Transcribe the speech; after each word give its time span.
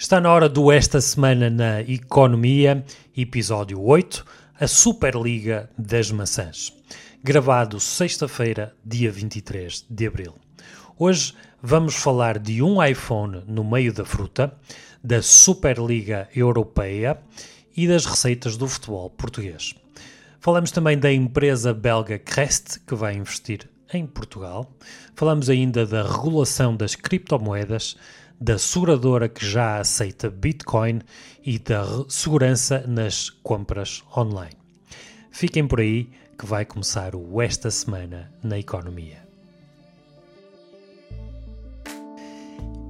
Está 0.00 0.18
na 0.18 0.32
hora 0.32 0.48
do 0.48 0.72
Esta 0.72 0.98
Semana 0.98 1.50
na 1.50 1.82
Economia, 1.82 2.82
episódio 3.14 3.82
8, 3.82 4.24
a 4.58 4.66
Superliga 4.66 5.68
das 5.76 6.10
Maçãs. 6.10 6.72
Gravado 7.22 7.78
sexta-feira, 7.78 8.74
dia 8.82 9.12
23 9.12 9.84
de 9.90 10.06
abril. 10.06 10.36
Hoje 10.98 11.34
vamos 11.62 11.96
falar 11.96 12.38
de 12.38 12.62
um 12.62 12.82
iPhone 12.82 13.44
no 13.46 13.62
meio 13.62 13.92
da 13.92 14.06
fruta, 14.06 14.54
da 15.04 15.20
Superliga 15.20 16.30
Europeia 16.34 17.20
e 17.76 17.86
das 17.86 18.06
receitas 18.06 18.56
do 18.56 18.66
futebol 18.66 19.10
português. 19.10 19.74
Falamos 20.40 20.70
também 20.70 20.98
da 20.98 21.12
empresa 21.12 21.74
belga 21.74 22.18
Crest, 22.18 22.80
que 22.86 22.94
vai 22.94 23.16
investir 23.16 23.68
em 23.92 24.06
Portugal. 24.06 24.74
Falamos 25.14 25.50
ainda 25.50 25.84
da 25.84 26.02
regulação 26.02 26.74
das 26.74 26.94
criptomoedas, 26.94 27.98
da 28.40 28.58
seguradora 28.58 29.28
que 29.28 29.44
já 29.44 29.78
aceita 29.78 30.30
Bitcoin 30.30 31.00
e 31.44 31.58
da 31.58 31.84
segurança 32.08 32.84
nas 32.86 33.28
compras 33.28 34.02
online. 34.16 34.56
Fiquem 35.30 35.66
por 35.66 35.80
aí 35.80 36.08
que 36.38 36.46
vai 36.46 36.64
começar 36.64 37.14
o 37.14 37.42
Esta 37.42 37.70
Semana 37.70 38.32
na 38.42 38.58
Economia. 38.58 39.29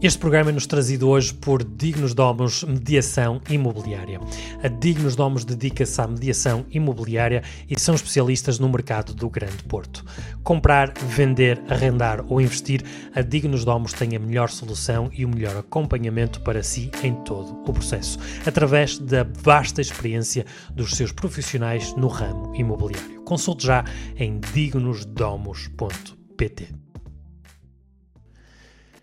Este 0.03 0.19
programa 0.19 0.49
é 0.49 0.53
nos 0.55 0.67
trazido 0.67 1.11
hoje 1.11 1.35
por 1.35 1.63
Dignos 1.63 2.15
Domos 2.15 2.65
Mediação 2.65 3.39
Imobiliária. 3.51 4.19
A 4.63 4.69
Dignos 4.69 5.15
Domos 5.15 5.45
dedica-se 5.45 6.01
à 6.01 6.07
mediação 6.07 6.65
imobiliária 6.71 7.43
e 7.69 7.79
são 7.79 7.95
especialistas 7.95 8.59
no 8.59 8.71
mercado 8.71 9.13
do 9.13 9.29
Grande 9.29 9.63
Porto. 9.65 10.03
Comprar, 10.43 10.95
vender, 10.97 11.63
arrendar 11.69 12.25
ou 12.33 12.41
investir, 12.41 12.83
a 13.15 13.21
Dignos 13.21 13.63
Domos 13.63 13.93
tem 13.93 14.17
a 14.17 14.19
melhor 14.19 14.49
solução 14.49 15.11
e 15.13 15.27
o 15.27 15.29
melhor 15.29 15.55
acompanhamento 15.59 16.41
para 16.41 16.63
si 16.63 16.91
em 17.03 17.13
todo 17.23 17.61
o 17.69 17.73
processo, 17.75 18.19
através 18.47 18.97
da 18.97 19.23
vasta 19.23 19.83
experiência 19.83 20.47
dos 20.75 20.93
seus 20.93 21.13
profissionais 21.13 21.95
no 21.95 22.09
ramo 22.09 22.57
imobiliário. 22.57 23.23
Consulte 23.23 23.67
já 23.67 23.85
em 24.17 24.41
dignosdomos.pt. 24.55 26.80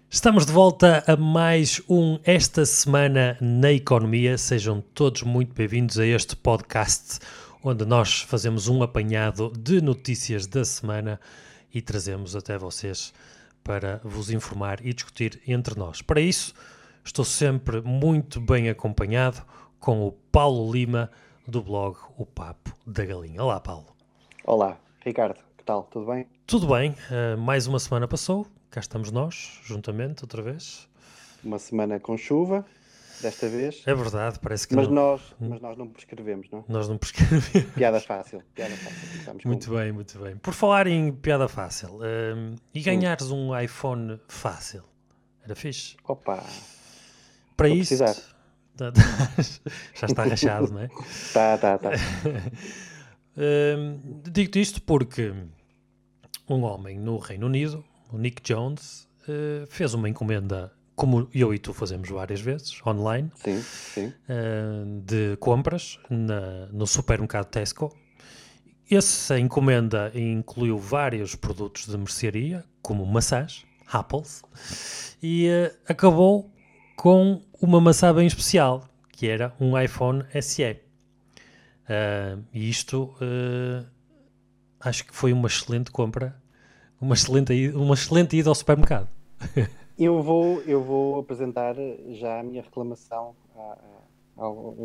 Estamos 0.09 0.45
de 0.45 0.53
volta 0.53 1.03
a 1.05 1.17
mais 1.17 1.81
um 1.87 2.17
Esta 2.23 2.65
Semana 2.65 3.37
na 3.41 3.73
Economia. 3.73 4.37
Sejam 4.37 4.79
todos 4.79 5.23
muito 5.23 5.53
bem-vindos 5.53 5.99
a 5.99 6.05
este 6.05 6.33
podcast 6.33 7.19
onde 7.61 7.85
nós 7.85 8.21
fazemos 8.21 8.69
um 8.69 8.81
apanhado 8.81 9.51
de 9.59 9.81
notícias 9.81 10.47
da 10.47 10.63
semana 10.63 11.19
e 11.73 11.81
trazemos 11.81 12.37
até 12.37 12.57
vocês 12.57 13.13
para 13.61 13.99
vos 14.01 14.31
informar 14.31 14.79
e 14.83 14.93
discutir 14.93 15.41
entre 15.45 15.77
nós. 15.77 16.01
Para 16.01 16.21
isso, 16.21 16.53
estou 17.03 17.25
sempre 17.25 17.81
muito 17.81 18.39
bem 18.39 18.69
acompanhado 18.69 19.45
com 19.77 20.07
o 20.07 20.13
Paulo 20.31 20.71
Lima 20.71 21.11
do 21.45 21.61
blog 21.61 21.97
O 22.17 22.25
Papo 22.25 22.73
da 22.87 23.03
Galinha. 23.03 23.43
Olá, 23.43 23.59
Paulo. 23.59 23.87
Olá, 24.45 24.77
Ricardo. 25.05 25.41
Que 25.57 25.65
tal? 25.65 25.83
Tudo 25.91 26.05
bem? 26.05 26.25
Tudo 26.47 26.67
bem. 26.67 26.91
Uh, 26.91 27.37
mais 27.37 27.67
uma 27.67 27.77
semana 27.77 28.07
passou 28.07 28.47
cá 28.77 28.81
estamos 28.81 29.11
nós, 29.11 29.59
juntamente, 29.63 30.23
outra 30.23 30.39
vez. 30.39 30.87
Uma 31.43 31.57
semana 31.57 31.99
com 31.99 32.15
chuva, 32.15 32.63
desta 33.19 33.49
vez. 33.49 33.81
É 33.87 33.95
verdade, 33.95 34.37
parece 34.39 34.67
que 34.67 34.75
mas 34.75 34.87
não. 34.87 34.93
Nós, 34.93 35.35
mas 35.39 35.59
nós 35.59 35.75
não 35.75 35.87
prescrevemos, 35.87 36.47
não? 36.51 36.63
Nós 36.67 36.87
não 36.87 36.95
prescrevemos. 36.95 37.73
Piada 37.73 37.99
fácil, 37.99 38.43
piada 38.53 38.75
fácil. 38.75 39.41
Muito 39.45 39.67
com... 39.67 39.75
bem, 39.75 39.91
muito 39.91 40.19
bem. 40.19 40.37
Por 40.37 40.53
falar 40.53 40.85
em 40.85 41.11
piada 41.11 41.47
fácil, 41.47 42.01
um, 42.03 42.53
e 42.71 42.81
ganhares 42.81 43.31
um 43.31 43.59
iPhone 43.59 44.19
fácil, 44.27 44.83
era 45.43 45.55
fixe? 45.55 45.97
Opa! 46.07 46.43
Para 47.55 47.69
isso... 47.69 47.95
Já 49.95 50.05
está 50.05 50.23
rachado, 50.23 50.71
não 50.71 50.81
é? 50.81 50.89
Tá, 51.33 51.57
tá, 51.57 51.79
tá. 51.79 51.89
um, 53.35 54.21
Digo-te 54.21 54.61
isto 54.61 54.79
porque 54.83 55.33
um 56.47 56.61
homem 56.61 56.99
no 56.99 57.17
Reino 57.17 57.47
Unido 57.47 57.83
o 58.11 58.17
Nick 58.17 58.41
Jones, 58.41 59.07
uh, 59.27 59.67
fez 59.67 59.93
uma 59.93 60.09
encomenda, 60.09 60.71
como 60.95 61.29
eu 61.33 61.53
e 61.53 61.59
tu 61.59 61.73
fazemos 61.73 62.09
várias 62.09 62.41
vezes, 62.41 62.79
online, 62.85 63.31
sim, 63.35 63.61
sim. 63.61 64.07
Uh, 64.07 65.01
de 65.01 65.37
compras 65.37 65.99
na, 66.09 66.67
no 66.67 66.87
supermercado 66.87 67.45
Tesco. 67.45 67.95
Essa 68.89 69.37
encomenda 69.37 70.11
incluiu 70.15 70.77
vários 70.77 71.35
produtos 71.35 71.87
de 71.87 71.97
mercearia, 71.97 72.63
como 72.81 73.05
maçãs, 73.05 73.65
apples, 73.91 74.41
e 75.21 75.47
uh, 75.49 75.77
acabou 75.87 76.49
com 76.95 77.41
uma 77.61 77.81
maçã 77.81 78.13
bem 78.13 78.25
especial, 78.25 78.87
que 79.11 79.27
era 79.27 79.53
um 79.59 79.79
iPhone 79.79 80.23
SE. 80.41 80.79
e 82.53 82.69
isto 82.69 83.13
acho 84.79 85.05
que 85.05 85.15
foi 85.15 85.33
uma 85.33 85.47
excelente 85.47 85.91
compra 85.91 86.35
uma 86.99 87.13
excelente, 87.13 87.69
uma 87.69 87.93
excelente 87.93 88.37
ida 88.37 88.49
ao 88.49 88.55
supermercado. 88.55 89.07
eu, 89.97 90.21
vou, 90.21 90.61
eu 90.61 90.83
vou 90.83 91.19
apresentar 91.19 91.75
já 92.09 92.39
a 92.39 92.43
minha 92.43 92.61
reclamação, 92.61 93.35
ao, 94.35 94.75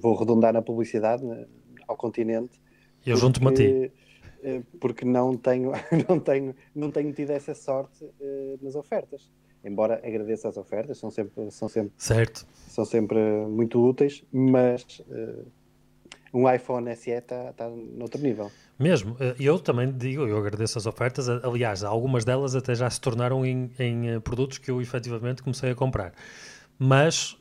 vou 0.00 0.16
arredondar 0.16 0.52
na 0.52 0.62
publicidade 0.62 1.24
ao 1.86 1.96
continente. 1.96 2.60
Eu 3.04 3.16
junto-me 3.16 3.48
a 3.48 3.54
ti. 3.54 3.92
Eh, 4.42 4.62
porque 4.80 5.04
não 5.04 5.36
tenho, 5.36 5.72
não, 6.08 6.18
tenho, 6.18 6.54
não 6.74 6.90
tenho 6.90 7.12
tido 7.12 7.30
essa 7.30 7.54
sorte 7.54 8.04
uh, 8.04 8.58
nas 8.60 8.74
ofertas. 8.74 9.30
Embora 9.64 10.00
agradeça 10.04 10.48
as 10.48 10.56
ofertas, 10.56 10.98
são 10.98 11.10
sempre, 11.10 11.50
são 11.52 11.68
sempre, 11.68 11.92
certo. 11.96 12.44
são 12.66 12.84
sempre 12.84 13.20
muito 13.46 13.80
úteis, 13.80 14.24
mas 14.32 14.82
uh, 15.08 15.46
um 16.32 16.50
iPhone 16.50 16.94
SE 16.96 17.10
está 17.10 17.52
tá 17.52 17.68
noutro 17.68 18.20
nível. 18.20 18.50
Mesmo, 18.78 19.16
eh, 19.20 19.36
eu 19.38 19.58
também 19.58 19.92
digo, 19.92 20.26
eu 20.26 20.38
agradeço 20.38 20.78
as 20.78 20.86
ofertas, 20.86 21.28
aliás, 21.28 21.84
algumas 21.84 22.24
delas 22.24 22.56
até 22.56 22.74
já 22.74 22.88
se 22.88 23.00
tornaram 23.00 23.44
em, 23.44 23.70
em 23.78 24.08
eh, 24.08 24.20
produtos 24.20 24.58
que 24.58 24.70
eu 24.70 24.80
efetivamente 24.80 25.42
comecei 25.42 25.70
a 25.70 25.74
comprar. 25.74 26.12
Mas, 26.78 27.36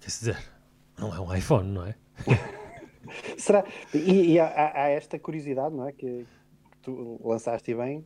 quer 0.00 0.06
dizer, 0.06 0.38
não 0.98 1.14
é 1.14 1.20
um 1.20 1.34
iPhone, 1.34 1.72
não 1.72 1.86
é? 1.86 1.94
Será? 3.38 3.64
E, 3.94 4.34
e 4.34 4.38
há, 4.38 4.72
há, 4.74 4.88
esta 4.88 5.18
curiosidade, 5.18 5.74
não 5.74 5.88
é? 5.88 5.92
Que 5.92 6.26
tu 6.82 7.18
lançaste 7.24 7.74
bem, 7.74 8.04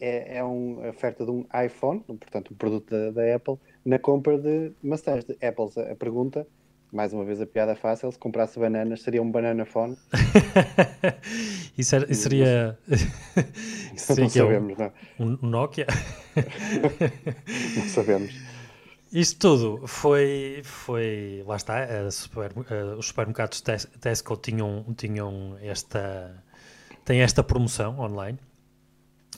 é, 0.00 0.38
é 0.38 0.44
uma 0.44 0.88
oferta 0.88 1.24
de 1.24 1.30
um 1.30 1.44
iPhone, 1.66 2.00
portanto, 2.00 2.52
um 2.52 2.56
produto 2.56 2.90
da, 2.90 3.10
da 3.10 3.34
Apple, 3.34 3.58
na 3.84 3.98
compra 3.98 4.38
de 4.38 4.72
maçãs 4.82 5.24
de 5.24 5.32
Apple. 5.44 5.68
A 5.90 5.96
pergunta 5.96 6.46
mais 6.92 7.12
uma 7.12 7.24
vez 7.24 7.40
a 7.40 7.46
piada 7.46 7.74
fácil, 7.74 8.10
se 8.10 8.18
comprasse 8.18 8.58
bananas 8.58 9.02
seria 9.02 9.22
um 9.22 9.30
banana 9.30 9.64
phone. 9.64 9.96
isso, 11.78 11.94
era, 11.94 12.10
isso 12.10 12.22
seria. 12.22 12.78
isso 13.94 14.14
seria 14.14 14.24
não 14.24 14.30
sabemos, 14.30 14.78
um, 14.78 14.82
não. 15.18 15.36
Um 15.42 15.48
Nokia? 15.48 15.86
não 17.76 17.88
sabemos. 17.88 18.34
Isto 19.12 19.38
tudo 19.40 19.86
foi, 19.88 20.60
foi 20.62 21.42
lá 21.46 21.56
está, 21.56 22.10
super, 22.12 22.52
uh, 22.52 22.96
os 22.96 23.06
supermercados 23.06 23.60
Tesco 24.00 24.36
tinham, 24.36 24.84
tinham 24.96 25.56
esta, 25.60 26.44
tem 27.04 27.20
esta 27.20 27.42
promoção 27.42 27.98
online 27.98 28.38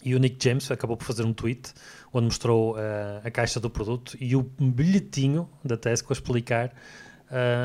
e 0.04 0.14
o 0.14 0.18
Nick 0.18 0.36
James 0.42 0.70
acabou 0.70 0.96
por 0.96 1.04
fazer 1.04 1.24
um 1.24 1.32
tweet 1.32 1.72
onde 2.12 2.26
mostrou 2.26 2.74
uh, 2.74 2.78
a 3.24 3.30
caixa 3.30 3.58
do 3.58 3.70
produto 3.70 4.16
e 4.20 4.36
o 4.36 4.42
bilhetinho 4.42 5.48
da 5.64 5.76
Tesco 5.76 6.12
a 6.12 6.14
explicar 6.14 6.74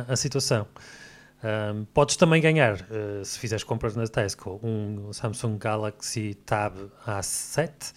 a 0.07 0.15
situação. 0.15 0.67
Um, 1.43 1.85
podes 1.93 2.17
também 2.17 2.41
ganhar, 2.41 2.75
uh, 2.75 3.23
se 3.23 3.37
fizeres 3.37 3.63
compras 3.63 3.95
na 3.95 4.07
Tesco, 4.07 4.59
um 4.63 5.13
Samsung 5.13 5.57
Galaxy 5.59 6.33
Tab 6.33 6.75
A7 7.05 7.93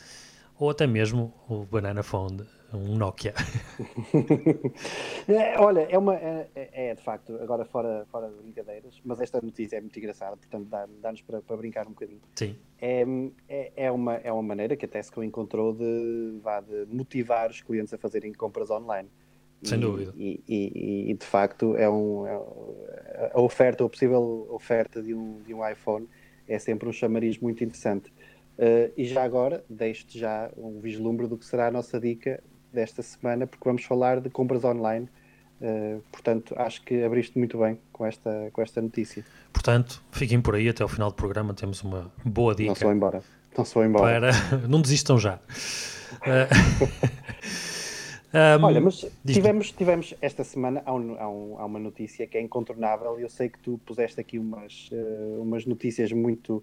ou 0.58 0.68
até 0.68 0.86
mesmo 0.86 1.32
o 1.48 1.64
Banana 1.64 2.02
Phone, 2.02 2.46
um 2.74 2.96
Nokia. 2.96 3.32
é, 5.26 5.58
olha, 5.58 5.80
é, 5.90 5.96
uma, 5.96 6.14
é, 6.16 6.48
é, 6.54 6.90
é, 6.90 6.94
de 6.94 7.02
facto, 7.02 7.34
agora 7.40 7.64
fora, 7.64 8.06
fora 8.10 8.28
de 8.28 8.34
brincadeiras, 8.36 9.00
mas 9.02 9.22
esta 9.22 9.40
notícia 9.40 9.78
é 9.78 9.80
muito 9.80 9.98
engraçada, 9.98 10.36
portanto 10.36 10.68
dá-nos 11.00 11.22
para, 11.22 11.40
para 11.40 11.56
brincar 11.56 11.86
um 11.86 11.92
bocadinho. 11.92 12.20
Sim. 12.34 12.54
É, 12.78 13.04
é, 13.48 13.72
é, 13.74 13.90
uma, 13.90 14.16
é 14.16 14.30
uma 14.30 14.42
maneira 14.42 14.76
que 14.76 14.84
a 14.84 14.88
Tesco 14.88 15.22
encontrou 15.24 15.72
de, 15.72 16.38
vá, 16.42 16.60
de 16.60 16.84
motivar 16.90 17.50
os 17.50 17.62
clientes 17.62 17.94
a 17.94 17.98
fazerem 17.98 18.34
compras 18.34 18.70
online. 18.70 19.08
Sem 19.62 19.78
e, 19.78 19.80
dúvida. 19.80 20.14
E, 20.16 20.40
e, 20.48 21.10
e, 21.10 21.14
de 21.14 21.26
facto 21.26 21.76
é 21.76 21.88
um, 21.88 22.26
é, 22.26 23.30
a 23.32 23.40
oferta, 23.40 23.84
a 23.84 23.88
possível 23.88 24.46
oferta 24.50 25.02
de 25.02 25.14
um, 25.14 25.40
de 25.46 25.52
um 25.52 25.66
iPhone 25.68 26.08
é 26.48 26.58
sempre 26.58 26.88
um 26.88 26.92
chamariz 26.92 27.38
muito 27.38 27.62
interessante. 27.62 28.10
Uh, 28.58 28.92
e 28.96 29.06
já 29.06 29.22
agora, 29.22 29.64
deixo-te 29.70 30.18
já 30.18 30.50
um 30.56 30.80
vislumbre 30.80 31.26
do 31.26 31.36
que 31.36 31.46
será 31.46 31.68
a 31.68 31.70
nossa 31.70 31.98
dica 31.98 32.42
desta 32.72 33.02
semana, 33.02 33.46
porque 33.46 33.64
vamos 33.64 33.84
falar 33.84 34.20
de 34.20 34.28
compras 34.28 34.64
online. 34.64 35.08
Uh, 35.60 36.02
portanto, 36.10 36.54
acho 36.56 36.82
que 36.82 37.02
abriste 37.02 37.38
muito 37.38 37.58
bem 37.58 37.78
com 37.92 38.04
esta, 38.04 38.50
com 38.52 38.62
esta 38.62 38.80
notícia. 38.82 39.24
Portanto, 39.52 40.02
fiquem 40.10 40.40
por 40.40 40.54
aí, 40.54 40.68
até 40.68 40.82
ao 40.82 40.88
final 40.88 41.10
do 41.10 41.14
programa 41.14 41.54
temos 41.54 41.82
uma 41.82 42.10
boa 42.24 42.54
dica. 42.54 42.68
Não 42.68 42.74
se 42.74 42.84
vão 42.84 42.92
embora. 42.92 43.22
Não 43.56 43.64
se 43.64 43.74
vão 43.74 43.84
embora. 43.84 44.32
Para... 44.32 44.58
Não 44.68 44.80
desistam 44.80 45.18
já. 45.18 45.38
Uh... 46.16 47.69
Um, 48.32 48.64
Olha, 48.64 48.80
mas 48.80 49.04
tivemos, 49.26 49.72
tivemos 49.72 50.14
esta 50.22 50.44
semana, 50.44 50.82
há, 50.86 50.94
um, 50.94 51.16
há, 51.18 51.28
um, 51.28 51.58
há, 51.58 51.64
uma 51.64 51.80
notícia 51.80 52.28
que 52.28 52.38
é 52.38 52.40
incontornável 52.40 53.18
e 53.18 53.22
eu 53.22 53.28
sei 53.28 53.48
que 53.48 53.58
tu 53.58 53.80
puseste 53.84 54.20
aqui 54.20 54.38
umas, 54.38 54.88
uh, 54.92 55.42
umas 55.42 55.66
notícias 55.66 56.12
muito, 56.12 56.62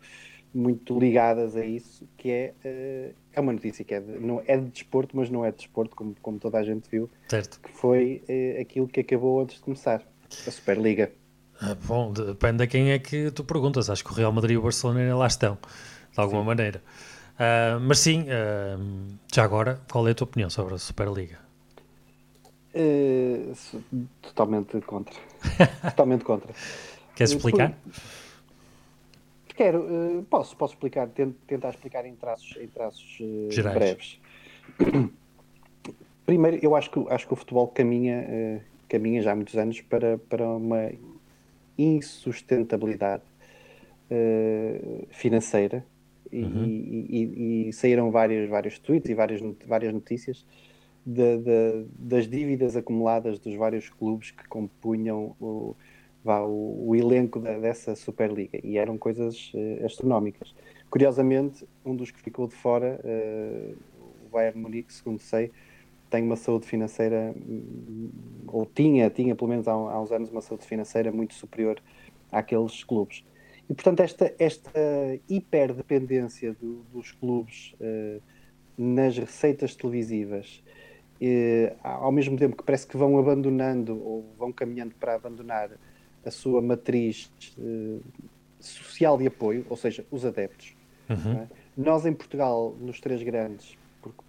muito 0.53 0.97
ligadas 0.97 1.57
a 1.57 1.65
isso, 1.65 2.07
que 2.15 2.31
é, 2.31 2.53
uh, 2.63 3.13
é 3.33 3.39
uma 3.41 3.51
notícia 3.51 3.83
que 3.83 3.93
é 3.93 3.99
de, 3.99 4.17
não, 4.17 4.41
é 4.47 4.55
de 4.55 4.69
desporto, 4.69 5.17
mas 5.17 5.29
não 5.29 5.43
é 5.43 5.51
de 5.51 5.57
desporto, 5.57 5.93
como, 5.93 6.15
como 6.21 6.39
toda 6.39 6.57
a 6.57 6.63
gente 6.63 6.89
viu, 6.89 7.09
certo. 7.27 7.59
que 7.59 7.69
foi 7.73 8.23
uh, 8.29 8.61
aquilo 8.61 8.87
que 8.87 9.01
acabou 9.01 9.41
antes 9.41 9.57
de 9.57 9.61
começar, 9.61 10.01
a 10.47 10.51
Superliga. 10.51 11.11
Ah, 11.59 11.75
bom, 11.85 12.13
depende 12.13 12.63
a 12.63 12.67
quem 12.67 12.91
é 12.91 12.99
que 12.99 13.29
tu 13.31 13.43
perguntas, 13.43 13.89
acho 13.89 14.05
que 14.05 14.11
o 14.11 14.13
Real 14.13 14.31
Madrid 14.31 14.53
e 14.53 14.57
o 14.57 14.61
Barcelona 14.61 15.13
lá 15.17 15.27
estão, 15.27 15.57
de 16.13 16.19
alguma 16.19 16.41
sim. 16.41 16.47
maneira. 16.47 16.81
Uh, 17.35 17.79
mas 17.81 17.99
sim, 17.99 18.23
uh, 18.23 19.17
já 19.33 19.43
agora, 19.43 19.81
qual 19.91 20.07
é 20.07 20.11
a 20.11 20.15
tua 20.15 20.25
opinião 20.25 20.49
sobre 20.49 20.75
a 20.75 20.77
Superliga? 20.77 21.46
Uh, 22.77 23.53
totalmente 24.21 24.79
contra. 24.81 25.15
totalmente 25.81 26.23
contra. 26.23 26.53
Queres 27.15 27.31
explicar? 27.31 27.75
Quero, 29.55 30.23
posso, 30.29 30.55
posso 30.55 30.73
explicar, 30.75 31.09
tentar 31.47 31.69
explicar 31.69 32.05
em 32.05 32.15
traços, 32.15 32.55
em 32.57 32.67
traços 32.67 33.17
breves. 33.73 34.19
Primeiro, 36.27 36.59
eu 36.61 36.75
acho 36.75 36.91
que, 36.91 37.03
acho 37.09 37.25
que 37.25 37.33
o 37.33 37.35
futebol 37.35 37.67
caminha, 37.69 38.61
caminha 38.87 39.21
já 39.23 39.31
há 39.31 39.35
muitos 39.35 39.55
anos 39.55 39.81
para, 39.81 40.19
para 40.19 40.47
uma 40.47 40.91
insustentabilidade 41.75 43.23
financeira 45.09 45.83
uhum. 46.31 46.65
e, 46.65 47.07
e, 47.09 47.69
e, 47.69 47.73
saíram 47.73 48.11
vários, 48.11 48.49
vários 48.49 48.79
tweets 48.79 49.09
e 49.09 49.13
várias, 49.13 49.41
várias 49.65 49.93
notícias 49.93 50.45
de, 51.07 51.37
de, 51.37 51.85
das 51.97 52.27
dívidas 52.27 52.75
acumuladas 52.75 53.39
dos 53.39 53.55
vários 53.55 53.87
clubes 53.87 54.31
que 54.31 54.45
compunham 54.49 55.33
o, 55.39 55.73
vá, 56.21 56.41
o, 56.41 56.89
o 56.89 56.95
elenco 56.97 57.39
da, 57.39 57.57
dessa 57.57 57.95
Superliga 57.95 58.59
e 58.61 58.77
eram 58.77 58.97
coisas 58.97 59.53
uh, 59.53 59.85
astronómicas. 59.85 60.53
Curiosamente, 60.89 61.65
um 61.85 61.95
dos 61.95 62.11
que 62.11 62.19
ficou 62.19 62.45
de 62.45 62.55
fora, 62.55 62.99
uh, 63.05 63.77
o 64.25 64.29
Bayern 64.29 64.59
Munique, 64.59 64.93
segundo 64.93 65.19
sei, 65.19 65.49
tem 66.09 66.23
uma 66.23 66.35
saúde 66.35 66.67
financeira, 66.67 67.33
hum, 67.37 68.09
ou 68.45 68.65
tinha, 68.65 69.09
tinha 69.09 69.33
pelo 69.33 69.49
menos 69.49 69.65
há, 69.65 69.71
há 69.71 70.01
uns 70.01 70.11
anos, 70.11 70.29
uma 70.29 70.41
saúde 70.41 70.65
financeira 70.65 71.09
muito 71.09 71.35
superior 71.35 71.81
àqueles 72.29 72.83
clubes. 72.83 73.23
E, 73.69 73.73
portanto, 73.73 74.01
esta, 74.01 74.33
esta 74.37 74.71
hiperdependência 75.29 76.53
do, 76.53 76.83
dos 76.91 77.13
clubes 77.13 77.73
uh, 77.79 78.21
nas 78.77 79.17
receitas 79.17 79.73
televisivas, 79.73 80.61
uh, 81.21 81.75
ao 81.83 82.11
mesmo 82.11 82.37
tempo 82.37 82.55
que 82.55 82.63
parece 82.63 82.87
que 82.87 82.97
vão 82.97 83.17
abandonando 83.17 84.01
ou 84.03 84.25
vão 84.37 84.51
caminhando 84.51 84.95
para 84.99 85.15
abandonar 85.15 85.71
a 86.25 86.31
sua 86.31 86.61
matriz 86.61 87.31
uh, 87.57 88.01
social 88.59 89.17
de 89.17 89.27
apoio, 89.27 89.65
ou 89.69 89.77
seja, 89.77 90.05
os 90.11 90.25
adeptos. 90.25 90.75
Uhum. 91.09 91.33
É? 91.33 91.47
Nós, 91.77 92.05
em 92.05 92.13
Portugal, 92.13 92.75
nos 92.79 92.99
três 92.99 93.21
grandes, 93.23 93.77
porque 94.01 94.23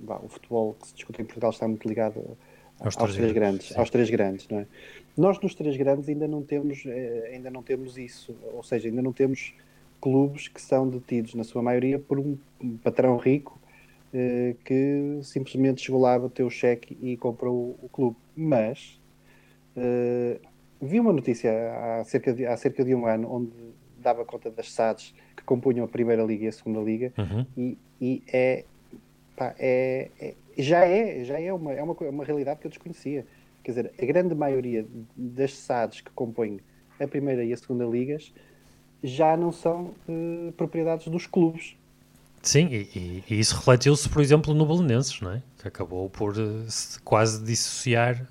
bah, 0.00 0.20
o 0.22 0.28
futebol 0.28 0.74
que 0.74 0.88
se 0.88 0.94
discute 0.94 1.22
em 1.22 1.24
Portugal 1.24 1.50
está 1.50 1.66
muito 1.66 1.86
ligado 1.88 2.36
aos, 2.80 2.96
aos 2.96 3.14
três, 3.14 3.32
grandes, 3.32 3.76
aos 3.76 3.90
três 3.90 4.10
grandes, 4.10 4.48
não 4.48 4.60
é? 4.60 4.66
Nós 5.16 5.40
nos 5.40 5.54
três 5.54 5.76
grandes 5.76 6.08
ainda 6.08 6.28
não 6.28 6.42
temos, 6.42 6.84
eh, 6.86 7.30
ainda 7.32 7.50
não 7.50 7.62
temos 7.62 7.98
isso, 7.98 8.36
ou 8.52 8.62
seja, 8.62 8.88
ainda 8.88 9.02
não 9.02 9.12
temos 9.12 9.52
clubes 10.00 10.46
que 10.46 10.62
são 10.62 10.88
detidos 10.88 11.34
na 11.34 11.42
sua 11.42 11.60
maioria 11.60 11.98
por 11.98 12.20
um 12.20 12.38
patrão 12.84 13.16
rico 13.16 13.58
eh, 13.60 13.67
que 14.64 15.20
simplesmente 15.22 15.82
chegou 15.82 16.00
lá, 16.00 16.18
bateu 16.18 16.46
o 16.46 16.50
cheque 16.50 16.96
e 17.00 17.16
comprou 17.16 17.78
o, 17.82 17.88
clube. 17.88 18.16
Mas 18.34 19.00
eh, 19.76 20.40
vi 20.80 21.00
uma 21.00 21.12
notícia 21.12 21.50
há 21.52 22.04
cerca, 22.04 22.32
de, 22.32 22.46
há 22.46 22.56
cerca 22.56 22.84
de 22.84 22.94
um 22.94 23.06
ano 23.06 23.30
onde 23.32 23.52
dava 23.98 24.24
conta 24.24 24.50
das 24.50 24.72
SADs 24.72 25.14
que 25.36 25.42
compunham 25.42 25.84
a 25.84 25.88
Primeira 25.88 26.22
Liga 26.22 26.44
e 26.44 26.48
a 26.48 26.52
Segunda 26.52 26.80
Liga 26.80 27.12
uhum. 27.18 27.46
e, 27.56 27.78
e 28.00 28.22
é, 28.32 28.64
pá, 29.36 29.54
é, 29.58 30.10
é, 30.20 30.34
já 30.56 30.84
é, 30.84 31.24
já 31.24 31.40
é 31.40 31.52
uma, 31.52 31.72
é 31.72 31.82
uma, 31.82 31.94
uma 31.94 32.24
realidade 32.24 32.60
que 32.60 32.66
eu 32.66 32.70
desconhecia. 32.70 33.26
Quer 33.62 33.72
dizer, 33.72 33.92
a 34.00 34.06
grande 34.06 34.34
maioria 34.34 34.86
das 35.16 35.52
SADs 35.52 36.00
que 36.00 36.10
compõem 36.12 36.60
a 36.98 37.06
primeira 37.06 37.44
e 37.44 37.52
a 37.52 37.56
segunda 37.56 37.84
ligas 37.84 38.32
já 39.02 39.36
não 39.36 39.52
são 39.52 39.94
uh, 40.08 40.52
propriedades 40.56 41.06
dos 41.08 41.26
clubes. 41.26 41.76
Sim, 42.48 42.68
e, 42.72 43.22
e 43.28 43.38
isso 43.38 43.56
refletiu-se, 43.56 44.08
por 44.08 44.22
exemplo, 44.22 44.54
no 44.54 44.64
Belenenses, 44.64 45.20
não 45.20 45.32
é? 45.32 45.42
Que 45.60 45.68
acabou 45.68 46.08
por 46.08 46.34
uh, 46.38 46.66
quase 47.04 47.44
dissociar 47.44 48.26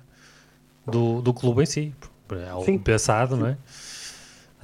do, 0.84 1.22
do 1.22 1.32
clube 1.32 1.62
em 1.62 1.66
si. 1.66 1.94
É 2.32 2.48
algo 2.48 2.64
Sim. 2.64 2.78
pensado, 2.78 3.36
não 3.36 3.46
é? 3.46 3.56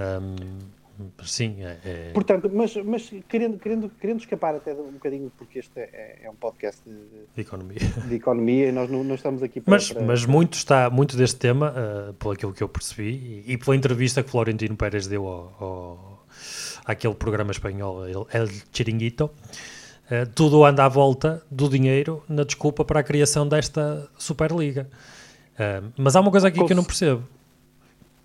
Um, 0.01 0.59
Sim, 1.25 1.57
é, 1.61 1.79
é... 1.85 2.11
Portanto, 2.13 2.51
mas, 2.53 2.75
mas 2.77 3.13
querendo, 3.29 3.57
querendo, 3.59 3.89
querendo 4.01 4.21
escapar 4.21 4.57
até 4.57 4.73
um 4.73 4.93
bocadinho, 4.93 5.31
porque 5.39 5.61
este 5.61 5.79
é, 5.79 6.21
é 6.25 6.31
um 6.31 6.35
podcast 6.35 6.81
de, 6.85 6.95
de, 7.35 7.41
economia. 7.41 7.79
de 7.79 8.15
economia 8.15 8.69
e 8.69 8.73
nós 8.73 8.91
não, 8.91 9.05
não 9.05 9.15
estamos 9.15 9.41
aqui 9.41 9.61
para. 9.61 9.71
Mas, 9.71 9.93
para... 9.93 10.03
mas 10.03 10.27
muito, 10.27 10.55
está, 10.55 10.91
muito 10.91 11.17
deste 11.17 11.37
tema, 11.37 11.73
uh, 11.73 12.15
pelo 12.15 12.33
aquilo 12.33 12.53
que 12.53 12.63
eu 12.63 12.69
percebi, 12.69 13.43
e, 13.47 13.53
e, 13.53 13.59
pela 13.59 13.77
entrevista 13.77 14.21
que 14.21 14.31
Florentino 14.31 14.77
Pérez 14.77 15.07
deu 15.07 15.27
ao, 15.27 15.57
ao, 15.61 16.27
àquele 16.85 17.15
programa 17.15 17.51
espanhol, 17.51 18.07
El 18.33 18.49
Chiringuito, 18.73 19.25
uh, 19.25 20.27
tudo 20.35 20.65
anda 20.65 20.85
à 20.85 20.89
volta 20.89 21.43
do 21.51 21.69
dinheiro 21.69 22.23
na 22.29 22.45
desculpa 22.45 22.85
para 22.85 23.01
a 23.01 23.03
criação 23.03 23.49
desta 23.49 24.09
Superliga. 24.19 24.89
Uh, 25.55 25.93
mas 25.97 26.17
há 26.17 26.21
uma 26.21 26.31
coisa 26.31 26.49
aqui 26.49 26.65
que 26.65 26.73
eu 26.73 26.77
não 26.77 26.85
percebo, 26.85 27.25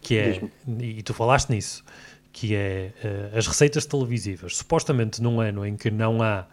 que 0.01 0.17
é, 0.17 0.41
e 0.79 1.03
tu 1.03 1.13
falaste 1.13 1.49
nisso 1.49 1.83
que 2.31 2.55
é 2.55 2.93
uh, 3.03 3.37
as 3.37 3.47
receitas 3.47 3.85
televisivas. 3.85 4.57
Supostamente 4.57 5.21
num 5.21 5.39
ano 5.39 5.65
em 5.65 5.75
que 5.75 5.89
não 5.91 6.21
há 6.21 6.45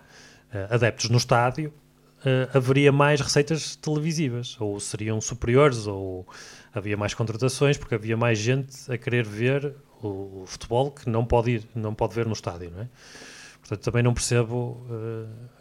uh, 0.53 0.75
adeptos 0.75 1.11
no 1.11 1.17
estádio, 1.17 1.73
uh, 2.21 2.57
haveria 2.57 2.93
mais 2.93 3.21
receitas 3.21 3.77
televisivas, 3.77 4.57
ou 4.61 4.81
seriam 4.81 5.21
superiores, 5.21 5.87
ou 5.87 6.27
havia 6.75 6.97
mais 6.97 7.15
contratações, 7.15 7.77
porque 7.77 7.95
havia 7.95 8.17
mais 8.17 8.39
gente 8.39 8.91
a 8.91 8.99
querer 8.99 9.25
ver 9.25 9.75
o, 10.07 10.43
o 10.43 10.47
futebol 10.47 10.91
que 10.91 11.09
não 11.09 11.25
pode 11.25 11.51
ir, 11.51 11.69
não 11.75 11.95
pode 11.95 12.15
ver 12.15 12.27
no 12.27 12.33
estádio, 12.33 12.71
não 12.71 12.83
é? 12.83 12.89
Portanto, 13.61 13.83
também 13.83 14.03
não 14.03 14.15
percebo, 14.15 14.87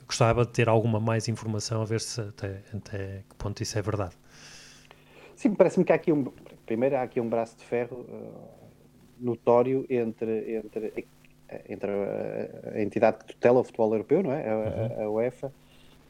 gostava 0.05 0.45
de 0.45 0.51
ter 0.51 0.69
alguma 0.69 0.99
mais 0.99 1.27
informação 1.27 1.81
a 1.81 1.85
ver 1.85 1.99
se 1.99 2.21
até, 2.21 2.61
até 2.71 3.23
que 3.27 3.35
ponto 3.35 3.63
isso 3.63 3.79
é 3.79 3.81
verdade. 3.81 4.15
Sim, 5.35 5.55
parece-me 5.55 5.83
que 5.83 5.91
há 5.91 5.95
aqui 5.95 6.11
um, 6.11 6.31
primeiro 6.67 6.97
há 6.97 7.01
aqui 7.01 7.19
um 7.19 7.27
braço 7.27 7.57
de 7.57 7.65
ferro 7.65 8.05
notório 9.19 9.85
entre, 9.89 10.55
entre, 10.55 11.07
entre 11.67 11.91
a, 11.91 12.75
a, 12.75 12.81
entidade 12.81 13.17
que 13.17 13.25
tutela 13.25 13.59
o 13.59 13.63
futebol 13.63 13.91
europeu, 13.93 14.23
não 14.23 14.31
é? 14.31 14.47
A, 14.47 15.01
a, 15.01 15.03
a 15.05 15.09
UEFA, 15.09 15.51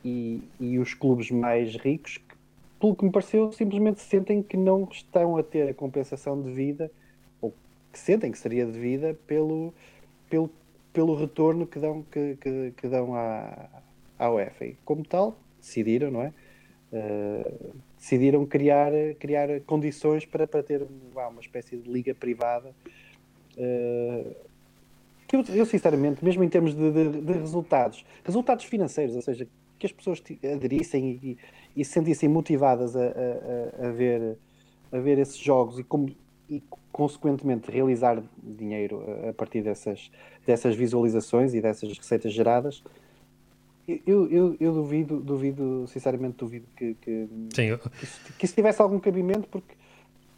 e, 0.03 0.43
e 0.59 0.77
os 0.77 0.93
clubes 0.93 1.31
mais 1.31 1.75
ricos, 1.75 2.17
que, 2.17 2.35
pelo 2.79 2.95
que 2.95 3.05
me 3.05 3.11
pareceu, 3.11 3.51
simplesmente 3.51 4.01
sentem 4.01 4.43
que 4.43 4.57
não 4.57 4.87
estão 4.91 5.37
a 5.37 5.43
ter 5.43 5.69
a 5.69 5.73
compensação 5.73 6.41
devida, 6.41 6.85
ou 6.85 7.04
que 7.95 7.99
sentem 8.01 8.29
que 8.29 8.37
seria 8.37 8.65
devida 8.65 9.17
pelo, 9.25 9.73
pelo, 10.29 10.49
pelo 10.91 11.15
retorno 11.15 11.65
que 11.65 11.79
dão, 11.79 12.03
que, 12.03 12.35
que, 12.35 12.73
que 12.75 12.87
dão 12.89 13.15
à, 13.15 13.69
à 14.19 14.29
UEFA. 14.29 14.65
E, 14.65 14.77
como 14.83 15.05
tal, 15.05 15.39
decidiram, 15.61 16.11
não 16.11 16.21
é? 16.21 16.33
Uh, 16.91 17.73
decidiram 17.97 18.45
criar, 18.45 18.91
criar 19.17 19.61
condições 19.61 20.25
para, 20.25 20.45
para 20.45 20.61
ter 20.61 20.85
uma, 21.13 21.39
espécie 21.39 21.77
de 21.77 21.89
liga 21.89 22.13
privada. 22.13 22.75
Uh, 23.57 24.35
eu, 25.31 25.43
eu, 25.55 25.65
sinceramente, 25.65 26.23
mesmo 26.23 26.43
em 26.43 26.49
termos 26.49 26.75
de, 26.75 26.91
de, 26.91 27.21
de, 27.21 27.33
resultados, 27.33 28.05
resultados 28.25 28.65
financeiros, 28.65 29.15
ou 29.15 29.21
seja, 29.21 29.47
que 29.79 29.85
as 29.85 29.91
pessoas 29.93 30.21
aderissem 30.53 31.17
e, 31.23 31.37
e 31.77 31.85
se 31.85 31.91
sentissem 31.91 32.27
motivadas 32.27 32.93
a, 32.93 33.05
a, 33.05 33.87
a, 33.87 33.91
ver, 33.91 34.37
a 34.91 34.99
ver 34.99 35.17
esses 35.17 35.37
jogos 35.37 35.79
e, 35.79 35.83
como, 35.83 36.13
e 36.49 36.61
consequentemente 36.91 37.71
realizar 37.71 38.21
dinheiro 38.41 39.03
a 39.29 39.33
partir 39.33 39.61
dessas, 39.61 40.11
dessas 40.45 40.75
visualizações 40.75 41.53
e 41.53 41.61
dessas 41.61 41.97
receitas 41.97 42.31
geradas, 42.33 42.83
eu, 43.87 44.27
eu, 44.31 44.57
eu, 44.59 44.73
duvido, 44.73 45.19
duvido, 45.19 45.85
sinceramente 45.87 46.37
duvido 46.37 46.65
que, 46.75 46.95
que, 46.95 47.27
Sim, 47.53 47.77
que, 48.39 48.45
isso, 48.45 48.55
tivesse 48.55 48.81
algum 48.81 48.99
cabimento 48.99 49.47
porque 49.47 49.75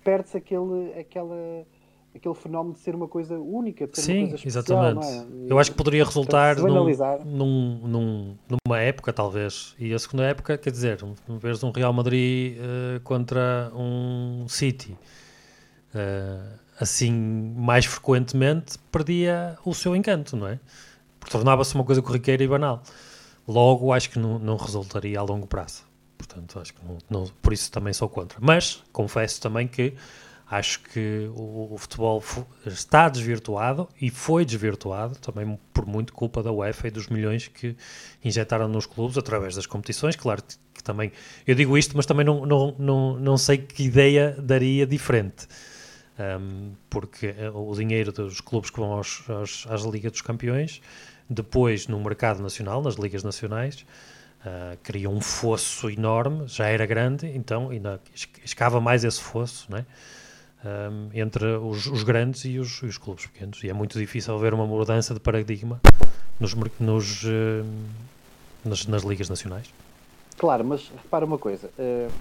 perde-se 0.03 0.35
aquele, 0.35 0.99
aquela, 0.99 1.65
aquele 2.13 2.35
fenómeno 2.35 2.73
de 2.73 2.79
ser 2.81 2.93
uma 2.93 3.07
coisa 3.07 3.39
única, 3.39 3.87
de 3.87 3.95
ser 3.95 4.01
Sim, 4.01 4.17
uma 4.17 4.29
coisa 4.29 4.35
especial, 4.35 4.83
exatamente. 4.83 5.47
É? 5.47 5.51
Eu 5.51 5.59
acho 5.59 5.71
que 5.71 5.77
poderia 5.77 6.03
resultar 6.03 6.57
num, 6.57 6.85
num, 7.37 7.87
num, 7.87 8.37
numa 8.65 8.81
época, 8.81 9.13
talvez, 9.13 9.75
e 9.79 9.93
a 9.93 9.99
segunda 9.99 10.25
época, 10.25 10.57
quer 10.57 10.71
dizer, 10.71 10.99
vez 11.39 11.63
um 11.63 11.71
Real 11.71 11.93
Madrid 11.93 12.57
uh, 12.57 12.99
contra 13.01 13.71
um 13.73 14.45
City, 14.49 14.97
assim, 16.79 17.11
mais 17.11 17.85
frequentemente, 17.85 18.77
perdia 18.91 19.57
o 19.65 19.73
seu 19.73 19.95
encanto, 19.95 20.35
não 20.35 20.47
é? 20.47 20.59
Tornava-se 21.29 21.75
uma 21.75 21.83
coisa 21.83 22.01
corriqueira 22.01 22.43
e 22.43 22.47
banal. 22.47 22.81
Logo, 23.47 23.91
acho 23.91 24.09
que 24.09 24.19
não, 24.19 24.37
não 24.39 24.57
resultaria 24.57 25.19
a 25.19 25.23
longo 25.23 25.47
prazo. 25.47 25.83
Portanto, 26.17 26.59
acho 26.59 26.73
que 26.73 26.85
não, 26.85 26.97
não, 27.09 27.31
por 27.41 27.53
isso 27.53 27.71
também 27.71 27.93
sou 27.93 28.09
contra. 28.09 28.37
Mas 28.41 28.83
confesso 28.91 29.41
também 29.41 29.67
que 29.67 29.93
acho 30.49 30.79
que 30.81 31.29
o, 31.35 31.73
o, 31.73 31.77
futebol 31.77 32.23
está 32.65 33.09
desvirtuado 33.09 33.87
e 34.01 34.09
foi 34.09 34.45
desvirtuado 34.45 35.17
também 35.19 35.59
por 35.73 35.85
muito 35.85 36.13
culpa 36.13 36.41
da 36.41 36.51
UEFA 36.51 36.87
e 36.87 36.91
dos 36.91 37.07
milhões 37.07 37.47
que 37.47 37.75
injetaram 38.23 38.67
nos 38.67 38.85
clubes 38.85 39.17
através 39.17 39.55
das 39.55 39.65
competições. 39.65 40.15
Claro 40.15 40.41
que 40.73 40.83
também 40.83 41.11
eu 41.45 41.53
digo 41.53 41.77
isto, 41.77 41.95
mas 41.97 42.05
também 42.05 42.25
não, 42.25 42.45
não, 42.45 42.75
não, 42.79 43.19
não 43.19 43.37
sei 43.37 43.57
que 43.57 43.83
ideia 43.83 44.35
daria 44.39 44.87
diferente. 44.87 45.47
Um, 46.19 46.71
porque 46.89 47.27
eh, 47.27 47.51
o 47.53 47.71
dinheiro 47.75 48.11
dos 48.11 48.41
clubes 48.41 48.71
que 48.71 48.79
vão 48.79 48.91
aos, 48.91 49.23
aos, 49.29 49.67
às 49.69 49.83
Ligas 49.83 50.11
dos 50.11 50.21
Campeões, 50.21 50.81
depois 51.29 51.87
no 51.87 51.99
mercado 51.99 52.41
nacional, 52.41 52.81
nas 52.81 52.95
ligas 52.95 53.23
nacionais, 53.23 53.85
uh, 54.41 54.75
cria 54.81 55.09
um 55.09 55.21
fosso 55.21 55.89
enorme, 55.91 56.47
já 56.47 56.67
era 56.67 56.85
grande, 56.85 57.27
então 57.27 57.69
ainda 57.69 58.01
escava 58.43 58.81
mais 58.81 59.03
esse 59.03 59.21
fosso, 59.21 59.69
não 59.69 59.77
é? 59.77 59.85
um, 60.63 61.09
entre 61.13 61.45
os, 61.57 61.85
os 61.87 62.03
grandes 62.03 62.45
e 62.45 62.59
os, 62.59 62.81
os, 62.81 62.97
clubes 62.97 63.25
pequenos. 63.27 63.63
E 63.63 63.69
é 63.69 63.73
muito 63.73 63.97
difícil 63.97 64.33
haver 64.35 64.53
uma 64.53 64.65
mudança 64.65 65.13
de 65.13 65.19
paradigma 65.19 65.79
nos, 66.39 66.53
nos, 66.79 67.23
uh, 67.23 67.65
nas, 68.63 68.85
nas, 68.85 69.03
ligas 69.03 69.29
nacionais. 69.29 69.71
Claro, 70.37 70.63
mas 70.65 70.91
repara 71.03 71.25
uma 71.25 71.37
coisa, 71.37 71.69
uh, 71.77 72.11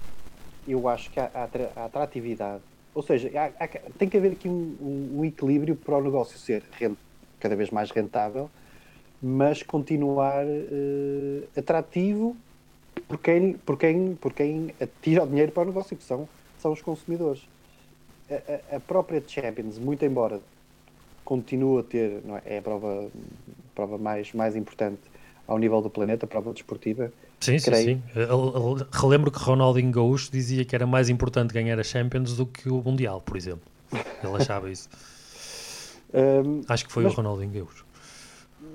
eu 0.67 0.89
acho 0.89 1.11
que 1.11 1.21
a 1.21 1.49
atratividade, 1.85 2.63
ou 2.97 3.03
seja, 3.03 3.31
há, 3.39 3.65
há, 3.65 3.69
tem 3.99 4.09
que 4.09 4.17
haver 4.17 4.33
aqui 4.33 4.49
um, 4.49 5.13
um, 5.19 5.25
equilíbrio 5.25 5.77
para 5.77 5.99
o 5.99 6.03
negócio 6.03 6.39
ser 6.39 6.65
rent, 6.73 6.97
cada 7.39 7.55
vez 7.55 7.71
mais 7.71 7.91
rentável, 7.91 8.51
mas 9.23 9.63
continuar 9.63 10.47
uh, 10.47 11.49
atrativo 11.57 12.35
por 13.07 13.19
quem, 13.19 13.53
por, 13.53 13.79
quem, 13.79 14.15
por 14.15 14.33
quem 14.33 14.75
atira 14.81 15.25
o 15.25 15.27
dinheiro 15.27 15.53
para 15.53 15.65
o 15.65 15.67
negócio, 15.67 15.95
que 15.95 16.03
são, 16.03 16.27
são 16.59 16.73
os 16.73 16.81
consumidores 16.81 17.47
a, 18.31 18.77
a, 18.77 18.81
própria 18.81 19.23
Champions, 19.27 19.79
muito 19.79 20.05
embora 20.05 20.41
continue 21.25 21.81
a 21.81 21.83
ter, 21.83 22.23
é? 22.45 22.55
é, 22.55 22.59
a 22.59 22.63
prova, 22.63 23.07
a 23.07 23.75
prova 23.75 23.99
mais, 23.99 24.33
mais 24.33 24.57
importante 24.57 25.03
ao 25.47 25.59
nível 25.59 25.81
do 25.81 25.91
planeta, 25.91 26.25
a 26.25 26.29
prova 26.29 26.53
desportiva. 26.53 27.13
Sim, 27.41 27.59
sim, 27.59 27.75
sim. 27.75 28.03
relembro 28.93 29.31
que 29.31 29.39
Ronaldinho 29.39 29.91
Gaúcho 29.91 30.31
dizia 30.33 30.65
que 30.65 30.75
era 30.75 30.87
mais 30.87 31.09
importante 31.09 31.53
ganhar 31.53 31.79
a 31.79 31.85
Champions 31.85 32.37
do 32.37 32.47
que 32.47 32.69
o 32.69 32.83
Mundial, 32.83 33.21
por 33.21 33.37
exemplo. 33.37 33.63
Ele 33.93 34.37
achava 34.37 34.71
isso. 34.71 34.89
um, 36.13 36.63
Acho 36.69 36.87
que 36.87 36.93
foi 36.93 37.05
mas, 37.05 37.13
o 37.13 37.17
Ronaldinho 37.17 37.53
Gaúcho. 37.53 37.85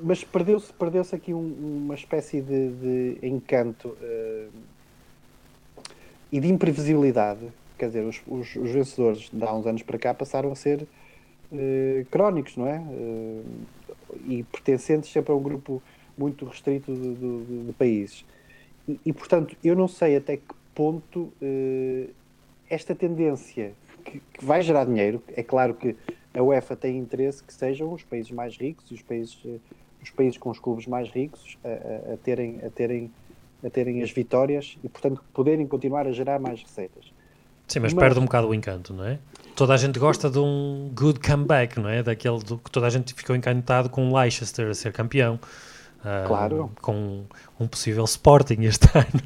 Mas 0.04 0.24
perdeu-se 0.24 0.72
perdeu 0.74 1.06
aqui 1.12 1.34
um, 1.34 1.82
uma 1.84 1.96
espécie 1.96 2.42
de, 2.42 2.70
de 2.70 3.18
encanto 3.28 3.90
uh, 3.90 4.50
e 6.32 6.40
de 6.40 6.48
imprevisibilidade 6.48 7.52
quer 7.82 7.88
dizer, 7.88 8.06
os, 8.06 8.22
os, 8.28 8.56
os, 8.56 8.70
vencedores 8.70 9.30
de 9.34 9.44
há 9.44 9.52
uns 9.52 9.66
anos 9.66 9.82
para 9.82 9.98
cá 9.98 10.14
passaram 10.14 10.52
a 10.52 10.56
ser 10.56 10.84
uh, 11.52 12.06
crónicos, 12.12 12.56
não 12.56 12.68
é? 12.68 12.78
Uh, 12.78 13.44
e 14.28 14.44
pertencentes 14.44 15.12
sempre 15.12 15.32
a 15.32 15.36
um 15.36 15.42
grupo 15.42 15.82
muito 16.16 16.46
restrito 16.46 16.94
de, 16.94 17.16
de, 17.16 17.66
de 17.66 17.74
países. 17.74 18.24
E, 19.06 19.14
portanto, 19.14 19.56
eu 19.64 19.76
não 19.76 19.88
sei 19.88 20.18
até 20.18 20.38
que 20.38 20.56
ponto 20.74 21.32
uh, 21.42 22.10
esta 22.70 22.96
tendência 22.96 23.74
que, 24.04 24.22
que, 24.34 24.46
vai 24.46 24.62
gerar 24.62 24.86
dinheiro, 24.86 25.22
é 25.36 25.44
claro 25.44 25.74
que 25.74 25.96
a 26.34 26.42
UEFA 26.42 26.76
tem 26.76 26.98
interesse 26.98 27.44
que 27.44 27.54
sejam 27.54 27.94
os 27.94 28.04
países 28.04 28.32
mais 28.32 28.58
ricos 28.58 28.90
e 28.90 28.96
os 28.96 29.02
países, 29.02 29.38
os 30.02 30.10
países 30.10 30.38
com 30.38 30.50
os 30.50 30.60
clubes 30.60 30.88
mais 30.88 31.10
ricos 31.10 31.58
a, 31.64 31.68
a, 32.12 32.14
a 32.14 32.18
terem, 32.18 32.60
a, 32.66 32.70
terem, 32.70 33.12
a 33.64 33.70
terem 33.70 34.02
as 34.02 34.12
vitórias 34.12 34.78
e, 34.84 34.90
portanto, 34.90 35.24
poderem 35.34 35.68
continuar 35.68 36.08
a 36.08 36.12
gerar 36.12 36.40
mais 36.40 36.62
receitas. 36.64 37.12
Sim, 37.68 37.80
mas, 37.80 37.94
mas, 37.94 38.04
perde 38.04 38.20
um 38.20 38.24
bocado 38.24 38.50
o 38.50 38.54
encanto, 38.54 38.94
não 38.94 39.06
é? 39.06 39.20
Toda 39.56 39.74
a 39.74 39.78
gente 39.78 39.98
gosta 40.00 40.30
de 40.30 40.40
um 40.40 40.92
good 40.94 41.20
comeback, 41.20 41.80
não 41.80 41.90
é? 41.90 42.04
Daquele 42.04 42.40
do, 42.40 42.58
que 42.58 42.72
toda 42.72 42.88
a 42.88 42.90
gente 42.90 43.14
ficou 43.14 43.36
encantado 43.36 43.90
com 43.90 44.10
o 44.10 44.18
Leicester 44.18 44.68
a 44.68 44.74
ser 44.74 44.92
campeão. 44.92 45.40
Uh, 46.02 46.28
claro. 46.28 46.72
Com 46.82 47.26
um 47.60 47.68
possível 47.68 48.04
Sporting 48.06 48.64
este 48.64 48.88
ano. 48.98 49.22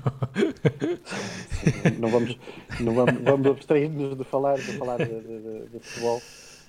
não 1.99 2.09
vamos, 2.09 2.37
não 2.79 2.93
vamos, 2.93 3.21
vamos 3.23 3.47
abstrair-nos 3.47 4.17
de 4.17 4.23
falar, 4.25 4.55
de, 4.55 4.77
falar 4.77 4.97
de, 4.97 5.05
de, 5.05 5.69
de, 5.69 5.79
futebol, 5.79 6.21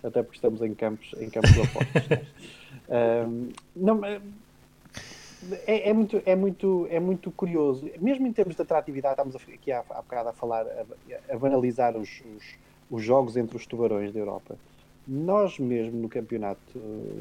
até 0.04 0.22
porque 0.22 0.36
estamos 0.36 0.62
em 0.62 0.74
campos, 0.74 1.12
em 1.18 1.28
campos 1.28 1.50
opostos. 1.58 2.18
um, 2.88 3.48
não, 3.74 4.00
é, 5.66 5.90
é, 5.90 5.92
muito, 5.92 6.22
é, 6.24 6.34
muito, 6.34 6.86
é 6.90 6.98
muito 6.98 7.30
curioso, 7.30 7.88
mesmo 8.00 8.26
em 8.26 8.32
termos 8.32 8.56
de 8.56 8.62
atratividade, 8.62 9.14
estamos 9.14 9.36
aqui 9.36 9.70
há, 9.70 9.80
há 9.90 10.02
bocado 10.02 10.28
a 10.30 10.32
falar, 10.32 10.66
a, 10.66 11.34
a 11.34 11.38
banalizar 11.38 11.96
os, 11.96 12.22
os, 12.36 12.44
os, 12.90 13.02
jogos 13.02 13.36
entre 13.36 13.56
os 13.56 13.66
tubarões 13.66 14.12
da 14.12 14.18
Europa. 14.18 14.56
Nós 15.06 15.58
mesmo 15.58 16.00
no 16.00 16.08
campeonato, 16.08 16.78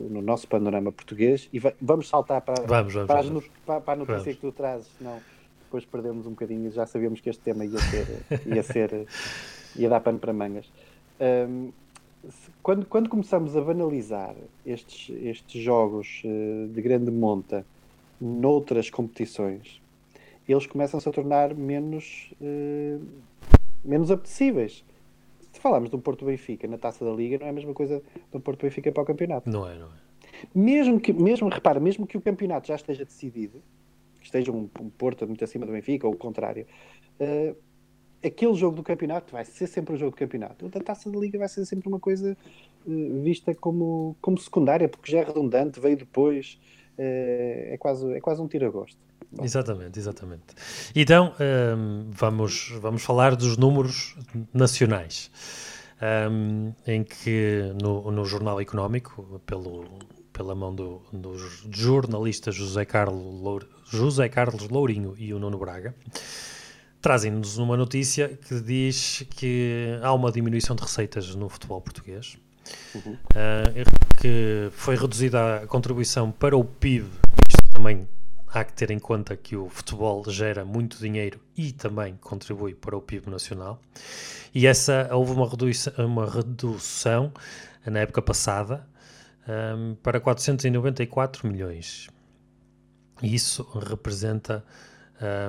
no 0.10 0.22
nosso 0.22 0.48
panorama 0.48 0.92
português, 0.92 1.48
e 1.54 1.62
vamos 1.80 2.08
saltar 2.08 2.42
para, 2.42 2.63
vamos, 2.65 2.94
vamos, 2.94 3.08
para, 3.08 3.22
vamos. 3.22 3.46
para, 3.65 3.82
para 3.82 3.94
a 3.94 4.06
notícia 4.06 4.34
que 4.34 4.39
tu 4.39 4.51
trazes, 4.51 4.88
senão 4.98 5.22
depois 5.65 5.86
perdemos 5.86 6.25
um 6.25 6.32
bocadinho, 6.32 6.72
já 6.72 6.86
sabíamos 6.86 7.20
que 7.20 7.30
este 7.30 7.44
tema 7.44 7.65
ia 7.65 7.80
ser, 7.80 8.08
ia 8.48 8.63
ser, 8.63 9.08
ia 9.75 9.89
dar 9.89 10.00
pano 10.00 10.18
para 10.18 10.32
mangas. 10.32 10.72
Um, 11.20 11.72
quando, 12.63 12.86
quando 12.86 13.10
começamos 13.10 13.56
a 13.56 13.62
banalizar 13.62 14.36
estes, 14.65 15.15
estes 15.22 15.62
jogos 15.62 16.24
uh, 16.25 16.68
de 16.70 16.82
grande 16.82 17.12
monta 17.12 17.65
noutras 18.20 18.89
competições, 18.89 19.82
eles 20.48 20.65
começam-se 20.65 21.08
a 21.10 21.12
tornar 21.12 21.54
menos, 21.54 22.34
uh, 22.42 23.06
menos 23.84 24.10
apetecíveis. 24.10 24.84
Se 25.66 25.68
falarmos 25.68 25.90
de 25.90 25.96
um 25.96 26.00
Porto 26.00 26.26
Benfica 26.26 26.68
na 26.68 26.78
taça 26.78 27.04
da 27.04 27.10
Liga, 27.10 27.40
não 27.40 27.48
é 27.48 27.50
a 27.50 27.54
mesma 27.54 27.74
coisa 27.74 28.00
de 28.30 28.38
um 28.38 28.40
Porto 28.40 28.62
Benfica 28.62 28.92
para 28.92 29.02
o 29.02 29.06
campeonato. 29.06 29.50
Não 29.50 29.68
é, 29.68 29.76
não 29.76 29.88
é. 29.88 29.98
Mesmo 30.54 31.00
que, 31.00 31.12
mesmo, 31.12 31.50
repara, 31.50 31.80
mesmo 31.80 32.06
que 32.06 32.16
o 32.16 32.22
campeonato 32.22 32.68
já 32.68 32.76
esteja 32.76 33.04
decidido, 33.04 33.64
que 34.20 34.26
esteja 34.26 34.52
um, 34.52 34.70
um 34.80 34.90
Porto 34.92 35.26
muito 35.26 35.44
acima 35.44 35.66
do 35.66 35.72
Benfica 35.72 36.06
ou 36.06 36.14
o 36.14 36.16
contrário, 36.16 36.68
uh, 37.20 37.56
aquele 38.24 38.54
jogo 38.54 38.76
do 38.76 38.84
campeonato 38.84 39.34
vai 39.34 39.44
ser 39.44 39.66
sempre 39.66 39.96
um 39.96 39.98
jogo 39.98 40.12
do 40.12 40.18
campeonato. 40.18 40.68
A 40.68 40.80
taça 40.84 41.10
da 41.10 41.18
Liga 41.18 41.40
vai 41.40 41.50
ser 41.50 41.66
sempre 41.66 41.90
uma 41.90 42.00
coisa 42.00 42.38
uh, 42.86 43.22
vista 43.24 43.56
como, 43.56 44.16
como 44.22 44.38
secundária, 44.38 44.88
porque 44.88 45.12
já 45.12 45.22
é 45.22 45.24
redundante, 45.24 45.80
veio 45.80 45.98
depois. 45.98 46.60
Eh, 46.98 47.74
é, 47.74 47.78
quase, 47.78 48.14
é 48.14 48.22
quase 48.22 48.42
um 48.42 48.48
tiro 48.48 48.66
a 48.66 48.70
gosto. 48.70 48.98
Bom. 49.36 49.44
Exatamente, 49.44 50.00
exatamente. 50.00 50.44
Então, 50.96 51.34
um, 51.77 52.10
vamos, 52.12 52.74
vamos 52.80 53.04
falar 53.04 53.36
dos 53.36 53.58
números 53.58 54.15
nacionais, 54.54 55.30
um, 56.32 56.74
em 56.88 57.04
que 57.04 57.74
no, 57.82 58.10
no 58.12 58.24
Jornal 58.24 58.62
Económico, 58.62 59.42
pelo, 59.46 59.86
pela 60.32 60.56
mão 60.56 60.74
do, 60.74 61.01
do 61.12 61.36
jornalista 61.70 62.50
José 62.50 62.86
Carlos, 62.86 63.42
Lour, 63.42 63.65
José 63.86 64.30
Carlos 64.30 64.70
Lourinho 64.70 65.15
e 65.18 65.34
o 65.34 65.39
Nuno 65.39 65.58
Braga, 65.58 65.94
trazem-nos 67.01 67.58
uma 67.58 67.75
notícia 67.75 68.30
que 68.48 68.62
diz 68.62 69.25
que 69.32 70.00
há 70.01 70.13
uma 70.13 70.32
diminuição 70.32 70.77
de 70.77 70.82
receitas 70.82 71.36
no 71.36 71.50
futebol 71.50 71.82
português 71.82 72.38
uhum. 72.96 73.13
uh, 73.13 74.18
que 74.20 74.70
foi 74.72 74.96
reduzida 74.96 75.58
a 75.58 75.68
contribuição 75.68 76.32
para 76.32 76.58
o 76.58 76.63
PIB. 76.63 77.06
Isto 77.48 77.74
também 77.74 78.08
há 78.56 78.64
que 78.64 78.74
ter 78.74 78.90
em 78.90 79.00
conta 79.00 79.36
que 79.36 79.56
o 79.56 79.70
futebol 79.70 80.24
gera 80.30 80.64
muito 80.64 80.98
dinheiro 80.98 81.42
e 81.58 81.74
também 81.74 82.16
contribui 82.22 82.74
para 82.74 82.96
o 82.96 83.02
PIB 83.02 83.30
nacional. 83.30 83.82
E 84.54 84.66
essa 84.66 85.10
houve 85.12 85.34
uma 85.34 85.50
redução, 85.50 85.94
uma 86.06 86.30
redução 86.30 87.34
na 87.86 88.00
época 88.00 88.22
passada 88.22 88.88
um, 89.48 89.96
para 89.96 90.20
494 90.22 91.48
milhões. 91.48 92.08
Isso 93.22 93.64
representa 93.88 94.64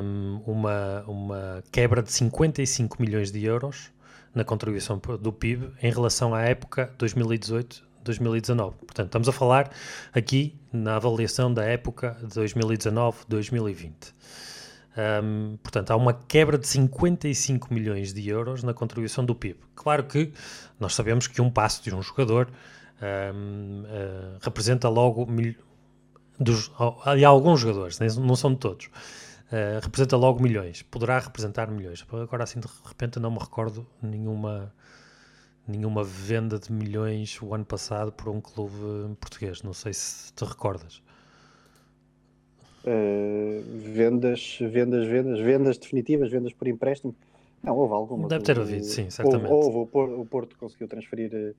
um, 0.03 0.43
uma, 0.45 1.05
uma 1.07 1.65
quebra 1.71 2.03
de 2.03 2.11
55 2.13 3.01
milhões 3.01 3.31
de 3.31 3.45
euros 3.45 3.93
na 4.35 4.45
contribuição 4.45 5.01
do 5.21 5.33
PIB 5.33 5.73
em 5.81 5.93
relação 5.93 6.35
à 6.35 6.43
época 6.43 6.93
2018-2019. 8.13 8.73
Portanto, 8.75 9.07
estamos 9.07 9.29
a 9.29 9.33
falar 9.33 9.71
aqui 10.13 10.59
na 10.73 10.97
avaliação 10.97 11.53
da 11.53 11.65
época 11.65 12.17
de 12.23 12.41
2019-2020. 12.41 13.93
Um, 14.97 15.59
portanto, 15.63 15.91
há 15.91 15.97
uma 15.97 16.15
quebra 16.15 16.57
de 16.57 16.67
55 16.67 17.73
milhões 17.73 18.15
de 18.15 18.27
euros 18.29 18.63
na 18.63 18.73
contribuição 18.73 19.25
do 19.25 19.35
PIB. 19.35 19.61
Claro 19.75 20.05
que 20.05 20.33
nós 20.81 20.95
sabemos 20.95 21.27
que 21.27 21.43
um 21.43 21.51
passo 21.51 21.83
de 21.83 21.95
um 21.95 22.01
jogador 22.01 22.49
um, 23.03 23.83
uh, 23.83 23.87
ah, 23.87 24.39
representa 24.41 24.89
logo 24.89 25.27
mil, 25.27 25.55
dos, 26.41 26.73
há 26.79 27.27
alguns 27.27 27.61
jogadores, 27.61 27.99
não 28.17 28.35
são 28.35 28.55
de 28.55 28.59
todos, 28.59 28.87
uh, 28.87 29.81
representa 29.83 30.17
logo 30.17 30.43
milhões, 30.43 30.81
poderá 30.81 31.19
representar 31.19 31.71
milhões. 31.71 32.03
Agora 32.11 32.45
assim 32.45 32.59
de 32.59 32.69
repente 32.87 33.21
não 33.21 33.31
me 33.31 33.39
recordo 33.39 33.87
nenhuma 34.01 34.73
nenhuma 35.67 36.05
venda 36.05 36.59
de 36.59 36.73
milhões 36.73 37.41
o 37.43 37.55
ano 37.55 37.65
passado 37.65 38.13
por 38.13 38.29
um 38.29 38.41
clube 38.41 38.75
português. 39.21 39.63
Não 39.63 39.73
sei 39.73 39.93
se 39.93 40.33
te 40.33 40.45
recordas. 40.45 41.03
Uh, 42.85 43.63
vendas, 43.93 44.59
vendas, 44.61 45.07
vendas, 45.09 45.41
vendas 45.41 45.79
definitivas, 45.79 46.31
vendas 46.31 46.53
por 46.53 46.69
empréstimo. 46.69 47.15
Não, 47.63 47.77
houve 47.77 47.95
algumas. 47.95 48.29
Deve 48.29 48.45
ter 48.45 48.61
havido, 48.61 48.85
sim, 48.85 49.11
certamente. 49.11 49.51
Houve, 49.51 49.89
houve, 49.93 50.15
o 50.15 50.25
Porto 50.25 50.57
conseguiu 50.57 50.87
transferir 50.87 51.33
uh, 51.35 51.55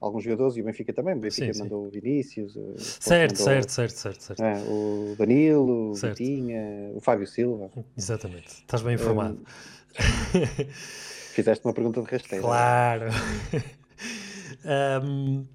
alguns 0.00 0.24
jogadores 0.24 0.56
e 0.56 0.62
o 0.62 0.64
Benfica 0.64 0.92
também. 0.94 1.14
O 1.14 1.18
Benfica 1.18 1.52
sim, 1.52 1.62
mandou 1.62 1.82
sim. 1.82 1.88
o 1.88 1.90
Vinícius. 1.90 2.56
O 2.56 2.78
certo, 2.78 3.32
mandou, 3.32 3.44
certo, 3.44 3.70
certo, 3.70 3.96
certo, 3.98 4.22
certo. 4.22 4.70
O 4.70 5.14
Danilo, 5.18 5.94
certo. 5.94 6.14
o 6.14 6.24
Vitinha, 6.24 6.90
o 6.94 7.00
Fábio 7.00 7.26
Silva. 7.26 7.70
Exatamente, 7.94 8.48
estás 8.48 8.80
bem 8.80 8.94
informado. 8.94 9.38
Um, 9.38 11.10
fizeste 11.40 11.64
uma 11.66 11.72
pergunta 11.72 12.02
de 12.02 12.10
rasteira. 12.10 12.42
Claro. 12.42 13.06
um, 15.04 15.46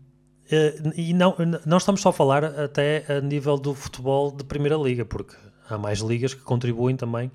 eh, 0.52 0.76
e 0.96 1.14
não, 1.14 1.36
não 1.66 1.78
estamos 1.78 2.02
só 2.02 2.10
a 2.10 2.14
falar 2.14 2.44
até 2.44 3.06
a 3.08 3.22
nível 3.22 3.58
do 3.58 3.74
futebol 3.74 4.32
de 4.32 4.44
Primeira 4.44 4.76
Liga, 4.76 5.06
porque 5.06 5.36
há 5.70 5.78
mais 5.78 6.00
ligas 6.00 6.34
que 6.34 6.42
contribuem 6.42 6.96
também 6.96 7.32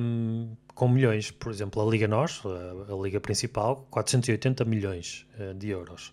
um, 0.00 0.54
com 0.74 0.88
milhões. 0.88 1.30
Por 1.30 1.50
exemplo, 1.50 1.86
a 1.86 1.90
Liga 1.90 2.08
Nós, 2.08 2.42
a, 2.44 3.02
liga 3.02 3.20
principal, 3.20 3.86
480 3.90 4.64
milhões 4.64 5.26
uh, 5.38 5.54
de 5.54 5.68
euros. 5.68 6.12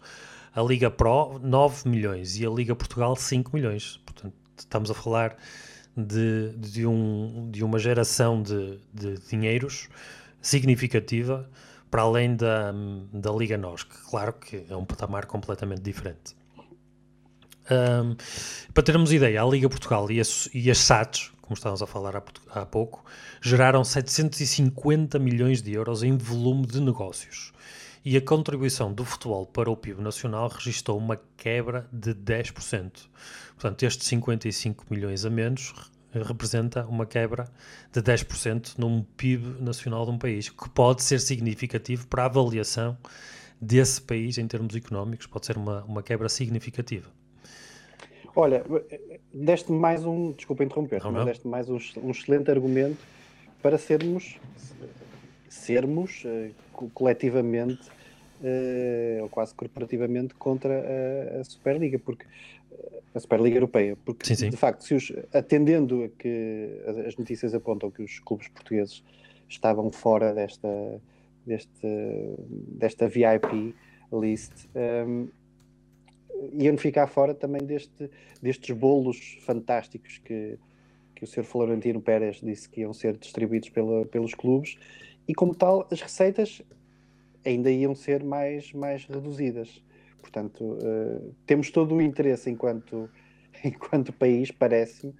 A 0.54 0.62
Liga 0.62 0.90
Pro, 0.90 1.40
9 1.42 1.88
milhões. 1.88 2.38
E 2.40 2.46
a 2.46 2.50
Liga 2.50 2.76
Portugal, 2.76 3.16
5 3.16 3.52
milhões. 3.54 4.02
Portanto, 4.06 4.34
estamos 4.58 4.90
a 4.90 4.94
falar 4.94 5.38
de, 5.96 6.54
de, 6.58 6.86
um, 6.86 7.50
de 7.52 7.64
uma 7.64 7.80
geração 7.80 8.42
de, 8.42 8.80
de 8.94 9.18
dinheiros 9.30 9.88
significativa 10.42 11.50
para 11.90 12.04
além 12.04 12.36
da, 12.36 12.72
da 13.12 13.32
Liga 13.32 13.58
NOS, 13.58 13.84
que 13.84 13.98
claro 14.10 14.34
que 14.34 14.66
é 14.70 14.76
um 14.76 14.86
patamar 14.86 15.26
completamente 15.26 15.82
diferente. 15.82 16.36
Um, 17.72 18.16
para 18.74 18.84
termos 18.84 19.14
ideia, 19.14 19.42
a 19.42 19.46
Liga 19.46 19.70
Portugal 19.70 20.10
e, 20.12 20.20
as, 20.20 20.50
e 20.54 20.72
as 20.72 20.80
SATs, 20.80 21.32
como 21.42 21.56
estávamos 21.56 21.82
a 21.82 21.88
falar 21.88 22.16
há, 22.16 22.24
há, 22.50 22.66
pouco, 22.66 23.04
geraram 23.42 23.84
750 23.84 25.20
milhões 25.20 25.62
de 25.62 25.74
euros 25.74 26.02
em 26.04 26.18
volume 26.18 26.66
de 26.66 26.80
negócios. 26.80 27.52
E 28.04 28.16
a 28.18 28.22
contribuição 28.22 28.94
do 28.94 29.04
futebol 29.04 29.46
para 29.46 29.70
o 29.70 29.76
PIB 29.76 30.02
nacional 30.02 30.48
registrou 30.48 30.98
uma 30.98 31.20
quebra 31.38 31.88
de 31.92 32.14
10%. 32.14 32.92
Portanto, 33.56 33.84
estes 33.84 34.08
55 34.08 34.86
milhões 34.90 35.26
a 35.26 35.30
menos 35.30 35.74
representa 36.12 36.86
uma 36.86 37.06
quebra 37.06 37.46
de 37.92 38.02
10% 38.02 38.78
num 38.78 39.04
PIB 39.04 39.62
nacional 39.62 40.06
de 40.06 40.12
um 40.12 40.18
país, 40.18 40.50
que 40.50 40.70
pode 40.70 41.04
ser 41.04 41.20
significativo 41.20 42.08
para 42.08 42.24
a 42.24 42.26
avaliação 42.26 42.98
desse 43.62 44.02
país 44.02 44.38
em 44.38 44.48
termos 44.48 44.76
económicos, 44.76 45.28
pode 45.28 45.46
ser 45.46 45.58
uma, 45.58 45.84
uma 45.84 46.02
quebra 46.02 46.30
significativa. 46.30 47.10
Olha, 48.36 48.64
deste 49.34 49.72
mais 49.72 50.06
um, 50.06 50.32
desculpa 50.32 50.64
interromper, 50.64 51.02
mas 51.12 51.26
deste 51.26 51.48
mais 51.48 51.70
um, 51.70 51.78
um, 51.98 52.12
excelente 52.12 52.50
argumento 52.50 53.00
para 53.62 53.78
sermos, 53.78 54.38
sermos 55.50 56.24
uh, 56.26 56.90
coletivamente 56.94 57.90
uh, 58.42 59.24
ou 59.24 59.30
quase 59.30 59.54
corporativamente 59.54 60.34
contra 60.36 60.74
a, 60.74 61.42
a 61.42 61.44
Superliga, 61.44 62.00
porque 62.00 62.26
a 63.14 63.20
Superliga 63.20 63.58
Europeia, 63.58 63.98
porque 64.06 64.26
sim, 64.26 64.36
sim. 64.36 64.50
de 64.50 64.58
facto, 64.58 64.84
se 64.84 64.94
os, 64.94 65.12
atendendo 65.34 66.04
a 66.04 66.10
que 66.10 66.82
as 67.08 67.18
notícias 67.18 67.54
apontam 67.54 67.90
que 67.90 68.02
os 68.02 68.20
clubes 68.20 68.48
portugueses 68.48 69.04
estavam 69.48 69.92
fora 69.92 70.34
desta, 70.34 71.02
deste, 71.46 71.88
desta 72.48 73.08
VIP 73.08 73.76
list, 74.12 74.52
um, 75.08 75.28
iam 76.54 76.78
ficar 76.78 77.08
fora 77.08 77.34
também 77.34 77.62
deste, 77.62 78.10
destes 78.42 78.76
bolos 78.76 79.38
fantásticos 79.42 80.20
que, 80.20 80.58
que 81.16 81.24
o 81.24 81.28
Sr. 81.28 81.44
Florentino 81.44 82.02
Pérez 82.02 82.40
disse 82.42 82.70
que 82.70 82.82
iam 82.82 82.94
ser 82.94 83.18
distribuídos 83.18 83.70
pela, 83.70 84.06
pelos 84.06 84.34
clubes, 84.34 84.78
e 85.28 85.34
como 85.34 85.54
tal, 85.54 85.88
as 85.92 86.02
receitas 86.02 86.62
ainda 87.46 87.72
iam 87.72 87.96
ser 87.96 88.24
mais, 88.24 88.74
mais 88.74 89.06
reduzidas. 89.06 89.82
Portanto, 90.22 90.64
uh, 90.64 91.34
temos 91.46 91.72
todo 91.72 91.96
o 91.96 92.02
interesse 92.02 92.50
enquanto, 92.50 93.10
enquanto 93.64 94.14
país, 94.14 94.52
parece-me, 94.52 95.14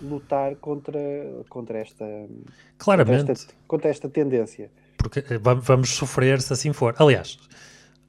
lutar 0.00 0.56
contra, 0.56 1.00
contra, 1.48 1.78
esta, 1.78 2.04
Claramente. 2.78 3.18
Contra 3.18 3.32
esta, 3.32 3.54
contra 3.66 3.90
esta 3.90 4.08
tendência. 4.08 4.70
Porque 4.96 5.20
eh, 5.20 5.38
vamos 5.38 5.90
sofrer 5.90 6.40
se 6.40 6.52
assim 6.52 6.72
for. 6.72 6.94
Aliás, 6.98 7.38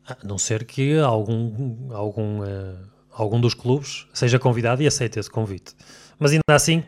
a 0.08 0.18
não 0.24 0.38
ser 0.38 0.66
que 0.66 0.98
algum, 1.00 1.94
algum, 1.94 2.42
uh, 2.42 2.78
algum 3.12 3.40
dos 3.40 3.54
clubes 3.54 4.08
seja 4.14 4.38
convidado 4.38 4.82
e 4.82 4.88
aceite 4.88 5.20
esse 5.20 5.30
convite. 5.30 5.76
Mas 6.20 6.32
ainda 6.32 6.44
assim, 6.50 6.84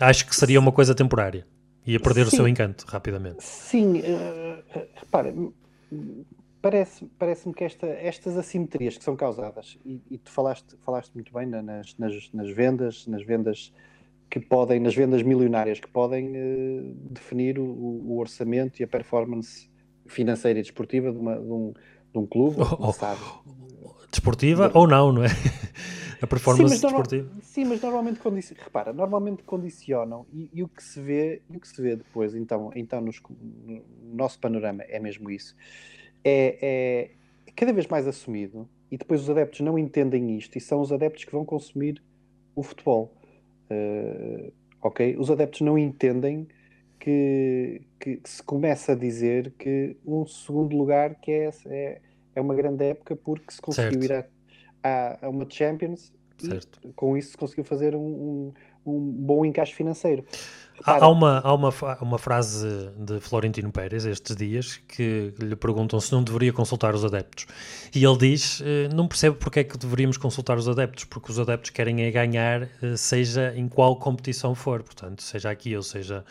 acho 0.00 0.26
que 0.26 0.34
seria 0.34 0.60
uma 0.60 0.72
coisa 0.72 0.94
temporária. 0.94 1.46
Ia 1.86 2.00
perder 2.00 2.26
Sim. 2.26 2.28
o 2.28 2.36
seu 2.36 2.48
encanto 2.48 2.84
rapidamente. 2.88 3.44
Sim, 3.44 4.00
uh, 4.00 4.62
repara, 4.96 5.32
parece-me 6.60 7.10
parece 7.18 7.52
que 7.52 7.64
esta, 7.64 7.86
estas 7.86 8.36
assimetrias 8.36 8.96
que 8.96 9.04
são 9.04 9.16
causadas, 9.16 9.78
e, 9.84 10.00
e 10.10 10.18
tu 10.18 10.30
falaste, 10.30 10.76
falaste 10.84 11.12
muito 11.14 11.32
bem 11.32 11.46
nas, 11.46 11.96
nas, 11.96 12.32
nas, 12.32 12.50
vendas, 12.50 13.06
nas 13.06 13.24
vendas 13.24 13.72
que 14.30 14.40
podem, 14.40 14.80
nas 14.80 14.94
vendas 14.94 15.22
milionárias 15.22 15.78
que 15.78 15.88
podem 15.88 16.30
uh, 16.30 16.94
definir 17.10 17.58
o, 17.58 17.64
o, 17.64 18.18
orçamento 18.18 18.80
e 18.80 18.84
a 18.84 18.88
performance 18.88 19.70
financeira 20.06 20.58
e 20.58 20.62
desportiva 20.62 21.12
de, 21.12 21.18
uma, 21.18 21.36
de, 21.36 21.50
um, 21.50 21.72
de 22.12 22.18
um 22.18 22.26
clube, 22.26 22.56
oh, 22.78 22.92
sabe? 22.92 23.20
Desportiva 24.10 24.70
ou 24.74 24.86
não, 24.86 25.12
não 25.12 25.24
é? 25.24 25.28
A 26.20 26.26
performance 26.26 26.76
sim, 26.76 26.80
desportiva. 26.80 27.30
sim, 27.42 27.64
mas 27.66 27.82
normalmente 27.82 28.18
condicionam, 28.20 28.64
repara, 28.64 28.90
normalmente 28.90 29.42
condicionam 29.42 30.26
e, 30.32 30.48
e, 30.50 30.62
o 30.62 30.68
que 30.68 30.82
se 30.82 30.98
vê, 30.98 31.42
e 31.50 31.58
o 31.58 31.60
que 31.60 31.68
se 31.68 31.80
vê 31.80 31.94
depois, 31.94 32.34
então, 32.34 32.70
então 32.74 33.02
nos, 33.02 33.20
no 33.28 33.82
nosso 34.14 34.38
panorama 34.38 34.82
é 34.84 34.98
mesmo 34.98 35.30
isso 35.30 35.54
é, 36.24 36.58
é 36.62 37.10
cada 37.54 37.72
vez 37.72 37.86
mais 37.86 38.06
assumido 38.06 38.68
e 38.90 38.96
depois 38.96 39.22
os 39.22 39.30
adeptos 39.30 39.60
não 39.60 39.78
entendem 39.78 40.36
isto 40.36 40.56
e 40.56 40.60
são 40.60 40.80
os 40.80 40.92
adeptos 40.92 41.24
que 41.24 41.32
vão 41.32 41.44
consumir 41.44 42.02
o 42.54 42.62
futebol. 42.62 43.14
Uh, 43.70 44.52
ok? 44.82 45.16
Os 45.18 45.30
adeptos 45.30 45.60
não 45.60 45.76
entendem 45.76 46.46
que, 46.98 47.82
que, 47.98 48.16
que, 48.18 48.30
se 48.30 48.42
começa 48.42 48.92
a 48.92 48.94
dizer 48.94 49.52
que 49.58 49.96
um 50.06 50.26
segundo 50.26 50.76
lugar 50.76 51.16
que 51.16 51.30
é, 51.30 51.50
é, 51.66 52.00
é 52.34 52.40
uma 52.40 52.54
grande 52.54 52.84
época 52.84 53.16
porque 53.16 53.52
se 53.52 53.60
conseguiu 53.60 54.02
certo. 54.02 54.30
ir 54.32 54.38
a, 54.82 55.18
a, 55.22 55.26
a, 55.26 55.28
uma 55.28 55.46
Champions 55.48 56.12
certo. 56.38 56.80
e 56.84 56.92
com 56.92 57.16
isso 57.16 57.32
se 57.32 57.36
conseguiu 57.36 57.64
fazer 57.64 57.94
um, 57.94 58.00
um, 58.00 58.52
um 58.86 59.00
bom 59.00 59.44
encaixe 59.44 59.74
financeiro. 59.74 60.24
Há, 60.84 61.04
há, 61.04 61.08
uma, 61.08 61.40
há 61.40 61.54
uma, 61.54 61.70
uma 62.00 62.18
frase 62.18 62.90
de 62.96 63.18
Florentino 63.20 63.72
Pérez 63.72 64.04
estes 64.04 64.36
dias 64.36 64.76
que 64.88 65.32
lhe 65.38 65.56
perguntam 65.56 65.98
se 65.98 66.12
não 66.12 66.22
deveria 66.22 66.52
consultar 66.52 66.94
os 66.94 67.04
adeptos. 67.04 67.46
E 67.94 68.04
ele 68.04 68.16
diz: 68.16 68.62
eh, 68.64 68.88
Não 68.94 69.08
percebo 69.08 69.36
porque 69.36 69.60
é 69.60 69.64
que 69.64 69.76
deveríamos 69.76 70.16
consultar 70.16 70.56
os 70.56 70.68
adeptos, 70.68 71.04
porque 71.04 71.30
os 71.30 71.38
adeptos 71.38 71.70
querem 71.70 72.02
é 72.02 72.10
ganhar, 72.10 72.68
eh, 72.82 72.96
seja 72.96 73.52
em 73.56 73.68
qual 73.68 73.96
competição 73.96 74.54
for, 74.54 74.82
portanto, 74.82 75.22
seja 75.22 75.50
aqui 75.50 75.76
ou 75.76 75.82
seja 75.82 76.24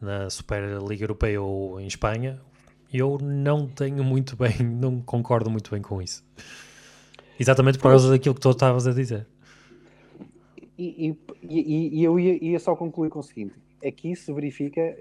na 0.00 0.30
Superliga 0.30 1.04
Europeia 1.04 1.40
ou 1.40 1.80
em 1.80 1.86
Espanha. 1.86 2.40
Eu 2.92 3.18
não 3.20 3.66
tenho 3.66 4.02
muito 4.02 4.36
bem, 4.36 4.56
não 4.62 5.00
concordo 5.00 5.50
muito 5.50 5.70
bem 5.70 5.82
com 5.82 6.00
isso. 6.00 6.24
Exatamente 7.38 7.78
por 7.78 7.90
causa 7.90 8.10
daquilo 8.10 8.34
que 8.34 8.40
tu 8.40 8.50
estavas 8.50 8.86
a 8.86 8.92
dizer. 8.92 9.26
E, 10.76 11.16
e, 11.42 11.98
e, 11.98 12.04
eu 12.04 12.20
ia, 12.20 12.44
ia, 12.44 12.58
só 12.58 12.76
concluir 12.76 13.10
com 13.10 13.18
o 13.18 13.22
seguinte: 13.22 13.54
aqui 13.84 14.14
se 14.16 14.32
verifica, 14.32 14.96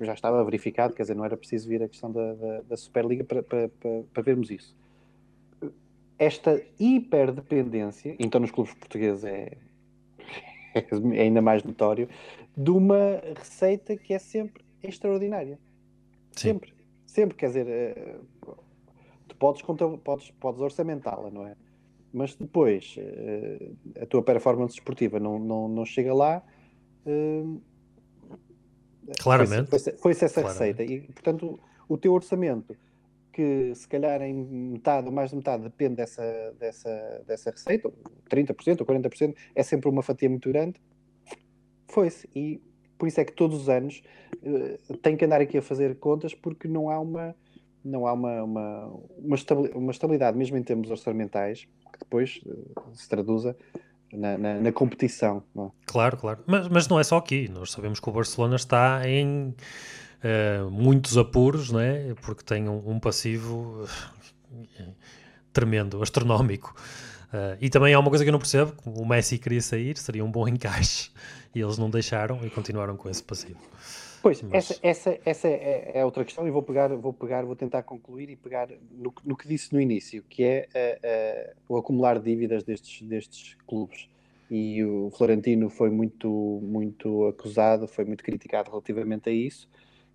já 0.00 0.14
estava 0.14 0.42
verificado, 0.44 0.94
quer 0.94 1.02
dizer, 1.02 1.14
não 1.14 1.24
era 1.24 1.36
preciso 1.36 1.68
vir 1.68 1.82
a 1.82 1.88
questão 1.88 2.10
da, 2.10 2.34
da, 2.34 2.60
da 2.62 2.76
Superliga 2.76 3.24
para, 3.24 3.42
para, 3.42 3.68
para, 3.68 4.02
para, 4.12 4.22
vermos 4.22 4.50
isso. 4.50 4.76
Esta 6.18 6.62
hiperdependência, 6.78 8.16
então 8.18 8.40
nos 8.40 8.50
clubes 8.50 8.74
portugueses 8.74 9.24
é, 9.24 9.52
é 10.74 11.22
ainda 11.22 11.40
mais 11.42 11.62
notório, 11.62 12.08
de 12.56 12.70
uma 12.70 13.20
receita 13.36 13.96
que 13.96 14.14
é 14.14 14.18
sempre 14.18 14.64
extraordinária. 14.82 15.58
Sim. 16.32 16.48
Sempre, 16.48 16.74
sempre, 17.06 17.36
quer 17.36 17.46
dizer, 17.46 17.66
eh, 17.68 18.16
tu 19.28 19.36
podes, 19.36 19.62
podes, 19.62 20.30
podes 20.32 20.60
orçamentá-la, 20.60 21.30
não 21.30 21.46
é? 21.46 21.56
Mas 22.12 22.34
depois 22.34 22.96
eh, 22.98 23.70
a 24.00 24.06
tua 24.06 24.22
performance 24.22 24.74
esportiva 24.74 25.20
não, 25.20 25.38
não, 25.38 25.68
não 25.68 25.84
chega 25.84 26.14
lá 26.14 26.42
eh, 27.04 27.44
Claramente. 29.18 29.70
Foi-se 29.70 29.92
foi 29.98 30.12
essa 30.12 30.28
Claramente. 30.28 30.58
receita. 30.58 30.82
E, 30.84 31.00
portanto, 31.12 31.58
o 31.88 31.96
teu 31.96 32.12
orçamento, 32.12 32.76
que 33.32 33.74
se 33.74 33.86
calhar 33.86 34.22
em 34.22 34.32
metade 34.32 35.06
ou 35.06 35.12
mais 35.12 35.30
de 35.30 35.36
metade 35.36 35.62
depende 35.64 35.96
dessa, 35.96 36.54
dessa, 36.58 37.22
dessa 37.26 37.50
receita, 37.50 37.92
30% 38.30 38.80
ou 38.80 38.86
40%, 38.86 39.34
é 39.54 39.62
sempre 39.62 39.88
uma 39.90 40.02
fatia 40.02 40.28
muito 40.28 40.48
grande, 40.48 40.80
foi-se. 41.88 42.28
E 42.34 42.60
por 42.98 43.06
isso 43.06 43.20
é 43.20 43.24
que 43.24 43.32
todos 43.32 43.62
os 43.62 43.68
anos 43.68 44.02
uh, 44.42 44.96
tem 44.98 45.16
que 45.16 45.24
andar 45.24 45.40
aqui 45.40 45.58
a 45.58 45.62
fazer 45.62 45.98
contas 45.98 46.34
porque 46.34 46.66
não 46.66 46.88
há 46.90 46.98
uma 46.98 47.34
não 47.84 48.04
há 48.04 48.12
uma, 48.12 48.42
uma, 48.42 49.00
uma, 49.74 49.92
estabilidade, 49.92 50.36
mesmo 50.36 50.56
em 50.56 50.62
termos 50.62 50.90
orçamentais, 50.90 51.68
que 51.92 52.00
depois 52.00 52.40
uh, 52.44 52.92
se 52.94 53.08
traduza 53.08 53.56
na, 54.12 54.38
na, 54.38 54.54
na 54.60 54.72
competição. 54.72 55.42
É? 55.56 55.66
Claro, 55.86 56.16
claro. 56.16 56.40
Mas, 56.46 56.68
mas 56.68 56.88
não 56.88 56.98
é 56.98 57.04
só 57.04 57.16
aqui. 57.16 57.48
Nós 57.48 57.70
sabemos 57.70 58.00
que 58.00 58.08
o 58.08 58.12
Barcelona 58.12 58.56
está 58.56 59.08
em 59.08 59.54
uh, 60.22 60.70
muitos 60.70 61.16
apuros, 61.16 61.70
né? 61.70 62.14
porque 62.22 62.42
tem 62.42 62.68
um, 62.68 62.90
um 62.90 63.00
passivo 63.00 63.84
uh, 63.84 64.94
tremendo, 65.52 66.02
astronómico. 66.02 66.74
Uh, 67.26 67.56
e 67.60 67.68
também 67.68 67.92
há 67.92 67.98
uma 67.98 68.08
coisa 68.08 68.24
que 68.24 68.30
eu 68.30 68.32
não 68.32 68.38
percebo: 68.38 68.72
o 68.84 69.04
Messi 69.04 69.38
queria 69.38 69.60
sair, 69.60 69.96
seria 69.98 70.24
um 70.24 70.30
bom 70.30 70.46
encaixe, 70.46 71.10
e 71.54 71.60
eles 71.60 71.76
não 71.76 71.90
deixaram 71.90 72.40
e 72.44 72.50
continuaram 72.50 72.96
com 72.96 73.10
esse 73.10 73.22
passivo. 73.22 73.58
Pois, 74.26 74.42
Mas... 74.42 74.54
essa, 74.54 74.80
essa, 74.82 75.18
essa 75.24 75.46
é, 75.46 75.92
é, 75.94 76.04
outra 76.04 76.24
questão 76.24 76.48
e 76.48 76.50
vou 76.50 76.60
pegar, 76.60 76.88
vou 76.88 77.12
pegar, 77.12 77.44
vou 77.44 77.54
tentar 77.54 77.84
concluir 77.84 78.28
e 78.28 78.34
pegar 78.34 78.68
no, 78.90 79.14
no 79.24 79.36
que 79.36 79.46
disse 79.46 79.72
no 79.72 79.80
início, 79.80 80.20
que 80.28 80.42
é 80.42 80.66
uh, 80.74 81.52
uh, 81.52 81.74
o 81.74 81.76
acumular 81.76 82.18
dívidas 82.18 82.64
destes, 82.64 83.06
destes 83.06 83.56
clubes. 83.68 84.08
E 84.50 84.82
o 84.82 85.12
Florentino 85.16 85.70
foi 85.70 85.90
muito, 85.90 86.28
muito 86.60 87.24
acusado, 87.28 87.86
foi 87.86 88.04
muito 88.04 88.24
criticado 88.24 88.68
relativamente 88.68 89.28
a 89.28 89.32
isso, 89.32 89.68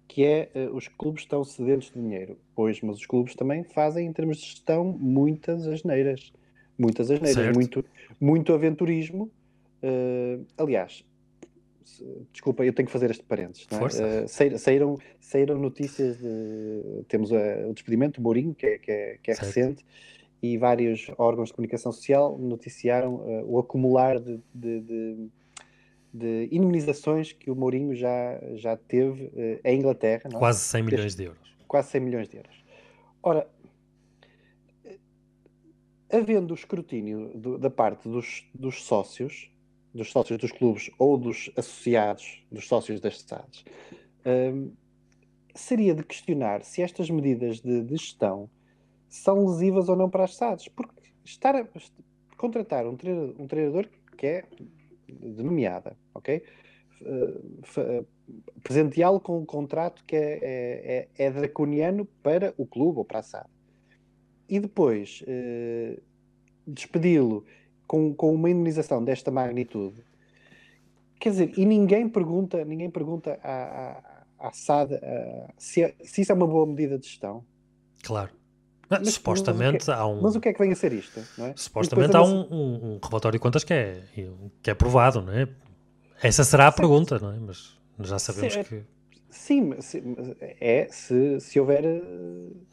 que 0.10 0.26
é 0.26 0.50
uh, 0.56 0.76
os 0.76 0.90
clubes 0.90 1.24
estão 1.24 1.42
sedentos 1.46 1.90
de 1.90 2.02
dinheiro. 2.02 2.38
Pois, 2.54 2.82
mas 2.82 2.98
os 2.98 3.06
clubes 3.06 3.34
também 3.34 3.64
fazem, 3.64 4.06
em 4.06 4.12
termos 4.12 4.40
de 4.40 4.46
gestão, 4.46 4.84
muitas 5.00 5.66
asneiras. 5.66 6.34
Muitas 6.78 7.10
asneiras, 7.10 7.56
muito, 7.56 7.86
muito 8.20 8.54
aventurismo. 8.54 9.32
aliás, 10.58 11.06
desculpa, 12.32 12.64
eu 12.64 12.74
tenho 12.74 12.86
que 12.86 12.92
fazer 12.92 13.12
este 13.12 13.24
parênteses. 13.24 13.68
É? 13.72 14.24
Uh, 14.24 14.58
saíram, 14.58 14.98
saíram 15.20 15.58
notícias 15.58 16.18
de. 16.18 17.04
Temos 17.08 17.32
uh, 17.32 17.70
o 17.70 17.74
despedimento 17.74 18.20
do 18.20 18.24
Mourinho, 18.24 18.54
que 18.54 18.66
é, 18.66 18.78
que 18.78 18.92
é, 18.92 19.18
que 19.22 19.32
é 19.32 19.34
recente, 19.34 19.86
e 20.42 20.58
vários 20.58 21.12
órgãos 21.18 21.50
de 21.50 21.56
comunicação 21.56 21.92
social 21.92 22.38
noticiaram 22.38 23.16
uh, 23.16 23.46
o 23.46 23.60
acumular 23.60 24.20
de, 24.20 24.40
de, 24.54 24.80
de, 24.82 25.30
de, 26.14 26.48
imunizações 26.52 27.32
que 27.34 27.50
o 27.50 27.56
Mourinho 27.56 27.96
já, 27.96 28.40
já 28.56 28.78
teve 28.78 29.32
em 29.64 29.80
Inglaterra. 29.80 30.24
É? 30.26 30.38
Quase 30.38 30.60
100 30.60 30.84
milhões 30.84 31.16
de 31.16 31.24
euros. 31.26 31.56
Quase 31.68 31.90
100 31.90 32.02
milhões 32.02 32.30
de 32.30 32.38
euros. 32.38 32.64
Ora, 33.24 33.48
havendo 36.12 36.52
o 36.52 36.56
escrutínio 36.56 37.32
do, 37.36 37.58
da 37.58 37.70
parte 37.70 38.10
dos, 38.10 38.46
dos 38.54 38.84
sócios 38.84 39.52
dos 39.94 40.12
sócios 40.12 40.38
dos 40.40 40.52
clubes 40.52 40.90
ou 40.98 41.18
dos 41.18 41.52
associados, 41.58 42.44
dos 42.52 42.68
sócios 42.68 43.00
das 43.00 43.20
SADs, 43.22 43.66
um, 44.26 44.72
seria 45.54 45.94
de 45.94 46.04
questionar 46.04 46.64
se 46.64 46.82
estas 46.82 47.10
medidas 47.10 47.60
de, 47.60 47.84
de, 47.84 47.98
gestão 47.98 48.50
são 49.10 49.46
lesivas 49.46 49.90
ou 49.90 49.96
não 49.96 50.10
para 50.10 50.24
as 50.24 50.36
SADs. 50.36 50.68
Porque 50.70 50.94
estar 51.26 51.56
a 51.56 51.68
contratar 52.38 52.88
um 52.88 52.96
treinador, 52.96 53.36
um 53.38 53.48
treinador 53.48 53.90
que 54.18 54.26
é 54.26 54.46
de 55.08 55.44
nomeada, 55.44 55.98
ok? 56.14 56.42
Uh, 57.02 58.06
presenteá-lo 58.64 59.20
com 59.20 59.40
um 59.40 59.46
contrato 59.46 60.04
que 60.06 60.16
é, 60.16 60.40
é, 60.42 61.08
é, 61.18 61.26
é, 61.26 61.32
draconiano 61.32 62.06
para 62.24 62.54
o 62.58 62.66
clube 62.66 63.00
ou 63.00 63.06
para 63.06 63.20
a 63.20 63.24
SAD. 63.24 63.50
E 64.48 64.60
depois 64.60 65.24
uh, 65.24 66.02
despedi-lo 66.68 67.46
com, 67.92 68.14
com 68.14 68.34
uma 68.34 68.50
indenização 68.50 69.04
desta 69.04 69.30
magnitude, 69.30 70.02
quer 71.20 71.32
dizer, 71.32 71.52
e 71.58 71.66
ninguém 71.66 72.08
pergunta, 72.08 72.64
ninguém 72.64 72.90
pergunta 72.90 73.38
à, 73.44 74.24
à, 74.40 74.48
à 74.48 74.54
SAD 74.54 74.94
uh, 74.94 75.00
se, 75.58 75.84
é, 75.84 75.94
se 76.02 76.22
isso 76.22 76.32
é 76.32 76.36
uma 76.36 76.48
boa 76.48 76.66
medida 76.66 76.98
de 76.98 77.06
gestão. 77.06 77.44
Claro. 78.02 78.30
Mas, 78.90 79.16
supostamente 79.16 79.88
mas 79.88 79.90
há 79.90 80.08
um. 80.08 80.22
Mas 80.22 80.38
o 80.38 80.40
que 80.40 80.48
é 80.48 80.54
que 80.54 80.60
vem 80.60 80.72
a 80.72 80.76
ser 80.76 80.94
isto? 80.94 81.20
É? 81.38 81.54
Supostamente 81.54 82.16
há 82.16 82.24
um, 82.24 82.48
um, 82.50 82.94
um, 82.94 83.00
relatório 83.04 83.38
de 83.38 83.42
contas 83.42 83.66
que 83.66 83.74
é, 83.74 84.04
que 84.64 84.72
é 84.72 84.74
provado, 84.74 85.22
não 85.22 85.34
é? 85.34 85.50
Essa 86.24 86.46
será 86.46 86.68
a 86.68 86.72
pergunta, 86.72 87.20
não 87.20 87.34
é? 87.34 87.40
Mas 87.40 87.78
já 88.00 88.18
sabemos 88.18 88.56
é 88.56 88.64
que. 88.64 88.84
Sim, 89.30 89.72
é 90.62 90.88
se, 90.90 91.42
se 91.42 91.60
houver 91.60 91.84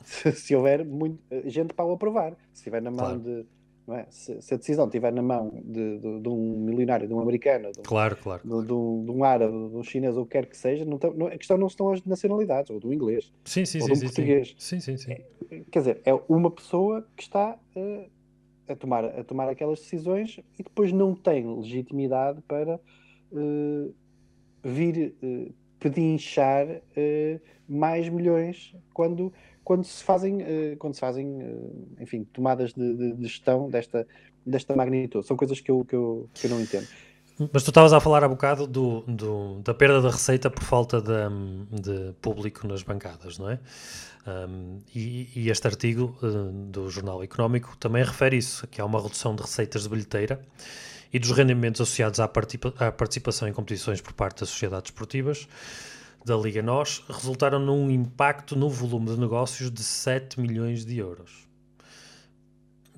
se, 0.05 0.31
se 0.39 0.55
houver 0.55 0.85
muito, 0.85 1.21
gente 1.47 1.75
para 1.75 1.85
o 1.87 1.93
aprovar. 1.93 2.37
Se 2.53 2.61
estiver 2.61 2.81
na 2.81 2.91
mão 2.91 3.01
claro. 3.01 3.21
de 3.21 3.58
é? 3.95 4.07
Se, 4.11 4.41
se, 4.43 4.55
a 4.55 4.57
decisão 4.57 4.87
estiver 4.87 5.13
na 5.13 5.23
mão 5.23 5.51
de, 5.65 5.99
de, 5.99 6.21
de, 6.21 6.29
um 6.29 6.59
milionário, 6.59 7.09
de 7.09 7.15
um 7.15 7.21
americano, 7.21 7.73
de 7.73 7.81
um, 7.81 7.83
claro, 7.83 8.17
claro. 8.17 8.43
De, 8.45 8.67
de, 8.67 8.73
um, 8.73 9.05
de 9.05 9.11
um 9.11 9.25
árabe, 9.25 9.53
de 9.53 9.77
um 9.77 9.83
chinês, 9.83 10.17
ou 10.17 10.25
o 10.25 10.27
que 10.27 10.33
quer 10.33 10.47
que 10.47 10.57
seja, 10.57 10.85
não, 10.85 10.99
não, 11.15 11.27
a 11.27 11.39
questão 11.39 11.57
não 11.57 11.67
estão 11.67 11.91
as 11.91 12.05
nacionalidades, 12.05 12.71
ou 12.71 12.79
do 12.79 12.93
inglês, 12.93 13.33
sim, 13.45 13.65
sim, 13.65 13.81
ou 13.81 13.87
sim, 13.87 13.95
do 13.95 14.01
português. 14.01 14.55
Sim, 14.59 14.81
sim, 14.81 14.97
sim. 14.97 15.13
É, 15.13 15.63
quer 15.71 15.79
dizer, 15.79 16.01
é 16.05 16.13
uma 16.29 16.51
pessoa 16.51 17.07
que 17.17 17.23
está 17.23 17.59
uh, 17.77 18.11
a, 18.69 18.77
tomar, 18.77 19.05
a 19.05 19.25
tomar 19.25 19.49
aquelas 19.49 19.81
decisões 19.81 20.39
e 20.59 20.63
depois 20.63 20.93
não 20.93 21.15
tem 21.15 21.47
legitimidade 21.57 22.43
para 22.43 22.81
uh, 23.33 23.95
vir 24.63 25.15
uh, 25.23 25.53
pedinchar 25.79 26.67
mais 27.69 28.09
milhões 28.09 28.75
quando 28.93 29.33
quando 29.69 29.85
se 29.85 30.03
fazem, 30.03 30.37
uh, 30.37 30.77
quando 30.79 30.95
se 30.95 31.01
fazem 31.01 31.27
uh, 31.27 31.89
enfim, 32.01 32.25
tomadas 32.33 32.73
de, 32.73 32.97
de, 32.97 33.13
de, 33.13 33.23
gestão 33.25 33.69
desta, 33.69 34.07
desta 34.45 34.75
magnitude. 34.75 35.27
São 35.27 35.37
coisas 35.37 35.61
que 35.61 35.71
eu, 35.71 35.85
que 35.85 35.95
eu, 35.95 36.27
que 36.33 36.47
eu 36.47 36.51
não 36.51 36.59
entendo. 36.59 36.89
Mas 37.53 37.65
tu 37.65 37.69
estavas 37.69 37.93
a 37.93 38.01
falar 38.01 38.25
há 38.25 38.29
bocado 38.29 38.67
do, 38.67 39.03
do, 39.03 39.61
da 39.61 39.75
perda 39.75 40.01
da 40.01 40.09
receita 40.09 40.49
por 40.49 40.65
falta 40.65 41.03
de, 41.03 41.83
de 41.83 42.15
público 42.15 42.67
nas 42.67 42.83
bancadas, 42.83 43.39
não 43.39 43.51
é? 43.51 43.59
Um, 44.27 44.79
e, 44.95 45.29
e, 45.37 45.51
este 45.51 45.67
artigo 45.67 46.17
uh, 46.23 46.51
do 46.71 46.89
Jornal 46.89 47.23
Económico 47.23 47.77
também 47.77 48.03
refere 48.03 48.39
isso, 48.39 48.67
que 48.69 48.81
há 48.81 48.87
uma 48.87 49.03
redução 49.03 49.37
de 49.37 49.43
receitas 49.43 49.83
de 49.83 49.91
bilheteira 49.91 50.41
e 51.13 51.19
dos 51.19 51.31
rendimentos 51.31 51.83
associados 51.83 52.21
à, 52.21 52.27
participa 52.27 52.73
à 52.79 52.91
participação 52.91 53.47
em 53.47 53.53
competições 53.53 54.01
por 54.01 54.15
parte 54.15 54.41
das 54.41 54.49
sociedades 54.49 54.91
esportivas, 54.91 55.47
da 56.25 56.37
Liga 56.37 56.63
NOS 56.63 57.05
resultaram 57.09 57.59
num 57.59 57.91
impacto 57.91 58.57
no 58.57 58.69
volume 58.69 59.07
de 59.07 59.19
negócios 59.19 59.71
de 59.71 59.83
7 59.83 60.41
milhões 60.41 60.85
de 60.85 60.99
euros. 60.99 61.49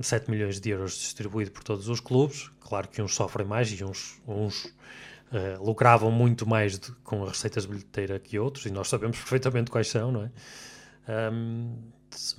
7 0.00 0.30
milhões 0.30 0.60
de 0.60 0.70
euros 0.70 0.96
distribuído 0.96 1.50
por 1.50 1.62
todos 1.62 1.88
os 1.88 2.00
clubes. 2.00 2.50
Claro 2.60 2.88
que 2.88 3.02
uns 3.02 3.14
sofrem 3.14 3.46
mais 3.46 3.68
e 3.70 3.84
uns, 3.84 4.20
uns 4.26 4.64
uh, 4.64 5.62
lucravam 5.62 6.10
muito 6.10 6.48
mais 6.48 6.78
de, 6.78 6.90
com 7.04 7.22
as 7.22 7.30
receitas 7.30 7.64
de 7.64 7.68
bilheteira 7.68 8.18
que 8.18 8.38
outros, 8.38 8.66
e 8.66 8.70
nós 8.70 8.88
sabemos 8.88 9.18
perfeitamente 9.18 9.70
quais 9.70 9.88
são, 9.88 10.10
não 10.10 10.24
é? 10.24 10.30
Um, 11.32 11.76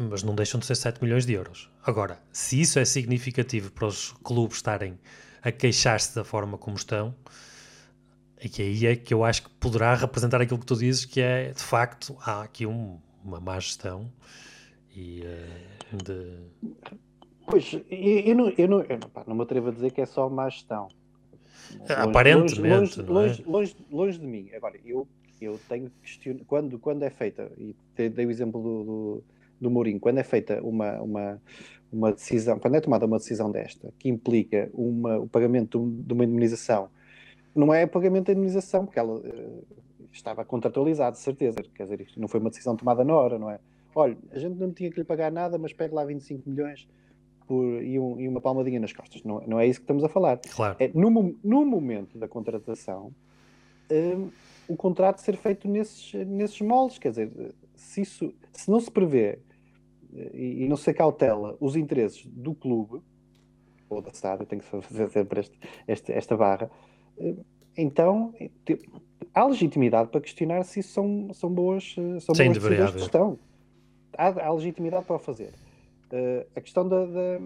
mas 0.10 0.24
não 0.24 0.36
deixam 0.36 0.60
de 0.60 0.66
ser 0.66 0.76
7 0.76 1.04
milhões 1.04 1.26
de 1.26 1.34
euros. 1.34 1.70
Agora, 1.84 2.20
se 2.32 2.60
isso 2.60 2.80
é 2.80 2.86
significativo 2.86 3.72
para 3.72 3.88
os 3.88 4.14
clubes 4.24 4.58
estarem 4.58 5.00
a 5.42 5.52
queixar-se 5.52 6.16
da 6.16 6.24
forma 6.24 6.58
como 6.58 6.76
estão, 6.76 7.16
e 8.42 8.50
que 8.50 8.62
aí 8.64 8.86
é 8.88 8.96
que 8.96 9.14
eu 9.14 9.24
acho 9.24 9.44
que 9.44 9.50
poderá 9.52 9.94
representar 9.94 10.42
aquilo 10.42 10.60
que 10.60 10.66
tu 10.66 10.76
dizes, 10.76 11.06
que 11.06 11.22
é 11.22 11.52
de 11.52 11.62
facto 11.62 12.18
há 12.22 12.42
aqui 12.42 12.66
um, 12.66 12.98
uma 13.24 13.40
má 13.40 13.60
gestão 13.60 14.12
e 14.96 15.22
uh, 15.22 15.98
de. 16.04 16.76
Pois, 17.46 17.74
eu, 17.74 18.20
eu, 18.20 18.36
não, 18.36 18.50
eu, 18.50 18.68
não, 18.68 18.82
eu 18.82 19.00
pá, 19.14 19.24
não 19.28 19.36
me 19.36 19.44
atrevo 19.44 19.70
a 19.70 19.72
dizer 19.72 19.92
que 19.92 20.02
é 20.02 20.06
só 20.06 20.28
má 20.28 20.50
gestão. 20.50 20.88
Longe, 21.80 21.94
Aparentemente. 21.94 23.02
Longe, 23.02 23.12
longe, 23.12 23.42
é? 23.42 23.50
longe, 23.50 23.76
longe, 23.92 24.20
de 24.20 24.26
mim. 24.26 24.50
Agora, 24.56 24.76
eu, 24.84 25.08
eu 25.40 25.60
tenho 25.70 25.92
questionar. 26.02 26.42
Quando, 26.48 26.80
quando 26.80 27.04
é 27.04 27.10
feita, 27.10 27.52
e 27.58 27.76
dei 27.96 28.26
o 28.26 28.32
exemplo 28.32 28.62
do, 28.62 28.84
do, 28.84 29.24
do 29.62 29.70
Mourinho, 29.70 30.00
quando 30.00 30.18
é 30.18 30.24
feita 30.24 30.62
uma, 30.64 31.00
uma, 31.02 31.42
uma 31.92 32.12
decisão, 32.12 32.58
quando 32.58 32.76
é 32.76 32.82
tomada 32.82 33.06
uma 33.06 33.18
decisão 33.18 33.52
desta, 33.52 33.94
que 34.00 34.10
implica 34.10 34.70
uma, 34.74 35.20
o 35.20 35.28
pagamento 35.28 35.88
de 36.04 36.14
uma 36.14 36.24
indemnização 36.24 36.90
não 37.56 37.74
é 37.74 37.86
pagamento 37.86 38.28
de 38.28 38.32
indemnização, 38.32 38.86
porque 38.86 39.00
ela 39.00 39.14
uh, 39.14 39.68
estava 40.12 40.44
contratualizada, 40.46 41.14
de 41.14 41.22
certeza. 41.22 41.58
Quer 41.76 41.84
dizer, 41.84 42.02
isto 42.02 42.20
não 42.20 42.28
foi 42.28 42.40
uma 42.40 42.50
decisão 42.50 42.76
tomada 42.76 43.04
na 43.04 43.14
hora, 43.14 43.38
não 43.38 43.50
é? 43.50 43.60
Olha, 43.94 44.18
a 44.32 44.40
gente 44.40 44.58
não 44.58 44.72
tinha 44.72 44.90
que 44.90 44.98
lhe 44.98 45.04
pagar 45.04 45.32
nada, 45.32 45.58
mas 45.58 45.74
pega 45.74 45.94
lá 45.94 46.06
25 46.06 46.50
milhões 46.50 46.88
por, 47.46 47.84
e, 47.84 48.00
um, 48.00 48.20
e, 48.20 48.28
uma 48.28 48.40
palmadinha 48.40 48.80
nas 48.80 48.94
costas. 48.94 49.24
Não, 49.24 49.42
não 49.42 49.60
é 49.60 49.68
isso 49.68 49.80
que 49.80 49.84
estamos 49.84 50.04
a 50.04 50.10
falar. 50.10 50.38
Claro. 50.38 50.78
É, 50.80 50.90
no, 50.94 51.36
no 51.44 51.66
momento 51.66 52.18
da 52.18 52.28
contratação, 52.28 53.14
um, 53.92 54.30
o 54.68 54.76
contrato 54.78 55.20
ser 55.20 55.36
feito 55.36 55.68
nesses, 55.68 56.14
nesses 56.26 56.62
moldes. 56.62 56.98
Quer 56.98 57.10
dizer, 57.10 57.54
se, 57.76 58.02
isso, 58.02 58.34
se 58.54 58.72
não 58.72 58.80
se 58.80 58.90
prevê 58.90 59.40
eh, 60.14 60.32
e, 60.34 60.64
e 60.64 60.70
não 60.70 60.78
se 60.78 60.94
cautela 60.94 61.58
os 61.60 61.76
interesses 61.76 62.26
do 62.26 62.54
clube, 62.54 63.02
ou 63.90 64.02
da 64.02 64.14
SAD, 64.14 64.42
eu 64.42 64.48
tenho 64.48 64.62
que 64.62 64.68
fazer 64.68 65.10
sempre 65.10 65.42
este, 65.42 65.60
este, 65.86 66.12
esta 66.14 66.38
barra, 66.38 66.72
então 67.78 68.34
há 69.34 69.46
legitimidade 69.46 70.10
para 70.10 70.22
questionar 70.22 70.64
se 70.64 70.80
isso 70.80 70.94
são, 70.94 71.34
são 71.34 71.50
boas, 71.50 71.96
eh, 71.98 72.20
são 72.20 72.36
Sem 72.36 72.52
boas 72.52 72.64
decisões 72.64 72.94
de 72.94 73.00
gestão. 73.00 73.40
Há, 74.18 74.28
há, 74.48 74.54
legitimidade 74.54 75.06
para 75.06 75.16
o 75.16 75.20
fazer. 75.20 75.54
Uh, 76.12 76.46
a 76.54 76.60
questão 76.60 76.88
da, 76.88 77.06
da, 77.06 77.40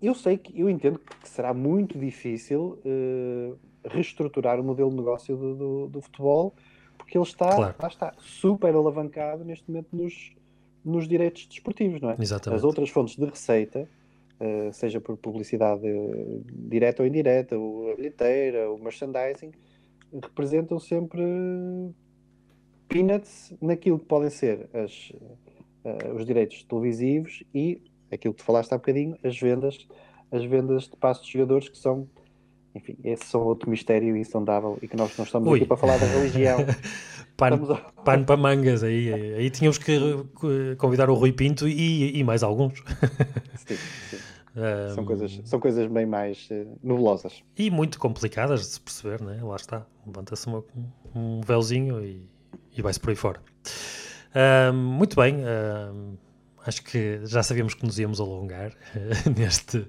Eu 0.00 0.14
sei 0.14 0.38
que, 0.38 0.58
eu 0.58 0.70
entendo 0.70 0.98
que 0.98 1.28
será 1.28 1.52
muito 1.52 1.98
difícil 1.98 2.78
uh, 2.84 3.58
reestruturar 3.84 4.58
o 4.58 4.64
modelo 4.64 4.88
de 4.88 4.96
negócio 4.96 5.36
do, 5.36 5.54
do, 5.54 5.86
do 5.88 6.00
futebol, 6.00 6.54
porque 6.96 7.18
ele 7.18 7.24
está, 7.24 7.54
claro. 7.54 7.74
lá 7.78 7.88
está, 7.88 8.14
super 8.18 8.74
alavancado 8.74 9.44
neste 9.44 9.70
momento 9.70 9.88
nos, 9.92 10.32
nos 10.82 11.06
direitos 11.06 11.46
desportivos, 11.46 12.00
não 12.00 12.12
é? 12.12 12.16
Exatamente. 12.18 12.56
As 12.58 12.64
outras 12.64 12.88
fontes 12.88 13.16
de 13.16 13.26
receita 13.26 13.86
uh, 14.40 14.72
seja 14.72 15.00
por 15.00 15.16
publicidade 15.16 15.86
direta 16.50 17.02
ou 17.02 17.08
indireta, 17.08 17.58
o, 17.58 17.90
a 17.90 17.96
bilheteira, 17.96 18.70
o 18.70 18.78
merchandising, 18.78 19.52
representam 20.22 20.78
sempre 20.78 21.22
peanuts 22.88 23.54
naquilo 23.60 23.98
que 23.98 24.06
podem 24.06 24.30
ser 24.30 24.68
as, 24.72 25.10
uh, 25.84 26.14
os 26.14 26.24
direitos 26.24 26.62
televisivos 26.64 27.42
e 27.54 27.82
aquilo 28.10 28.34
que 28.34 28.42
tu 28.42 28.46
falaste 28.46 28.72
há 28.72 28.76
bocadinho, 28.76 29.16
as 29.24 29.38
vendas, 29.38 29.86
as 30.30 30.44
vendas 30.44 30.84
de 30.84 30.96
passos 30.96 31.26
de 31.26 31.32
jogadores 31.32 31.68
que 31.68 31.78
são 31.78 32.08
enfim, 32.76 32.94
esse 33.02 33.24
são 33.24 33.42
outro 33.42 33.70
mistério 33.70 34.14
insondável 34.14 34.78
e 34.82 34.86
que 34.86 34.96
nós 34.96 35.16
não 35.16 35.24
estamos 35.24 35.48
Ui. 35.48 35.56
aqui 35.56 35.66
para 35.66 35.78
falar 35.78 35.96
da 35.98 36.04
religião. 36.04 36.58
pano, 37.36 37.72
a... 37.72 37.76
pano 38.02 38.24
para 38.24 38.36
mangas, 38.36 38.82
aí, 38.82 39.12
aí 39.34 39.50
tínhamos 39.50 39.78
que 39.78 39.98
convidar 40.78 41.10
o 41.10 41.14
Rui 41.14 41.32
Pinto 41.32 41.68
e, 41.68 42.18
e 42.18 42.24
mais 42.24 42.42
alguns. 42.42 42.82
Sim, 43.66 43.76
sim. 44.10 44.16
Um, 44.56 44.94
são, 44.94 45.04
coisas, 45.04 45.40
são 45.44 45.60
coisas 45.60 45.86
bem 45.86 46.06
mais 46.06 46.48
uh, 46.50 46.78
nebulosas. 46.82 47.42
E 47.58 47.70
muito 47.70 47.98
complicadas 47.98 48.60
de 48.60 48.66
se 48.68 48.80
perceber, 48.80 49.20
né? 49.20 49.38
lá 49.42 49.56
está. 49.56 49.86
Levanta-se 50.06 50.48
um 51.14 51.42
véuzinho 51.42 52.02
e, 52.02 52.26
e 52.74 52.80
vai-se 52.80 52.98
por 52.98 53.10
aí 53.10 53.16
fora. 53.16 53.38
Um, 54.72 54.74
muito 54.74 55.14
bem, 55.14 55.36
um, 55.44 56.16
acho 56.66 56.82
que 56.84 57.20
já 57.24 57.42
sabíamos 57.42 57.74
que 57.74 57.84
nos 57.84 57.98
íamos 57.98 58.18
alongar 58.18 58.72
neste 59.36 59.86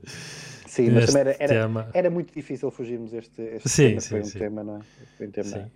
Sim, 0.66 0.92
mas 0.92 1.08
também 1.08 1.22
era, 1.22 1.36
era, 1.40 1.90
era, 1.94 2.10
muito 2.10 2.34
difícil 2.34 2.70
fugirmos 2.70 3.14
este, 3.14 3.42
este 3.42 3.70
sim, 3.70 3.88
tema, 3.88 4.02
sim, 4.02 4.10
foi 4.10 4.20
um 4.20 4.26
sim. 4.26 4.40
tema, 4.40 4.64
não 4.64 4.78
é? 4.78 4.82
Foi 5.18 5.28
um 5.28 5.32
tema 5.32 5.72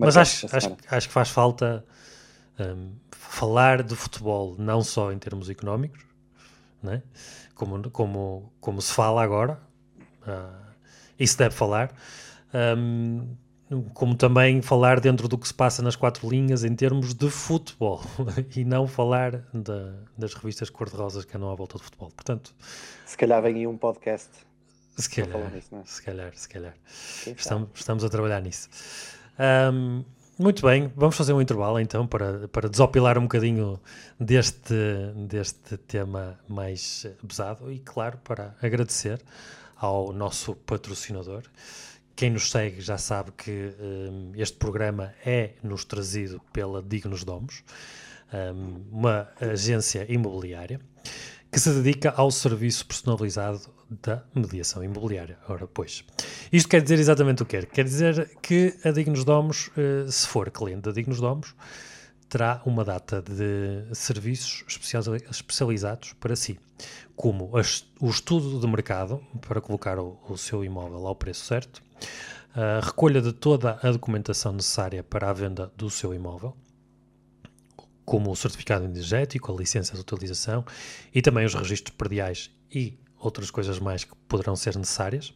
mas 0.00 0.16
acho, 0.16 0.46
acho, 0.54 0.76
acho 0.90 1.08
que 1.08 1.12
faz 1.12 1.30
falta 1.30 1.84
um, 2.58 2.92
falar 3.10 3.82
de 3.82 3.94
futebol 3.94 4.56
não 4.58 4.82
só 4.82 5.12
em 5.12 5.18
termos 5.18 5.48
económicos, 5.48 6.04
né? 6.82 7.02
como, 7.60 7.90
como, 7.90 8.52
como 8.58 8.80
se 8.80 8.92
fala 8.92 9.22
agora, 9.22 9.60
uh, 10.26 10.70
isso 11.18 11.36
deve 11.36 11.54
falar, 11.54 11.94
um, 12.82 13.36
como 13.92 14.16
também 14.16 14.62
falar 14.62 14.98
dentro 14.98 15.28
do 15.28 15.36
que 15.36 15.46
se 15.46 15.54
passa 15.54 15.82
nas 15.82 15.94
quatro 15.94 16.28
linhas 16.28 16.64
em 16.64 16.74
termos 16.74 17.14
de 17.14 17.28
futebol 17.30 18.02
e 18.56 18.64
não 18.64 18.86
falar 18.86 19.44
da, 19.52 19.94
das 20.16 20.34
revistas 20.34 20.70
cor-de-rosas 20.70 21.24
que 21.24 21.36
andam 21.36 21.50
à 21.50 21.54
volta 21.54 21.76
do 21.78 21.84
futebol. 21.84 22.10
Portanto, 22.10 22.54
se 23.04 23.16
calhar 23.16 23.40
vem 23.42 23.56
aí 23.56 23.66
um 23.66 23.76
podcast. 23.76 24.30
Se 24.96 25.08
calhar, 25.08 25.52
nisso, 25.52 25.74
é? 25.74 25.82
se 25.84 26.02
calhar, 26.02 26.32
se 26.34 26.48
calhar. 26.48 26.74
Estamos, 27.36 27.68
estamos, 27.74 28.04
a 28.04 28.08
trabalhar 28.08 28.40
nisso. 28.42 28.68
Um, 29.40 30.04
muito 30.38 30.66
bem, 30.66 30.92
vamos 30.94 31.16
fazer 31.16 31.32
um 31.32 31.40
intervalo 31.40 31.80
então 31.80 32.06
para, 32.06 32.46
para 32.48 32.68
desopilar 32.68 33.16
um 33.16 33.22
bocadinho 33.22 33.80
deste, 34.18 34.74
deste 35.28 35.78
tema 35.78 36.38
mais 36.46 37.06
pesado 37.26 37.72
e, 37.72 37.78
claro, 37.78 38.18
para 38.18 38.54
agradecer 38.60 39.18
ao 39.76 40.12
nosso 40.12 40.54
patrocinador. 40.54 41.44
Quem 42.14 42.28
nos 42.28 42.50
segue 42.50 42.82
já 42.82 42.98
sabe 42.98 43.32
que 43.32 43.72
um, 43.80 44.32
este 44.34 44.58
programa 44.58 45.14
é 45.24 45.52
nos 45.62 45.86
trazido 45.86 46.38
pela 46.52 46.82
Dignos 46.82 47.24
Domos, 47.24 47.64
um, 48.54 48.98
uma 48.98 49.28
agência 49.40 50.04
imobiliária 50.12 50.78
que 51.50 51.58
se 51.58 51.72
dedica 51.72 52.10
ao 52.14 52.30
serviço 52.30 52.84
personalizado 52.86 53.79
da 53.90 54.22
mediação 54.34 54.84
imobiliária. 54.84 55.38
Ora, 55.48 55.66
pois. 55.66 56.04
Isto 56.52 56.68
quer 56.68 56.82
dizer 56.82 56.98
exatamente 56.98 57.42
o 57.42 57.46
que 57.46 57.58
quer. 57.58 57.66
Quer 57.66 57.84
dizer 57.84 58.30
que 58.40 58.76
a 58.84 58.90
Dignos 58.90 59.24
Domos, 59.24 59.68
uh, 59.68 60.10
se 60.10 60.26
for 60.28 60.50
cliente 60.50 60.82
da 60.82 60.92
Dignos 60.92 61.20
Domos, 61.20 61.54
terá 62.28 62.62
uma 62.64 62.84
data 62.84 63.20
de 63.20 63.92
serviços 63.92 64.64
especializados 65.28 66.12
para 66.12 66.36
si, 66.36 66.60
como 67.16 67.50
o 68.00 68.08
estudo 68.08 68.60
de 68.60 68.66
mercado 68.68 69.20
para 69.46 69.60
colocar 69.60 69.98
o, 69.98 70.36
seu 70.36 70.64
imóvel 70.64 71.08
ao 71.08 71.16
preço 71.16 71.44
certo, 71.44 71.82
a 72.54 72.80
recolha 72.86 73.20
de 73.20 73.32
toda 73.32 73.80
a 73.82 73.90
documentação 73.90 74.52
necessária 74.52 75.02
para 75.02 75.28
a 75.28 75.32
venda 75.32 75.72
do 75.76 75.90
seu 75.90 76.14
imóvel, 76.14 76.56
como 78.04 78.30
o 78.30 78.36
certificado 78.36 78.84
energético, 78.84 79.52
a 79.52 79.56
licença 79.56 79.94
de 79.94 80.00
utilização 80.00 80.64
e 81.12 81.20
também 81.20 81.44
os 81.44 81.54
registros 81.54 81.96
perdiais 81.96 82.48
e 82.72 82.96
outras 83.20 83.50
coisas 83.50 83.78
mais 83.78 84.04
que 84.04 84.14
poderão 84.26 84.56
ser 84.56 84.76
necessárias. 84.76 85.32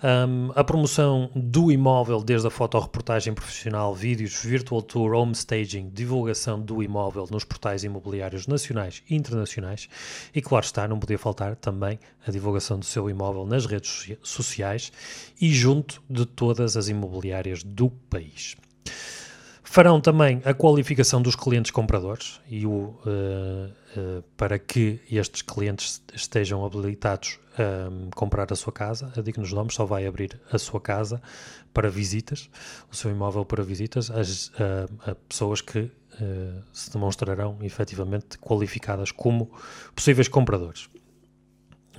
Um, 0.00 0.52
a 0.54 0.62
promoção 0.62 1.28
do 1.34 1.72
imóvel, 1.72 2.22
desde 2.22 2.46
a 2.46 2.50
fotoreportagem 2.50 3.34
profissional, 3.34 3.92
vídeos, 3.92 4.44
virtual 4.44 4.80
tour, 4.80 5.12
home 5.12 5.32
staging, 5.32 5.90
divulgação 5.92 6.60
do 6.60 6.80
imóvel 6.80 7.26
nos 7.28 7.42
portais 7.42 7.82
imobiliários 7.82 8.46
nacionais 8.46 9.02
e 9.10 9.16
internacionais. 9.16 9.88
E 10.32 10.40
claro 10.40 10.64
está, 10.64 10.86
não 10.86 11.00
podia 11.00 11.18
faltar 11.18 11.56
também 11.56 11.98
a 12.24 12.30
divulgação 12.30 12.78
do 12.78 12.84
seu 12.84 13.10
imóvel 13.10 13.44
nas 13.44 13.66
redes 13.66 14.12
sociais 14.22 14.92
e 15.40 15.52
junto 15.52 16.00
de 16.08 16.24
todas 16.24 16.76
as 16.76 16.88
imobiliárias 16.88 17.64
do 17.64 17.90
país. 17.90 18.54
Farão 19.70 20.00
também 20.00 20.40
a 20.46 20.54
qualificação 20.54 21.20
dos 21.20 21.36
clientes 21.36 21.70
compradores 21.70 22.40
e 22.48 22.64
o, 22.64 22.70
uh, 22.70 22.96
uh, 23.04 24.24
para 24.34 24.58
que 24.58 24.98
estes 25.10 25.42
clientes 25.42 26.02
estejam 26.14 26.64
habilitados 26.64 27.38
a 27.52 28.16
comprar 28.16 28.50
a 28.50 28.56
sua 28.56 28.72
casa. 28.72 29.12
A 29.14 29.20
Dignos 29.20 29.52
Domes 29.52 29.74
só 29.74 29.84
vai 29.84 30.06
abrir 30.06 30.40
a 30.50 30.58
sua 30.58 30.80
casa 30.80 31.20
para 31.74 31.90
visitas, 31.90 32.48
o 32.90 32.96
seu 32.96 33.10
imóvel 33.10 33.44
para 33.44 33.62
visitas, 33.62 34.10
as, 34.10 34.50
a, 35.04 35.10
a 35.10 35.14
pessoas 35.14 35.60
que 35.60 35.80
uh, 35.80 36.62
se 36.72 36.90
demonstrarão 36.90 37.58
efetivamente 37.60 38.38
qualificadas 38.38 39.12
como 39.12 39.50
possíveis 39.94 40.28
compradores 40.28 40.88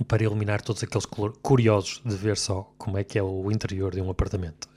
para 0.08 0.24
eliminar 0.24 0.60
todos 0.60 0.82
aqueles 0.82 1.06
curiosos 1.40 2.02
de 2.04 2.16
ver 2.16 2.36
só 2.36 2.68
como 2.76 2.98
é 2.98 3.04
que 3.04 3.16
é 3.16 3.22
o 3.22 3.48
interior 3.52 3.94
de 3.94 4.00
um 4.00 4.10
apartamento. 4.10 4.68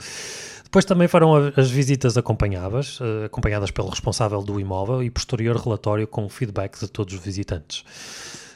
Depois 0.73 0.86
também 0.86 1.07
farão 1.07 1.36
as 1.55 1.69
visitas 1.69 2.17
acompanhadas, 2.17 2.97
eh, 2.99 3.25
acompanhadas 3.25 3.69
pelo 3.69 3.89
responsável 3.89 4.41
do 4.41 4.59
imóvel 4.59 5.03
e 5.03 5.12
posterior 5.12 5.55
relatório 5.55 6.07
com 6.07 6.27
feedback 6.27 6.79
de 6.79 6.88
todos 6.88 7.13
os 7.13 7.19
visitantes. 7.19 7.86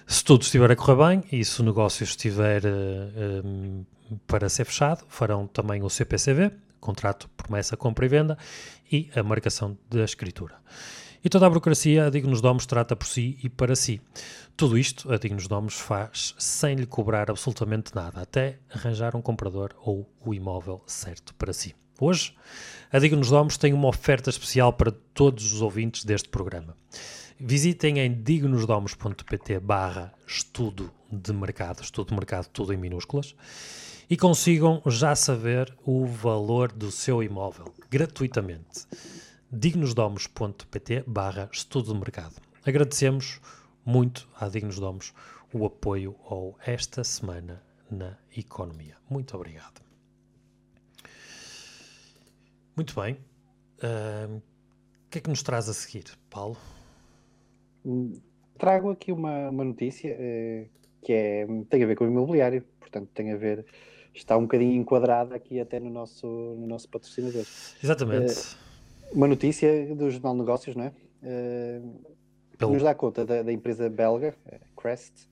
Se 0.08 0.24
tudo 0.24 0.42
estiver 0.42 0.72
a 0.72 0.76
correr 0.76 0.96
bem 0.96 1.24
e 1.32 1.46
se 1.46 1.62
o 1.62 1.64
negócio 1.64 2.04
estiver 2.04 2.64
um, 2.66 3.86
eh, 4.12 4.16
para 4.26 4.50
ser 4.50 4.66
fechado, 4.66 5.06
farão 5.08 5.46
também 5.46 5.84
o 5.84 5.90
CPCV, 5.92 6.52
contrato, 6.80 7.30
promessa, 7.38 7.78
compra 7.78 8.08
e 8.08 8.10
venda, 8.10 8.36
e 8.92 9.12
a 9.16 9.22
marcação 9.22 9.78
da 9.88 10.04
escritura. 10.04 10.56
E 11.24 11.30
toda 11.30 11.46
a 11.46 11.50
burocracia 11.50 12.08
a 12.08 12.10
Dignos 12.10 12.42
Domos 12.42 12.66
trata 12.66 12.96
por 12.96 13.06
si 13.06 13.38
e 13.44 13.48
para 13.48 13.76
si. 13.76 14.02
Tudo 14.56 14.76
isto 14.76 15.14
a 15.14 15.18
Dignos 15.18 15.48
Domos 15.48 15.76
faz 15.76 16.34
sem 16.40 16.74
lhe 16.74 16.88
cobrar 16.88 17.30
absolutamente 17.30 17.94
nada, 17.94 18.22
até 18.22 18.58
arranjar 18.74 19.16
um 19.16 19.22
comprador 19.22 19.76
ou 19.84 20.10
o 20.26 20.34
imóvel 20.34 20.82
certo 20.88 21.36
para 21.36 21.54
si. 21.54 21.76
Hoje, 22.00 22.34
a 22.92 23.00
Diga-nos 23.00 23.30
Domos 23.30 23.58
tem 23.58 23.74
uma 23.74 23.88
oferta 23.88 24.30
especial 24.30 24.72
para 24.72 24.92
todos 24.92 25.52
os 25.52 25.62
ouvintes 25.62 26.06
deste 26.06 26.30
programa. 26.30 26.78
Visitem 27.40 28.00
em 28.00 28.14
dignosdomos.pt 28.14 29.60
barra 29.60 30.14
estudo 30.28 30.92
de 31.12 31.34
mercado, 31.34 31.82
estudo 31.82 32.10
de 32.10 32.16
mercado 32.16 32.48
tudo 32.50 32.72
em 32.72 32.78
minúsculas, 32.78 33.36
e 34.10 34.16
consigam 34.16 34.82
já 34.86 35.16
saber 35.16 35.76
o 35.86 36.06
valor 36.06 36.72
do 36.72 36.92
seu 36.92 37.22
imóvel, 37.24 37.74
gratuitamente. 37.90 38.86
dignosdomos.pt 39.52 41.04
barra 41.08 41.50
estudo 41.52 41.94
de 41.94 42.00
mercado. 42.00 42.36
Agradecemos 42.66 43.40
muito 43.84 44.28
à 44.40 44.48
Dignos 44.50 44.78
Domos 44.78 45.14
o 45.54 45.66
apoio 45.66 46.16
ao 46.26 46.56
Esta 46.66 47.04
Semana 47.04 47.64
na 47.90 48.18
Economia. 48.36 48.96
Muito 49.10 49.36
obrigado. 49.36 49.87
Muito 52.78 52.94
bem. 53.02 53.18
Uh, 53.84 54.38
o 54.38 55.10
que 55.10 55.18
é 55.18 55.22
que 55.22 55.30
nos 55.30 55.42
traz 55.42 55.68
a 55.68 55.74
seguir, 55.74 56.04
Paulo? 56.30 56.56
Trago 58.56 58.92
aqui 58.92 59.12
uma, 59.12 59.50
uma 59.50 59.64
notícia 59.64 60.16
uh, 60.16 60.70
que 61.02 61.12
é, 61.12 61.48
tem 61.72 61.84
a 61.84 61.88
ver 61.88 61.96
com 61.96 62.04
o 62.04 62.08
imobiliário, 62.08 62.64
portanto 62.80 63.10
tem 63.16 63.32
a 63.32 63.36
ver, 63.36 63.66
está 64.14 64.38
um 64.38 64.44
bocadinho 64.44 64.80
enquadrada 64.80 65.36
aqui 65.36 65.60
até 65.60 65.80
no 65.80 65.90
nosso, 65.90 66.28
no 66.28 66.68
nosso 66.68 66.88
patrocinador. 66.88 67.46
Exatamente. 67.84 68.32
Uh, 68.32 69.16
uma 69.16 69.28
notícia 69.28 69.96
do 69.96 70.12
Jornal 70.12 70.36
Negócios, 70.36 70.76
não 70.76 70.84
é? 70.84 70.94
Pelo... 72.60 72.74
Nos 72.74 72.84
dá 72.84 72.94
conta 72.94 73.26
da, 73.26 73.42
da 73.42 73.52
empresa 73.52 73.90
belga, 73.90 74.36
Crest, 74.76 75.28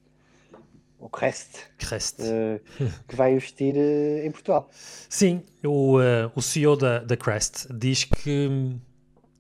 o 1.00 1.10
Crest, 1.10 1.58
Crest. 1.78 2.20
Uh, 2.22 2.60
que 3.08 3.16
vai 3.16 3.34
investir 3.34 3.76
uh, 3.76 4.26
em 4.26 4.32
Portugal. 4.32 4.70
Sim, 5.10 5.44
o, 5.64 6.00
uh, 6.00 6.32
o 6.36 6.42
CEO 6.42 6.76
da, 6.76 7.00
da 7.00 7.18
Crest 7.18 7.68
diz 7.74 8.04
que, 8.06 8.76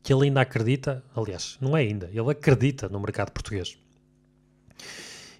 que 0.03 0.13
ele 0.13 0.25
ainda 0.25 0.41
acredita, 0.41 1.03
aliás, 1.15 1.57
não 1.61 1.75
é 1.75 1.81
ainda, 1.81 2.09
ele 2.13 2.31
acredita 2.31 2.89
no 2.89 2.99
mercado 2.99 3.31
português. 3.31 3.77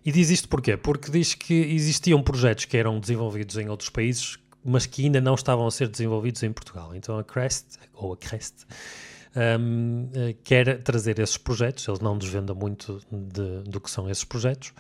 E 0.06 0.12
diz 0.12 0.30
isto 0.30 0.48
porquê? 0.48 0.78
Porque 0.78 1.10
diz 1.10 1.34
que 1.34 1.54
existiam 1.54 2.22
projetos 2.22 2.66
que 2.66 2.78
eram 2.78 3.00
desenvolvidos 3.00 3.58
em 3.58 3.70
outros 3.70 3.90
países, 3.90 4.38
mas 4.64 4.86
que 4.86 5.04
ainda 5.04 5.20
não 5.20 5.34
estavam 5.34 5.66
a 5.66 5.72
ser 5.72 5.88
desenvolvidos 5.88 6.44
em 6.44 6.52
Portugal. 6.52 6.96
Então 6.96 7.18
a 7.18 7.24
Crest, 7.24 7.66
ou 7.94 8.14
a 8.14 8.18
Crest, 8.18 8.66
um, 9.60 10.10
quer 10.44 10.82
trazer 10.82 11.20
esses 11.20 11.38
projetos, 11.38 11.88
ele 11.88 12.00
não 12.02 12.18
desvenda 12.18 12.54
muito 12.54 13.02
de, 13.12 13.70
do 13.70 13.82
que 13.82 13.92
são 13.92 14.10
esses 14.10 14.24
projetos, 14.24 14.74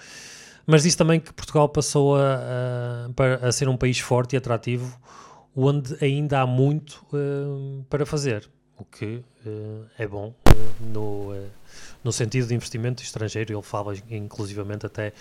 Mas 0.65 0.84
diz 0.84 0.95
também 0.95 1.19
que 1.19 1.32
Portugal 1.32 1.69
passou 1.69 2.15
a, 2.15 3.08
a, 3.41 3.47
a 3.47 3.51
ser 3.51 3.69
um 3.69 3.78
país 3.78 3.99
forte 3.99 4.34
e 4.34 4.38
atrativo, 4.38 4.99
onde 5.56 5.95
ainda 6.04 6.41
há 6.41 6.47
muito 6.47 7.06
uh, 7.13 7.84
para 7.89 8.06
fazer, 8.06 8.49
o 8.78 8.84
que 8.84 9.23
uh, 9.45 9.86
é 9.97 10.08
bom 10.08 10.34
uh, 10.49 10.84
no, 10.84 11.32
no 12.04 12.12
sentido 12.12 12.47
de 12.47 12.56
investimento 12.56 13.04
estrangeiro. 13.04 13.54
Ele 13.54 13.62
fala 13.62 13.93
inclusivamente 14.10 14.86
até 14.86 15.13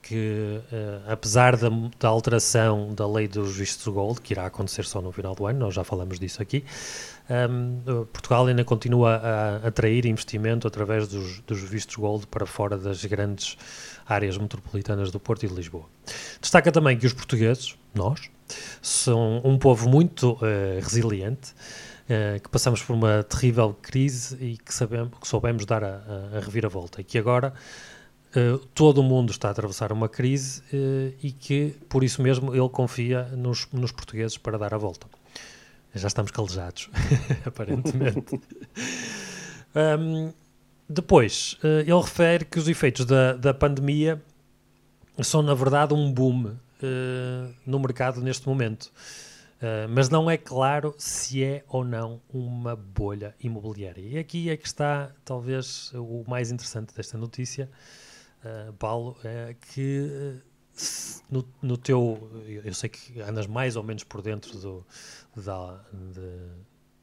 que, 0.00 0.60
apesar 1.08 1.56
da, 1.56 1.68
da, 1.98 2.08
alteração 2.08 2.94
da 2.94 3.06
lei 3.06 3.26
dos 3.26 3.56
vistos 3.56 3.92
gold, 3.92 4.20
que 4.20 4.32
irá 4.32 4.46
acontecer 4.46 4.84
só 4.84 5.02
no 5.02 5.10
final 5.10 5.34
do 5.34 5.44
ano, 5.44 5.58
nós 5.58 5.74
já 5.74 5.82
falamos 5.82 6.20
disso 6.20 6.40
aqui, 6.40 6.64
um, 7.28 8.06
Portugal 8.06 8.46
ainda 8.46 8.64
continua 8.64 9.16
a 9.16 9.56
atrair 9.66 10.06
investimento 10.06 10.66
através 10.66 11.08
dos, 11.08 11.40
dos 11.40 11.60
vistos 11.62 11.96
gold 11.96 12.26
para 12.28 12.46
fora 12.46 12.78
das 12.78 13.04
grandes 13.04 13.58
áreas 14.08 14.38
metropolitanas 14.38 15.10
do 15.10 15.20
Porto 15.20 15.44
e 15.44 15.48
de 15.48 15.54
Lisboa. 15.54 15.84
Destaca 16.40 16.72
também 16.72 16.96
que 16.96 17.06
os 17.06 17.12
portugueses, 17.12 17.76
nós, 17.94 18.30
são 18.80 19.40
um 19.44 19.58
povo 19.58 19.88
muito 19.88 20.32
uh, 20.32 20.80
resiliente, 20.80 21.52
uh, 21.52 22.40
que 22.40 22.48
passamos 22.48 22.82
por 22.82 22.94
uma 22.94 23.22
terrível 23.22 23.76
crise 23.80 24.36
e 24.40 24.56
que, 24.56 24.72
sabemos, 24.72 25.18
que 25.20 25.28
soubemos 25.28 25.66
dar 25.66 25.84
a, 25.84 26.02
a, 26.32 26.38
a 26.38 26.40
reviravolta 26.40 27.00
e 27.02 27.04
que 27.04 27.18
agora 27.18 27.52
uh, 28.34 28.58
todo 28.74 28.98
o 28.98 29.04
mundo 29.04 29.30
está 29.30 29.48
a 29.48 29.50
atravessar 29.50 29.92
uma 29.92 30.08
crise 30.08 30.62
e 31.22 31.30
que, 31.30 31.76
por 31.88 32.02
isso 32.02 32.22
mesmo, 32.22 32.54
ele 32.54 32.68
confia 32.70 33.24
nos, 33.36 33.68
nos 33.72 33.92
portugueses 33.92 34.38
para 34.38 34.56
dar 34.56 34.72
a 34.72 34.78
volta. 34.78 35.06
Já 35.94 36.08
estamos 36.08 36.30
calejados, 36.30 36.88
aparentemente. 37.44 38.40
um, 39.98 40.32
depois, 40.88 41.58
ele 41.62 42.00
refere 42.00 42.44
que 42.44 42.58
os 42.58 42.68
efeitos 42.68 43.04
da, 43.04 43.34
da 43.34 43.52
pandemia 43.52 44.22
são, 45.22 45.42
na 45.42 45.54
verdade, 45.54 45.94
um 45.94 46.12
boom 46.12 46.46
uh, 46.46 47.54
no 47.66 47.78
mercado 47.78 48.20
neste 48.20 48.46
momento. 48.46 48.92
Uh, 49.56 49.88
mas 49.90 50.08
não 50.08 50.30
é 50.30 50.36
claro 50.36 50.94
se 50.96 51.42
é 51.42 51.64
ou 51.68 51.84
não 51.84 52.20
uma 52.32 52.76
bolha 52.76 53.34
imobiliária. 53.40 54.00
E 54.00 54.18
aqui 54.18 54.48
é 54.50 54.56
que 54.56 54.66
está, 54.66 55.10
talvez, 55.24 55.92
o 55.94 56.24
mais 56.28 56.50
interessante 56.50 56.94
desta 56.94 57.18
notícia, 57.18 57.68
Paulo, 58.78 59.16
é 59.24 59.56
que 59.72 60.40
no, 61.28 61.44
no, 61.60 61.76
teu. 61.76 62.30
Eu 62.64 62.72
sei 62.72 62.88
que 62.88 63.20
andas 63.20 63.48
mais 63.48 63.74
ou 63.74 63.82
menos 63.82 64.04
por 64.04 64.22
dentro 64.22 64.56
do, 64.58 64.86
da, 65.36 65.84
de, 65.92 66.48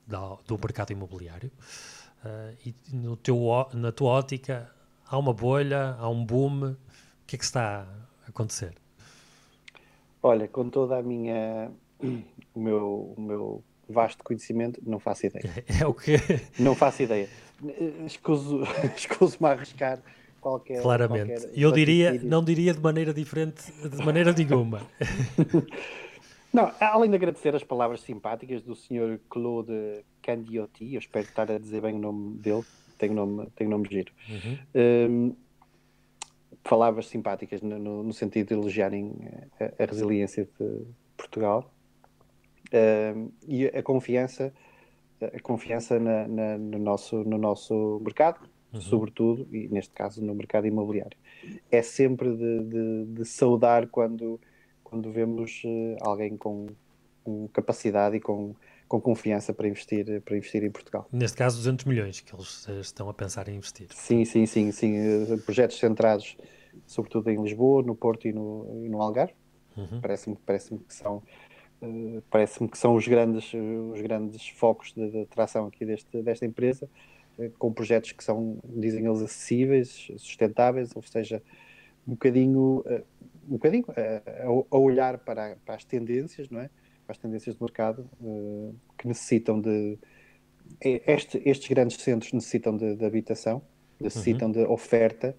da, 0.08 0.38
do 0.48 0.58
mercado 0.58 0.92
imobiliário, 0.92 1.52
uh, 2.26 2.58
e 2.66 2.76
no 2.94 3.16
teu, 3.16 3.38
na 3.74 3.92
tua 3.92 4.12
ótica, 4.12 4.72
há 5.06 5.18
uma 5.18 5.34
bolha, 5.34 5.96
há 6.00 6.10
um 6.10 6.26
boom. 6.26 6.72
O 6.72 6.78
que 7.28 7.36
é 7.36 7.40
que 7.40 7.46
está 7.46 7.88
a 8.26 8.30
acontecer? 8.30 8.74
Olha, 10.22 10.48
com 10.48 10.70
toda 10.70 10.98
a 10.98 11.04
minha 11.04 11.72
o 12.54 12.60
meu, 12.60 13.14
o 13.18 13.22
meu 13.22 13.64
vasto 13.88 14.24
conhecimento, 14.24 14.82
não 14.86 15.00
faço 15.00 15.26
ideia. 15.28 15.64
É 15.80 15.86
o 15.86 15.94
quê? 15.94 16.18
Não 16.60 16.76
faço 16.76 17.04
ideia. 17.04 17.30
Escuso, 18.06 18.64
escuso-me 18.96 19.48
a 19.48 19.52
arriscar 19.52 20.00
qualquer. 20.42 20.82
Claramente. 20.82 21.42
Qualquer 21.42 21.52
eu 21.60 21.72
diria, 21.72 22.14
não 22.24 22.44
diria 22.44 22.74
de 22.74 22.80
maneira 22.80 23.14
diferente, 23.14 23.72
de 23.72 24.06
maneira 24.06 24.34
nenhuma. 24.34 24.82
não, 26.56 26.72
além 26.80 27.10
de 27.10 27.16
agradecer 27.16 27.56
as 27.56 27.64
palavras 27.64 28.02
simpáticas 28.02 28.62
do 28.62 28.76
Sr. 28.76 29.20
Claude 29.30 30.04
Candiotti, 30.22 30.94
eu 30.94 31.00
espero 31.00 31.26
estar 31.26 31.52
a 31.52 31.60
dizer 31.60 31.82
bem 31.82 31.96
o 31.96 32.00
nome 32.00 32.38
dele, 32.38 32.64
tem 32.98 33.10
nome, 33.10 33.48
tem 33.56 33.68
nome 33.68 33.88
giro. 33.90 34.12
Uhum. 34.30 34.58
Um, 35.10 35.36
palavras 36.64 37.08
simpáticas 37.08 37.62
no, 37.62 38.04
no, 38.04 38.14
sentido 38.14 38.48
de 38.48 38.54
elogiarem 38.54 39.14
a, 39.60 39.84
a 39.84 39.86
resiliência 39.86 40.48
de 40.60 40.82
Portugal 41.16 41.72
uh, 42.74 43.32
e 43.48 43.68
a 43.68 43.84
confiança 43.84 44.52
a 45.22 45.40
confiança 45.40 46.00
na, 46.00 46.28
na, 46.28 46.58
no, 46.58 46.80
nosso, 46.80 47.24
no 47.24 47.38
nosso 47.38 48.02
mercado, 48.04 48.40
uhum. 48.74 48.82
sobretudo, 48.82 49.48
e 49.52 49.68
neste 49.68 49.94
caso 49.94 50.24
no 50.24 50.36
mercado 50.36 50.68
imobiliário. 50.68 51.18
É 51.72 51.82
sempre 51.82 52.36
de, 52.36 52.64
de, 52.64 53.06
de 53.06 53.26
saudar 53.26 53.88
quando, 53.88 54.40
quando 54.86 55.12
vemos 55.12 55.62
uh, 55.66 55.98
alguém 56.00 56.38
com, 56.38 56.68
com, 57.26 57.50
capacidade 57.50 58.16
e 58.16 58.22
com, 58.22 58.56
com 58.88 59.02
confiança 59.02 59.54
para 59.54 59.68
investir, 59.68 60.22
para 60.22 60.38
investir 60.38 60.64
em 60.64 60.72
Portugal. 60.72 61.06
Neste 61.12 61.36
caso, 61.36 61.58
200 61.58 61.84
milhões 61.84 62.22
que 62.22 62.34
eles 62.34 62.66
estão 62.80 63.10
a 63.10 63.14
pensar 63.14 63.50
em 63.50 63.58
investir. 63.58 63.88
Sim, 63.92 64.24
sim, 64.24 64.46
sim, 64.46 64.72
sim. 64.72 64.96
Eh, 64.96 65.38
projetos 65.46 65.78
centrados 65.78 66.38
sobretudo 66.86 67.30
em 67.30 67.42
Lisboa, 67.42 67.82
no 67.84 67.96
Porto 67.96 68.28
e 68.28 68.34
no, 68.34 68.84
e 68.84 68.90
no 68.90 69.02
Algarve. 69.02 69.34
Uhum. 69.78 70.00
Parece-me 70.02 70.38
parece 70.46 70.78
que 70.78 70.94
são 70.94 71.22
parece-me 72.30 72.70
que 72.70 72.78
são 72.78 72.96
os 72.96 73.08
grandes 73.08 73.54
os 73.54 74.02
grandes 74.02 74.48
focos 74.48 74.94
de, 74.94 75.12
de 75.12 75.22
atração 75.22 75.68
aqui 75.68 75.86
deste, 75.86 76.22
desta 76.22 76.46
empresa, 76.46 76.90
com 77.60 77.74
projetos 77.74 78.14
que 78.14 78.24
são 78.24 78.58
dizem 78.64 79.06
eles 79.06 79.22
acessíveis, 79.22 80.12
sustentáveis, 80.18 80.96
ou 80.96 81.04
seja, 81.04 81.44
um 82.08 82.12
bocadinho 82.12 82.84
um 83.48 83.54
bocadinho 83.54 83.86
a, 83.90 84.76
a, 84.76 84.78
olhar 84.78 85.18
para, 85.20 85.58
para, 85.66 85.76
as 85.76 85.84
tendências, 85.84 86.50
não 86.50 86.60
é? 86.60 86.70
Para 87.06 87.14
as 87.14 87.18
tendências 87.18 87.56
do 87.56 87.64
mercado 87.64 88.10
que 88.98 89.08
necessitam 89.08 89.62
de 89.62 89.98
este, 90.82 91.42
estes 91.46 91.68
grandes 91.70 91.98
centros 91.98 92.34
necessitam 92.34 92.76
de, 92.76 92.96
de 92.96 93.06
habitação, 93.06 93.62
necessitam 94.00 94.48
uhum. 94.48 94.54
de 94.54 94.60
oferta 94.66 95.36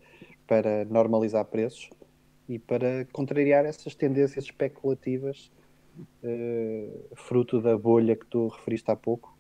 para 0.47 0.85
normalizar 0.85 1.45
preços 1.45 1.91
e 2.49 2.59
para 2.59 3.07
contrariar 3.13 3.65
essas 3.65 3.95
tendências 3.95 4.45
especulativas 4.45 5.51
uh, 6.23 7.17
fruto 7.17 7.61
da 7.61 7.77
bolha 7.77 8.15
que 8.15 8.27
tu 8.27 8.49
referiste 8.49 8.91
há 8.91 8.97
pouco. 8.97 9.37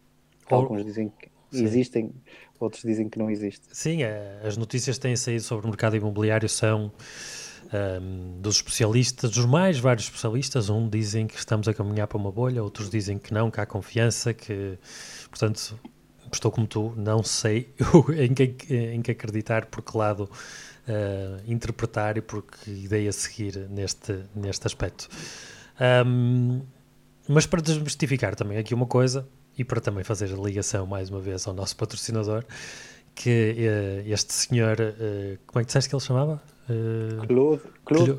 Alguns 0.50 0.84
dizem 0.84 1.08
que 1.08 1.28
Sim. 1.50 1.64
existem, 1.64 2.14
outros 2.58 2.82
dizem 2.82 3.08
que 3.08 3.18
não 3.18 3.30
existe. 3.30 3.66
Sim, 3.72 4.02
é, 4.02 4.40
as 4.44 4.56
notícias 4.56 4.96
que 4.96 5.02
têm 5.02 5.16
saído 5.16 5.42
sobre 5.42 5.66
o 5.66 5.68
mercado 5.68 5.96
imobiliário 5.96 6.48
são 6.48 6.92
um, 7.72 8.40
dos 8.40 8.56
especialistas, 8.56 9.30
dos 9.30 9.44
mais 9.44 9.78
vários 9.78 10.06
especialistas. 10.06 10.70
Um 10.70 10.88
dizem 10.88 11.26
que 11.26 11.36
estamos 11.36 11.68
a 11.68 11.74
caminhar 11.74 12.06
para 12.06 12.18
uma 12.18 12.30
bolha, 12.30 12.62
outros 12.62 12.90
dizem 12.90 13.18
que 13.18 13.32
não, 13.32 13.50
que 13.50 13.60
há 13.60 13.66
confiança, 13.66 14.32
que 14.32 14.78
portanto 15.30 15.78
estou 16.32 16.50
como 16.50 16.66
tu, 16.66 16.92
não 16.96 17.22
sei 17.22 17.72
em 18.18 18.34
que, 18.34 18.74
em 18.74 19.00
que 19.00 19.10
acreditar, 19.10 19.66
por 19.66 19.82
que 19.82 19.96
lado 19.96 20.22
uh, 20.24 21.42
interpretar 21.46 22.16
e 22.16 22.20
por 22.20 22.42
que 22.42 22.70
ideia 22.70 23.12
seguir 23.12 23.56
neste, 23.70 24.18
neste 24.34 24.66
aspecto. 24.66 25.08
Um, 26.06 26.62
mas 27.28 27.46
para 27.46 27.60
desmistificar 27.60 28.34
também 28.34 28.58
aqui 28.58 28.74
uma 28.74 28.86
coisa, 28.86 29.26
e 29.58 29.64
para 29.64 29.80
também 29.80 30.04
fazer 30.04 30.32
a 30.32 30.36
ligação 30.36 30.86
mais 30.86 31.08
uma 31.10 31.20
vez 31.20 31.46
ao 31.46 31.54
nosso 31.54 31.76
patrocinador, 31.76 32.44
que 33.14 33.54
uh, 33.58 34.12
este 34.12 34.32
senhor, 34.32 34.76
uh, 34.78 35.38
como 35.46 35.60
é 35.60 35.62
que 35.62 35.66
disseste 35.66 35.88
que 35.88 35.96
ele 35.96 36.02
chamava? 36.02 36.42
Uh, 36.68 37.26
Claude, 37.26 37.62
Claude. 37.84 38.18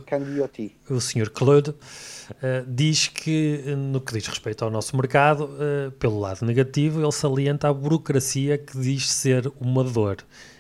O 0.89 1.01
senhor 1.01 1.29
Claude 1.29 1.73
diz 2.67 3.07
que, 3.07 3.75
no 3.75 4.01
que 4.01 4.13
diz 4.13 4.27
respeito 4.27 4.63
ao 4.63 4.71
nosso 4.71 4.95
mercado, 4.95 5.49
pelo 5.97 6.19
lado 6.19 6.45
negativo, 6.45 7.01
ele 7.01 7.11
salienta 7.11 7.69
a 7.69 7.73
burocracia 7.73 8.57
que 8.57 8.77
diz 8.77 9.09
ser 9.09 9.51
uma 9.59 9.83
dor 9.83 10.17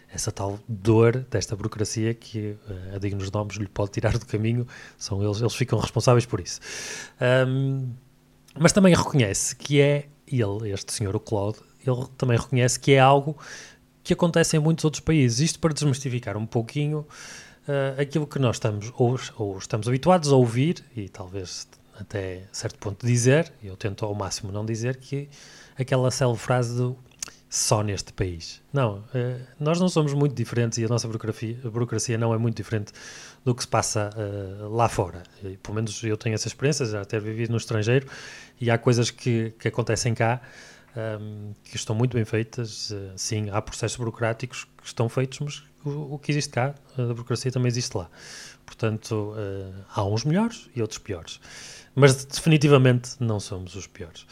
essa 0.09 0.31
tal 0.31 0.59
dor 0.67 1.25
desta 1.29 1.55
burocracia 1.55 2.13
que 2.13 2.55
a 2.93 2.97
Dignos 2.97 3.29
Nomes 3.31 3.57
lhe 3.57 3.67
pode 3.67 3.91
tirar 3.91 4.17
do 4.17 4.25
caminho, 4.25 4.65
são 4.97 5.23
eles, 5.23 5.39
eles 5.39 5.53
ficam 5.53 5.77
responsáveis 5.79 6.25
por 6.25 6.39
isso. 6.39 6.59
Um, 7.47 7.89
mas 8.59 8.71
também 8.71 8.95
reconhece 8.95 9.55
que 9.55 9.79
é, 9.79 10.07
ele, 10.27 10.71
este 10.71 10.91
senhor, 10.93 11.15
o 11.15 11.19
Claude, 11.19 11.59
ele 11.85 12.05
também 12.17 12.37
reconhece 12.37 12.79
que 12.79 12.93
é 12.93 12.99
algo 12.99 13.37
que 14.03 14.13
acontece 14.13 14.57
em 14.57 14.59
muitos 14.59 14.83
outros 14.85 15.01
países. 15.01 15.39
Isto 15.39 15.59
para 15.59 15.73
desmistificar 15.73 16.37
um 16.37 16.45
pouquinho 16.45 17.05
uh, 17.67 17.99
aquilo 18.01 18.25
que 18.25 18.39
nós 18.39 18.55
estamos 18.55 18.91
ou, 18.97 19.19
ou, 19.37 19.57
estamos 19.57 19.87
habituados 19.87 20.31
a 20.31 20.35
ouvir 20.35 20.83
e 20.95 21.09
talvez 21.09 21.67
até 21.99 22.43
certo 22.51 22.77
ponto 22.77 23.05
dizer, 23.05 23.51
eu 23.63 23.75
tento 23.75 24.05
ao 24.05 24.13
máximo 24.13 24.51
não 24.51 24.65
dizer, 24.65 24.97
que 24.97 25.29
aquela 25.77 26.11
célebre 26.11 26.39
frase 26.39 26.77
do 26.77 26.97
só 27.49 27.81
neste 27.81 28.11
país. 28.11 28.61
Não, 28.73 28.97
uh, 28.97 29.47
nós 29.59 29.79
não 29.79 29.87
somos 29.87 30.13
muito 30.13 30.35
diferentes 30.35 30.77
e 30.77 30.85
a 30.85 30.87
nossa 30.87 31.07
burocracia, 31.07 31.57
a 31.63 31.69
burocracia 31.69 32.17
não 32.17 32.33
é 32.33 32.37
muito 32.37 32.57
diferente 32.57 32.91
do 33.43 33.55
que 33.55 33.61
se 33.61 33.67
passa 33.67 34.09
uh, 34.15 34.69
lá 34.69 34.89
fora. 34.89 35.23
E, 35.43 35.57
pelo 35.57 35.75
menos 35.75 36.03
eu 36.03 36.17
tenho 36.17 36.35
essa 36.35 36.47
experiência, 36.47 36.85
já 36.85 37.05
ter 37.05 37.21
vivido 37.21 37.51
no 37.51 37.57
estrangeiro, 37.57 38.07
e 38.59 38.69
há 38.69 38.77
coisas 38.77 39.09
que, 39.09 39.53
que 39.57 39.67
acontecem 39.67 40.13
cá 40.13 40.41
um, 40.95 40.99
ehm, 40.99 41.53
que 41.63 41.77
estão 41.77 41.95
muito 41.95 42.15
bem 42.15 42.25
feitas. 42.25 42.91
Uh, 42.91 43.11
sim, 43.15 43.49
há 43.49 43.61
processos 43.61 43.97
burocráticos 43.97 44.65
que 44.65 44.85
estão 44.85 45.07
feitos, 45.07 45.39
mas 45.39 45.63
o, 45.87 46.19
que 46.19 46.31
existe 46.31 46.51
cá, 46.51 46.75
a 46.97 47.01
burocracia 47.13 47.51
também 47.51 47.67
existe 47.67 47.95
lá. 47.95 48.09
Portanto, 48.65 49.33
há 49.95 50.03
uns 50.03 50.25
melhores 50.25 50.69
e 50.75 50.81
outros 50.81 50.99
piores. 50.99 51.39
Mas 51.95 52.25
definitivamente 52.25 53.11
não 53.19 53.39
somos 53.39 53.75
os 53.75 53.87
piores. 53.87 54.25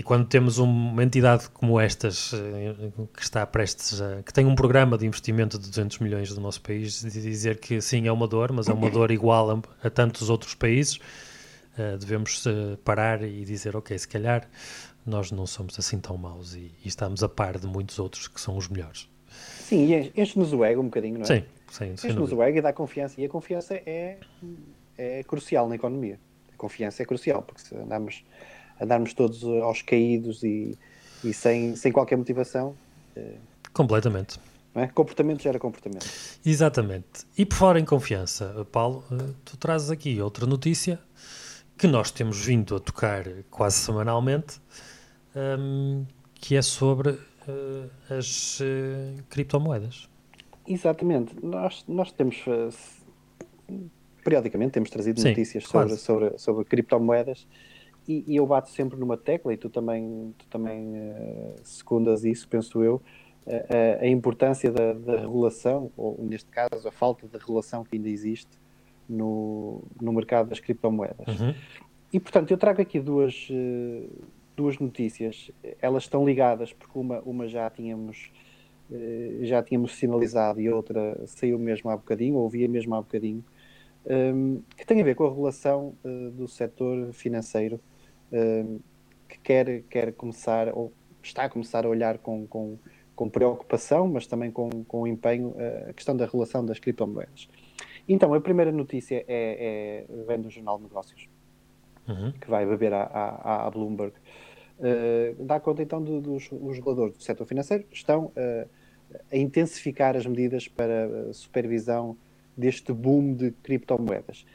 E 0.00 0.02
quando 0.02 0.26
temos 0.26 0.56
uma 0.56 1.02
entidade 1.02 1.50
como 1.50 1.78
estas, 1.78 2.32
eh, 2.32 2.74
que 3.14 3.22
está 3.22 3.44
prestes 3.44 4.00
a, 4.00 4.22
que 4.22 4.32
tem 4.32 4.46
um 4.46 4.54
programa 4.54 4.96
de 4.96 5.04
investimento 5.04 5.58
de 5.58 5.68
200 5.68 5.98
milhões 5.98 6.32
do 6.32 6.40
nosso 6.40 6.62
país, 6.62 7.02
dizer 7.02 7.58
que 7.58 7.82
sim, 7.82 8.06
é 8.06 8.12
uma 8.12 8.26
dor, 8.26 8.50
mas 8.50 8.66
é 8.66 8.72
uma 8.72 8.88
dor 8.88 9.10
igual 9.10 9.50
a, 9.50 9.86
a 9.86 9.90
tantos 9.90 10.30
outros 10.30 10.54
países, 10.54 10.96
uh, 11.76 11.98
devemos 11.98 12.44
parar 12.82 13.22
e 13.22 13.44
dizer, 13.44 13.76
ok, 13.76 13.98
se 13.98 14.08
calhar 14.08 14.48
nós 15.04 15.30
não 15.30 15.46
somos 15.46 15.78
assim 15.78 15.98
tão 15.98 16.16
maus 16.16 16.54
e, 16.54 16.72
e 16.82 16.88
estamos 16.88 17.22
a 17.22 17.28
par 17.28 17.58
de 17.58 17.66
muitos 17.66 17.98
outros 17.98 18.26
que 18.26 18.40
são 18.40 18.56
os 18.56 18.68
melhores. 18.68 19.06
Sim, 19.30 20.10
enche-nos 20.16 20.52
o 20.52 20.64
ego 20.64 20.80
um 20.80 20.86
bocadinho, 20.86 21.14
não 21.14 21.22
é? 21.22 21.26
Sim, 21.26 21.44
sim. 21.70 21.92
Enche-nos 21.92 22.32
o 22.32 22.42
ego 22.42 22.58
e 22.58 22.60
dá 22.60 22.72
confiança. 22.72 23.20
E 23.20 23.24
a 23.24 23.28
confiança 23.28 23.74
é, 23.74 24.18
é 24.98 25.22
crucial 25.24 25.68
na 25.68 25.76
economia. 25.76 26.18
A 26.52 26.56
confiança 26.56 27.02
é 27.02 27.06
crucial, 27.06 27.42
porque 27.42 27.62
se 27.62 27.74
andamos, 27.76 28.24
andarmos 28.80 29.14
todos 29.14 29.44
aos 29.44 29.82
caídos 29.82 30.42
e, 30.42 30.76
e 31.24 31.32
sem, 31.32 31.76
sem 31.76 31.92
qualquer 31.92 32.16
motivação. 32.16 32.74
É... 33.16 33.34
Completamente. 33.72 34.38
É? 34.74 34.86
Comportamento 34.86 35.42
gera 35.42 35.58
comportamento. 35.58 36.06
Exatamente. 36.44 37.26
E 37.36 37.44
por 37.44 37.56
fora 37.56 37.80
em 37.80 37.84
confiança, 37.84 38.66
Paulo, 38.70 39.04
eh, 39.10 39.16
tu 39.44 39.56
trazes 39.56 39.90
aqui 39.90 40.20
outra 40.20 40.46
notícia 40.46 41.00
que 41.76 41.88
nós 41.88 42.10
temos 42.10 42.44
vindo 42.44 42.76
a 42.76 42.80
tocar 42.80 43.24
quase 43.50 43.76
semanalmente, 43.76 44.60
um, 45.34 46.04
que 46.34 46.54
é 46.54 46.62
sobre 46.62 47.18
as 48.08 48.60
uh, 48.60 49.22
criptomoedas. 49.28 50.08
Exatamente. 50.66 51.34
Nós, 51.44 51.84
nós 51.88 52.12
temos, 52.12 52.44
uh, 52.46 52.70
periodicamente, 54.24 54.72
temos 54.72 54.90
trazido 54.90 55.20
Sim, 55.20 55.28
notícias 55.28 55.64
sobre, 55.64 55.96
sobre, 55.96 56.38
sobre 56.38 56.64
criptomoedas 56.64 57.46
e, 58.08 58.24
e, 58.26 58.36
eu 58.36 58.46
bato 58.46 58.70
sempre 58.70 58.98
numa 58.98 59.16
tecla, 59.16 59.52
e 59.52 59.56
tu 59.56 59.68
também, 59.68 60.34
tu 60.38 60.46
também 60.48 60.94
secundas 61.62 62.24
isso, 62.24 62.48
penso 62.48 62.82
eu, 62.82 63.00
a, 63.46 64.02
a 64.02 64.08
importância 64.08 64.70
da, 64.70 64.92
da 64.92 65.20
regulação, 65.20 65.90
ou 65.96 66.18
neste 66.22 66.48
caso 66.50 66.88
a 66.88 66.90
falta 66.90 67.26
de 67.26 67.36
regulação 67.38 67.84
que 67.84 67.96
ainda 67.96 68.08
existe 68.08 68.58
no, 69.08 69.82
no 70.00 70.12
mercado 70.12 70.48
das 70.48 70.60
criptomoedas. 70.60 71.40
Uhum. 71.40 71.54
E, 72.12 72.18
portanto, 72.18 72.50
eu 72.50 72.58
trago 72.58 72.80
aqui 72.80 73.00
duas, 73.00 73.48
eh, 73.50 74.08
duas 74.60 74.78
notícias. 74.78 75.50
Elas 75.80 76.04
estão 76.04 76.24
ligadas, 76.24 76.72
porque 76.72 76.98
uma, 76.98 77.20
uma 77.20 77.48
já 77.48 77.68
tínhamos 77.70 78.30
eh, 78.92 79.38
já 79.42 79.62
tínhamos 79.62 79.94
sinalizado 79.94 80.60
e 80.60 80.68
outra 80.68 81.16
saiu 81.26 81.58
mesmo 81.58 81.90
há 81.90 81.96
bocadinho, 81.96 82.36
ou 82.36 82.42
ouvia 82.42 82.68
mesmo 82.68 82.94
há 82.94 83.00
bocadinho, 83.00 83.44
ehm, 84.06 84.58
que 84.76 84.84
tem 84.84 85.00
a 85.00 85.04
ver 85.04 85.14
com 85.14 85.24
a 85.24 85.28
regulação 85.28 85.94
uh, 86.04 86.30
do 86.32 86.48
setor 86.48 87.12
financeiro, 87.12 87.80
ehm, 88.32 88.78
que 89.28 89.38
quer, 89.38 89.82
quer 89.82 90.12
começar, 90.12 90.68
ou 90.74 90.92
está 91.22 91.44
a 91.44 91.48
começar 91.48 91.86
a 91.86 91.88
olhar 91.88 92.18
com, 92.18 92.46
com, 92.48 92.78
com 93.14 93.28
preocupação, 93.28 94.08
mas 94.08 94.26
também 94.26 94.50
com, 94.50 94.68
com 94.84 95.06
empenho, 95.06 95.50
uh, 95.50 95.90
a 95.90 95.92
questão 95.92 96.16
da 96.16 96.24
regulação 96.24 96.64
das 96.66 96.80
criptomoedas. 96.80 97.48
Então, 98.08 98.34
a 98.34 98.40
primeira 98.40 98.72
notícia 98.72 99.24
é, 99.28 100.04
é 100.08 100.24
vem 100.26 100.40
do 100.40 100.50
Jornal 100.50 100.78
de 100.78 100.84
Negócios, 100.84 101.28
uhum. 102.08 102.32
que 102.32 102.50
vai 102.50 102.66
beber 102.66 102.92
à, 102.92 103.02
à, 103.04 103.66
à 103.66 103.70
Bloomberg. 103.70 104.14
Uh, 104.80 105.44
dá 105.44 105.60
conta 105.60 105.82
então 105.82 106.02
de, 106.02 106.20
dos 106.20 106.48
os 106.50 106.76
reguladores 106.76 107.14
do 107.14 107.22
setor 107.22 107.44
financeiro 107.44 107.84
estão 107.92 108.26
uh, 108.28 108.68
a 109.30 109.36
intensificar 109.36 110.16
as 110.16 110.24
medidas 110.24 110.66
para 110.68 111.34
supervisão 111.34 112.16
deste 112.56 112.90
boom 112.90 113.34
de 113.34 113.50
criptomoedas. 113.62 114.46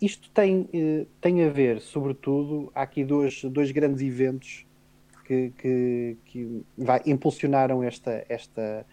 Isto 0.00 0.30
tem, 0.30 0.60
uh, 0.72 1.06
tem 1.20 1.44
a 1.44 1.48
ver, 1.48 1.80
sobretudo, 1.80 2.70
há 2.72 2.82
aqui 2.82 3.04
dois, 3.04 3.42
dois 3.42 3.72
grandes 3.72 4.02
eventos 4.02 4.64
que, 5.24 5.52
que, 5.58 6.16
que 6.26 6.62
vai, 6.78 7.02
impulsionaram 7.04 7.82
esta, 7.82 8.24
esta, 8.28 8.86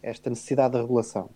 esta 0.00 0.30
necessidade 0.30 0.74
de 0.74 0.80
regulação. 0.80 1.28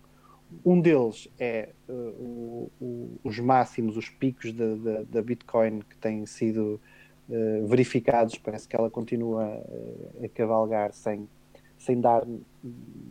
Um 0.65 0.79
deles 0.79 1.29
é 1.37 1.69
o, 1.87 2.69
o, 2.79 3.19
os 3.25 3.39
máximos, 3.39 3.97
os 3.97 4.09
picos 4.09 4.53
da 4.53 5.21
Bitcoin 5.21 5.79
que 5.79 5.97
têm 5.97 6.25
sido 6.25 6.79
uh, 7.31 7.67
verificados. 7.67 8.37
Parece 8.37 8.67
que 8.67 8.75
ela 8.75 8.89
continua 8.89 9.45
uh, 9.45 10.25
a 10.25 10.29
cavalgar 10.29 10.93
sem, 10.93 11.27
sem 11.77 11.99
dar 11.99 12.23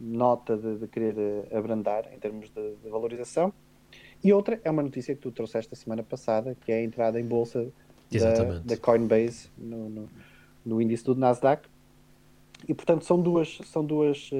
nota 0.00 0.56
de, 0.56 0.78
de 0.78 0.86
querer 0.86 1.16
abrandar 1.52 2.08
em 2.14 2.18
termos 2.18 2.50
de, 2.50 2.76
de, 2.76 2.88
valorização. 2.88 3.52
E 4.22 4.32
outra 4.32 4.60
é 4.62 4.70
uma 4.70 4.82
notícia 4.82 5.14
que 5.14 5.20
tu 5.20 5.32
trouxeste 5.32 5.72
a 5.72 5.76
semana 5.76 6.02
passada, 6.02 6.56
que 6.60 6.70
é 6.70 6.76
a 6.76 6.84
entrada 6.84 7.18
em 7.18 7.24
bolsa 7.24 7.72
da, 8.12 8.58
da, 8.60 8.76
Coinbase 8.76 9.48
no, 9.56 9.88
no, 9.88 10.08
no, 10.64 10.82
índice 10.82 11.04
do 11.04 11.14
Nasdaq. 11.14 11.66
E 12.68 12.74
portanto 12.74 13.04
são 13.04 13.20
duas, 13.20 13.58
são 13.64 13.82
duas 13.82 14.30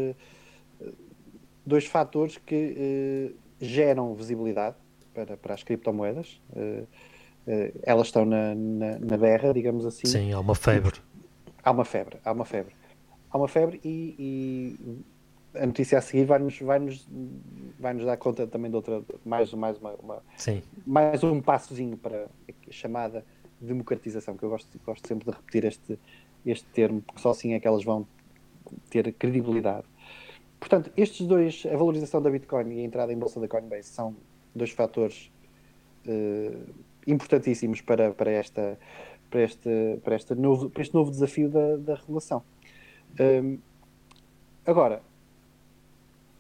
dois 1.64 1.86
fatores 1.86 2.38
que 2.38 3.30
uh, 3.32 3.36
geram 3.60 4.14
visibilidade 4.14 4.76
para, 5.14 5.36
para 5.36 5.54
as 5.54 5.62
criptomoedas. 5.62 6.40
Uh, 6.50 6.86
elas 7.82 8.08
estão 8.08 8.24
na, 8.24 8.54
na, 8.54 8.98
na, 8.98 9.16
berra, 9.16 9.52
digamos 9.52 9.84
assim. 9.86 10.06
Sim, 10.06 10.32
há 10.32 10.40
uma 10.40 10.54
febre. 10.54 11.00
Há 11.62 11.70
uma 11.70 11.84
febre, 11.84 12.18
há 12.24 12.32
uma 12.32 12.44
febre. 12.44 12.74
Há 13.30 13.36
uma 13.38 13.48
febre 13.48 13.80
e, 13.84 14.14
e 14.18 15.58
a 15.58 15.66
notícia 15.66 15.98
a 15.98 16.00
seguir 16.00 16.24
vai-nos 16.24 16.58
vai 16.60 16.78
-nos, 16.78 17.06
vai 17.78 17.94
-nos 17.94 18.04
dar 18.04 18.16
conta 18.16 18.46
também 18.46 18.70
de 18.70 18.76
outra, 18.76 19.02
mais, 19.24 19.52
mais, 19.52 19.78
uma, 19.78 19.92
uma 19.94 20.22
mais 20.86 21.22
um 21.22 21.40
passozinho 21.40 21.96
para 21.96 22.26
a 22.48 22.72
chamada 22.72 23.24
democratização, 23.60 24.36
que 24.36 24.42
eu 24.42 24.48
gosto, 24.48 24.80
gosto 24.84 25.06
sempre 25.06 25.26
de 25.26 25.32
repetir 25.32 25.64
este, 25.64 25.98
este 26.46 26.66
termo, 26.68 27.02
porque 27.02 27.20
só 27.20 27.30
assim 27.30 27.52
é 27.52 27.60
que 27.60 27.68
elas 27.68 27.84
vão 27.84 28.06
ter 28.88 29.12
credibilidade. 29.12 29.84
Portanto, 30.58 30.90
estes 30.96 31.26
dois, 31.26 31.64
a 31.66 31.76
valorização 31.76 32.22
da 32.22 32.30
Bitcoin 32.30 32.72
e 32.72 32.80
a 32.80 32.84
entrada 32.84 33.12
em 33.12 33.18
bolsa 33.18 33.40
da 33.40 33.48
Coinbase 33.48 33.88
são 33.88 34.14
dois 34.54 34.70
fatores 34.70 35.30
uh, 36.06 36.74
importantíssimos 37.10 37.80
para, 37.80 38.12
para, 38.12 38.30
esta, 38.30 38.78
para, 39.28 39.42
este, 39.42 39.98
para, 40.02 40.16
este 40.16 40.34
novo, 40.34 40.70
para 40.70 40.82
este 40.82 40.94
novo 40.94 41.10
desafio 41.10 41.48
da, 41.48 41.76
da 41.76 41.94
regulação. 41.94 42.42
Um, 43.18 43.58
agora, 44.64 45.02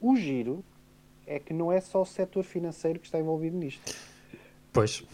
o 0.00 0.16
giro 0.16 0.64
é 1.26 1.38
que 1.38 1.52
não 1.52 1.70
é 1.70 1.80
só 1.80 2.02
o 2.02 2.06
setor 2.06 2.44
financeiro 2.44 2.98
que 2.98 3.06
está 3.06 3.18
envolvido 3.18 3.56
nisto. 3.56 3.94
Pois. 4.72 5.04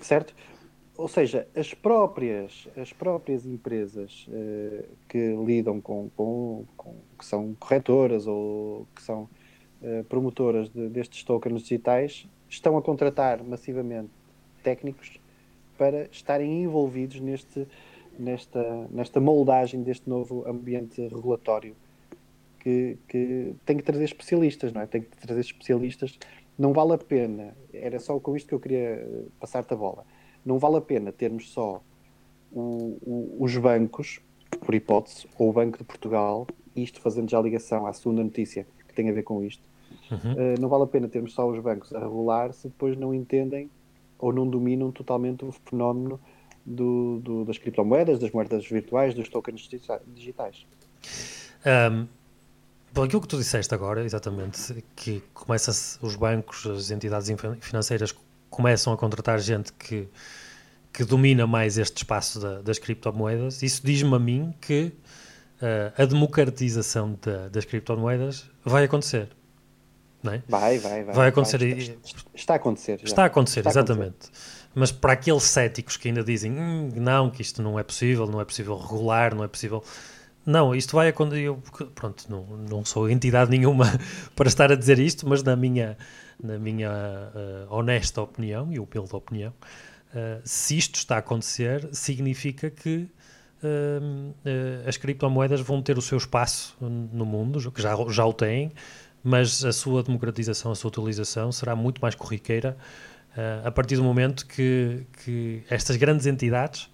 Certo? 0.00 0.34
ou 0.98 1.06
seja, 1.06 1.46
as 1.54 1.72
próprias, 1.72 2.66
as 2.76 2.92
próprias 2.92 3.46
empresas 3.46 4.26
uh, 4.28 4.84
que 5.08 5.36
lidam 5.46 5.80
com, 5.80 6.10
com, 6.16 6.64
com, 6.76 6.96
que 7.16 7.24
são 7.24 7.54
corretoras 7.54 8.26
ou 8.26 8.84
que 8.96 9.00
são 9.00 9.28
uh, 9.80 10.02
promotoras 10.08 10.68
de, 10.68 10.88
destes 10.88 11.22
tokens 11.22 11.62
digitais 11.62 12.26
estão 12.48 12.76
a 12.76 12.82
contratar 12.82 13.44
massivamente 13.44 14.10
técnicos 14.68 15.18
para 15.76 16.08
estarem 16.10 16.64
envolvidos 16.64 17.20
neste, 17.20 17.66
nesta, 18.18 18.88
nesta 18.90 19.20
moldagem 19.20 19.82
deste 19.82 20.08
novo 20.08 20.46
ambiente 20.48 21.00
regulatório 21.08 21.74
que, 22.60 22.98
que 23.08 23.54
tem 23.64 23.76
que 23.76 23.82
trazer 23.82 24.04
especialistas, 24.04 24.72
não 24.72 24.80
é? 24.80 24.86
Tem 24.86 25.02
que 25.02 25.16
trazer 25.16 25.40
especialistas. 25.40 26.18
Não 26.58 26.72
vale 26.72 26.94
a 26.94 26.98
pena, 26.98 27.56
era 27.72 28.00
só 28.00 28.18
com 28.18 28.36
isto 28.36 28.48
que 28.48 28.54
eu 28.54 28.60
queria 28.60 28.78
eh, 28.78 29.24
passar-te 29.38 29.72
a 29.72 29.76
bola 29.76 30.04
não 30.48 30.58
vale 30.58 30.76
a 30.76 30.80
pena 30.80 31.12
termos 31.12 31.50
só 31.50 31.82
o, 32.50 32.96
o, 33.02 33.36
os 33.40 33.56
bancos, 33.56 34.20
por 34.60 34.74
hipótese, 34.74 35.26
ou 35.38 35.50
o 35.50 35.52
Banco 35.52 35.78
de 35.78 35.84
Portugal, 35.84 36.46
isto 36.74 37.00
fazendo 37.00 37.30
já 37.30 37.40
ligação 37.40 37.86
à 37.86 37.92
segunda 37.92 38.24
notícia 38.24 38.66
que 38.86 38.94
tem 38.94 39.10
a 39.10 39.12
ver 39.12 39.22
com 39.22 39.44
isto, 39.44 39.62
uhum. 40.10 40.32
uh, 40.32 40.60
não 40.60 40.68
vale 40.68 40.84
a 40.84 40.86
pena 40.86 41.06
termos 41.06 41.34
só 41.34 41.48
os 41.48 41.60
bancos 41.60 41.94
a 41.94 42.00
regular 42.00 42.52
se 42.54 42.68
depois 42.68 42.96
não 42.96 43.14
entendem 43.14 43.70
ou 44.18 44.32
não 44.32 44.48
dominam 44.48 44.90
totalmente 44.90 45.44
o 45.44 45.52
fenómeno 45.52 46.20
do, 46.64 47.20
do, 47.20 47.44
das 47.44 47.58
criptomoedas, 47.58 48.18
das 48.18 48.30
moedas 48.30 48.66
virtuais, 48.66 49.14
dos 49.14 49.28
tokens 49.28 49.68
digitais. 50.06 50.66
Um, 51.64 52.06
bom, 52.92 53.04
aquilo 53.04 53.22
que 53.22 53.28
tu 53.28 53.38
disseste 53.38 53.74
agora, 53.74 54.04
exatamente, 54.04 54.84
que 54.94 55.22
começa 55.32 55.70
os 56.02 56.16
bancos, 56.16 56.66
as 56.66 56.90
entidades 56.90 57.30
financeiras 57.60 58.14
começam 58.50 58.92
a 58.92 58.96
contratar 58.96 59.38
gente 59.38 59.72
que, 59.72 60.08
que 60.92 61.04
domina 61.04 61.46
mais 61.46 61.78
este 61.78 61.98
espaço 61.98 62.40
da, 62.40 62.60
das 62.60 62.78
criptomoedas, 62.78 63.62
isso 63.62 63.80
diz-me 63.84 64.14
a 64.14 64.18
mim 64.18 64.54
que 64.60 64.92
uh, 65.62 66.02
a 66.02 66.04
democratização 66.04 67.18
da, 67.22 67.48
das 67.48 67.64
criptomoedas 67.64 68.50
vai 68.64 68.84
acontecer. 68.84 69.28
É? 70.24 70.42
Vai, 70.48 70.78
vai, 70.78 71.04
vai. 71.04 71.14
Vai 71.14 71.28
acontecer. 71.28 71.58
Vai, 71.58 71.78
está, 71.78 71.94
está, 72.34 72.52
a 72.54 72.56
acontecer. 72.56 72.98
Já. 72.98 73.04
Está 73.04 73.22
a 73.22 73.26
acontecer, 73.26 73.60
está 73.60 73.70
exatamente. 73.70 74.04
A 74.04 74.08
acontecer. 74.08 74.58
Mas 74.74 74.92
para 74.92 75.12
aqueles 75.12 75.44
céticos 75.44 75.96
que 75.96 76.08
ainda 76.08 76.22
dizem 76.22 76.52
hum, 76.52 76.90
não, 76.96 77.30
que 77.30 77.42
isto 77.42 77.62
não 77.62 77.78
é 77.78 77.82
possível, 77.82 78.26
não 78.26 78.40
é 78.40 78.44
possível 78.44 78.76
regular, 78.76 79.34
não 79.34 79.44
é 79.44 79.48
possível. 79.48 79.82
Não, 80.44 80.74
isto 80.74 80.94
vai 80.94 81.08
acontecer. 81.08 81.42
Eu, 81.42 81.62
pronto, 81.94 82.24
não, 82.28 82.44
não 82.68 82.84
sou 82.84 83.08
entidade 83.08 83.50
nenhuma 83.56 83.86
para 84.34 84.48
estar 84.48 84.70
a 84.72 84.74
dizer 84.74 84.98
isto, 84.98 85.28
mas 85.28 85.42
na 85.42 85.56
minha, 85.56 85.96
na 86.42 86.58
minha 86.58 86.90
uh, 86.90 87.74
honesta 87.74 88.22
opinião 88.22 88.72
e 88.72 88.78
o 88.78 88.86
pelo 88.86 89.06
da 89.06 89.16
opinião, 89.16 89.52
uh, 90.14 90.40
se 90.44 90.76
isto 90.76 90.96
está 90.96 91.16
a 91.16 91.18
acontecer, 91.18 91.88
significa 91.92 92.70
que 92.70 93.08
uh, 93.62 94.34
as 94.86 94.96
criptomoedas 94.96 95.60
vão 95.60 95.82
ter 95.82 95.98
o 95.98 96.02
seu 96.02 96.18
espaço 96.18 96.76
no 96.80 97.26
mundo, 97.26 97.70
que 97.72 97.82
já, 97.82 97.94
já 98.10 98.24
o 98.24 98.32
têm, 98.32 98.72
mas 99.22 99.64
a 99.64 99.72
sua 99.72 100.02
democratização, 100.02 100.72
a 100.72 100.74
sua 100.74 100.88
utilização 100.88 101.50
será 101.52 101.74
muito 101.74 102.00
mais 102.00 102.14
corriqueira 102.14 102.76
uh, 103.32 103.66
a 103.66 103.70
partir 103.70 103.96
do 103.96 104.04
momento 104.04 104.46
que, 104.46 105.06
que 105.24 105.62
estas 105.68 105.96
grandes 105.96 106.26
entidades 106.26 106.90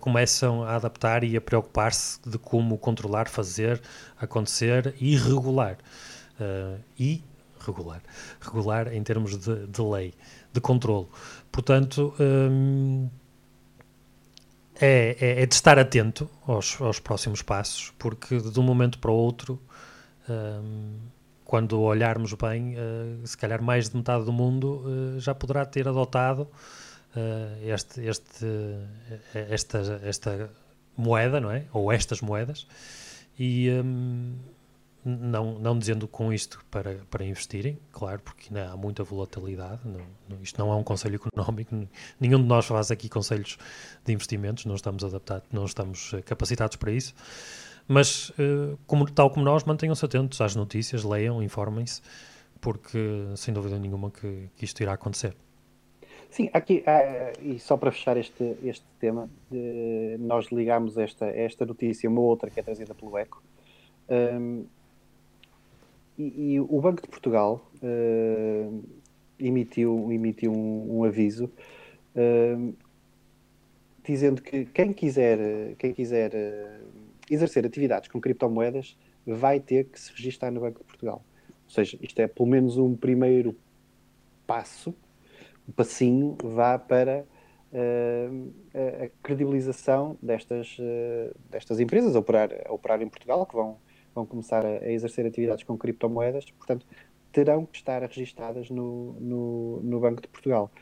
começam 0.00 0.62
a 0.64 0.76
adaptar 0.76 1.22
e 1.22 1.36
a 1.36 1.40
preocupar-se 1.40 2.18
de 2.26 2.38
como 2.38 2.78
controlar, 2.78 3.28
fazer, 3.28 3.78
acontecer 4.18 4.94
e 4.98 5.18
regular. 5.18 5.76
e 6.98 7.22
regular. 7.66 8.02
Regular 8.40 8.92
em 8.92 9.02
termos 9.02 9.36
de, 9.36 9.66
de 9.66 9.82
lei, 9.82 10.14
de 10.52 10.60
controlo. 10.60 11.08
Portanto, 11.50 12.14
hum, 12.20 13.08
é, 14.80 15.16
é, 15.20 15.42
é, 15.42 15.46
de 15.46 15.54
estar 15.54 15.78
atento 15.78 16.28
aos, 16.46 16.80
aos, 16.80 17.00
próximos 17.00 17.42
passos, 17.42 17.92
porque 17.98 18.38
de 18.38 18.60
um 18.60 18.62
momento 18.62 18.98
para 18.98 19.10
o 19.10 19.14
outro, 19.14 19.60
hum, 20.28 20.98
quando 21.46 21.80
olharmos 21.80 22.34
bem, 22.34 22.74
uh, 22.74 23.26
se 23.26 23.36
calhar 23.38 23.62
mais 23.62 23.88
de 23.88 23.96
metade 23.96 24.24
do 24.24 24.32
mundo 24.32 24.82
uh, 24.84 25.20
já 25.20 25.34
poderá 25.34 25.64
ter 25.64 25.88
adotado 25.88 26.42
uh, 26.42 27.64
este, 27.64 28.04
este, 28.04 28.46
esta, 29.32 30.00
esta 30.02 30.50
moeda, 30.96 31.40
não 31.40 31.50
é? 31.50 31.64
Ou 31.72 31.90
estas 31.92 32.20
moedas. 32.20 32.66
E, 33.38 33.70
um, 33.70 34.34
não, 35.06 35.56
não 35.60 35.78
dizendo 35.78 36.08
com 36.08 36.32
isto 36.32 36.64
para, 36.68 36.96
para 37.08 37.24
investirem, 37.24 37.78
claro, 37.92 38.20
porque 38.20 38.52
há 38.58 38.76
muita 38.76 39.04
volatilidade. 39.04 39.80
Não, 39.84 40.00
não, 40.28 40.42
isto 40.42 40.58
não 40.58 40.72
é 40.72 40.74
um 40.74 40.82
conselho 40.82 41.14
económico, 41.14 41.88
nenhum 42.18 42.42
de 42.42 42.48
nós 42.48 42.66
faz 42.66 42.90
aqui 42.90 43.08
conselhos 43.08 43.56
de 44.04 44.12
investimentos, 44.12 44.64
não 44.64 44.74
estamos 44.74 45.04
adaptados, 45.04 45.46
não 45.52 45.64
estamos 45.64 46.12
eh, 46.12 46.22
capacitados 46.22 46.76
para 46.76 46.90
isso. 46.90 47.14
Mas, 47.88 48.30
uh, 48.30 48.78
como, 48.86 49.10
tal 49.10 49.30
como 49.30 49.44
nós, 49.44 49.64
mantenham-se 49.64 50.04
atentos 50.04 50.40
às 50.40 50.56
notícias, 50.56 51.04
leiam, 51.04 51.42
informem-se, 51.42 52.02
porque 52.60 52.98
sem 53.36 53.54
dúvida 53.54 53.78
nenhuma 53.78 54.10
que, 54.10 54.48
que 54.56 54.64
isto 54.64 54.82
irá 54.82 54.92
acontecer. 54.94 55.36
Sim, 56.28 56.50
aqui, 56.52 56.82
ah, 56.86 57.32
e 57.40 57.58
só 57.58 57.76
para 57.76 57.92
fechar 57.92 58.16
este, 58.16 58.56
este 58.64 58.84
tema, 58.98 59.30
nós 60.18 60.46
ligamos 60.50 60.98
esta, 60.98 61.26
esta 61.26 61.64
notícia, 61.64 62.10
uma 62.10 62.20
outra 62.20 62.50
que 62.50 62.58
é 62.58 62.62
trazida 62.62 62.94
pelo 62.94 63.16
ECO. 63.16 63.42
Um, 64.08 64.66
e, 66.18 66.54
e, 66.54 66.60
o 66.60 66.80
Banco 66.80 67.02
de 67.02 67.08
Portugal 67.08 67.60
uh, 67.82 68.84
emitiu, 69.38 70.10
emitiu 70.10 70.52
um, 70.52 70.98
um 70.98 71.04
aviso 71.04 71.50
uh, 72.14 72.74
dizendo 74.04 74.40
que 74.40 74.64
quem 74.66 74.92
quiser, 74.92 75.74
quem 75.78 75.92
quiser 75.92 76.32
uh, 76.32 76.95
exercer 77.30 77.66
atividades 77.66 78.08
com 78.08 78.20
criptomoedas 78.20 78.96
vai 79.26 79.60
ter 79.60 79.84
que 79.84 80.00
se 80.00 80.12
registrar 80.12 80.50
no 80.50 80.60
Banco 80.60 80.80
de 80.80 80.84
Portugal. 80.84 81.24
Ou 81.64 81.70
seja, 81.70 81.98
isto 82.00 82.20
é 82.20 82.26
pelo 82.26 82.48
menos 82.48 82.76
um 82.76 82.94
primeiro 82.94 83.56
passo, 84.46 84.94
um 85.68 85.72
passinho, 85.72 86.36
vá 86.42 86.78
para 86.78 87.24
a 88.74 89.08
credibilização 89.22 90.16
destas, 90.22 90.76
destas 91.50 91.80
empresas 91.80 92.14
a 92.14 92.20
operar, 92.20 92.50
a 92.64 92.72
operar 92.72 93.02
em 93.02 93.08
Portugal, 93.08 93.44
que 93.44 93.54
vão 93.54 93.76
vão 94.16 94.24
começar 94.24 94.64
a, 94.64 94.68
a 94.68 94.90
exercer 94.90 95.26
atividades 95.26 95.62
com 95.62 95.76
criptomoedas, 95.76 96.50
portanto, 96.50 96.86
terão 97.30 97.66
que 97.66 97.76
estar 97.76 98.00
registadas 98.02 98.70
no, 98.70 99.12
no, 99.20 99.80
no 99.82 100.00
Banco 100.00 100.22
de 100.22 100.28
Portugal. 100.28 100.72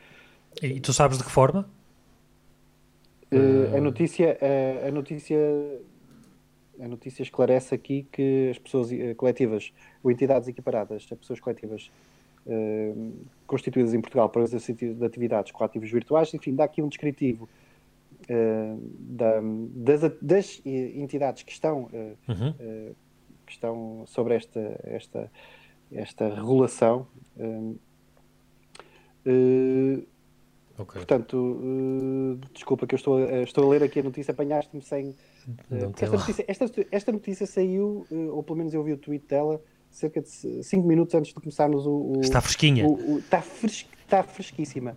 E 0.62 0.78
tu 0.78 0.92
sabes 0.92 1.18
de 1.18 1.24
que 1.24 1.30
forma? 1.30 1.68
Uh, 3.32 3.76
a 3.76 3.80
notícia, 3.80 4.38
a, 4.40 4.88
a, 4.88 4.90
notícia, 4.92 5.36
a 6.80 6.88
notícia 6.88 7.22
esclarece 7.22 7.74
aqui 7.74 8.06
que 8.10 8.48
as 8.50 8.58
pessoas 8.58 8.90
uh, 8.90 9.14
coletivas 9.16 9.72
ou 10.02 10.10
entidades 10.10 10.48
equiparadas 10.48 11.06
a 11.10 11.16
pessoas 11.16 11.40
coletivas 11.40 11.90
uh, 12.46 13.12
constituídas 13.46 13.94
em 13.94 14.00
Portugal 14.00 14.28
para 14.28 14.42
o 14.42 14.44
exercício 14.44 14.94
de 14.94 15.04
atividades 15.04 15.52
com 15.52 15.64
ativos 15.64 15.90
virtuais, 15.90 16.32
enfim, 16.34 16.54
dá 16.54 16.64
aqui 16.64 16.82
um 16.82 16.88
descritivo 16.88 17.48
da, 18.98 19.38
das, 19.74 20.00
das, 20.22 20.62
entidades 20.64 21.42
que 21.42 21.52
estão 21.52 21.90
uhum 22.26 22.94
que 23.44 23.52
estão 23.52 24.04
sobre 24.06 24.34
esta, 24.34 24.80
esta, 24.84 25.30
esta 25.92 26.34
regulação. 26.34 27.06
Uh, 29.26 30.04
okay. 30.78 31.00
Portanto, 31.00 31.36
uh, 31.36 32.38
desculpa 32.52 32.86
que 32.86 32.94
eu 32.94 32.98
estou, 32.98 33.16
a, 33.16 33.42
estou 33.42 33.64
a 33.64 33.68
ler 33.70 33.82
aqui 33.82 34.00
a 34.00 34.02
notícia, 34.02 34.32
apanhaste-me 34.32 34.82
sem. 34.82 35.14
Esta, 35.70 36.16
notícia, 36.16 36.44
esta, 36.48 36.86
esta, 36.90 37.12
notícia 37.12 37.46
saiu, 37.46 38.06
ou 38.10 38.42
pelo 38.42 38.58
menos 38.58 38.72
eu 38.74 38.82
vi 38.82 38.92
o 38.92 38.98
tweet 38.98 39.26
dela, 39.26 39.60
cerca 39.90 40.20
de 40.20 40.28
5 40.28 40.86
minutos 40.86 41.14
antes 41.14 41.28
de 41.28 41.34
começarmos 41.34 41.86
o. 41.86 42.14
o 42.16 42.20
está 42.20 42.40
fresquinha. 42.40 42.86
O, 42.86 43.14
o, 43.14 43.18
está, 43.18 43.40
fres, 43.42 43.86
está 44.02 44.22
fresquíssima. 44.22 44.96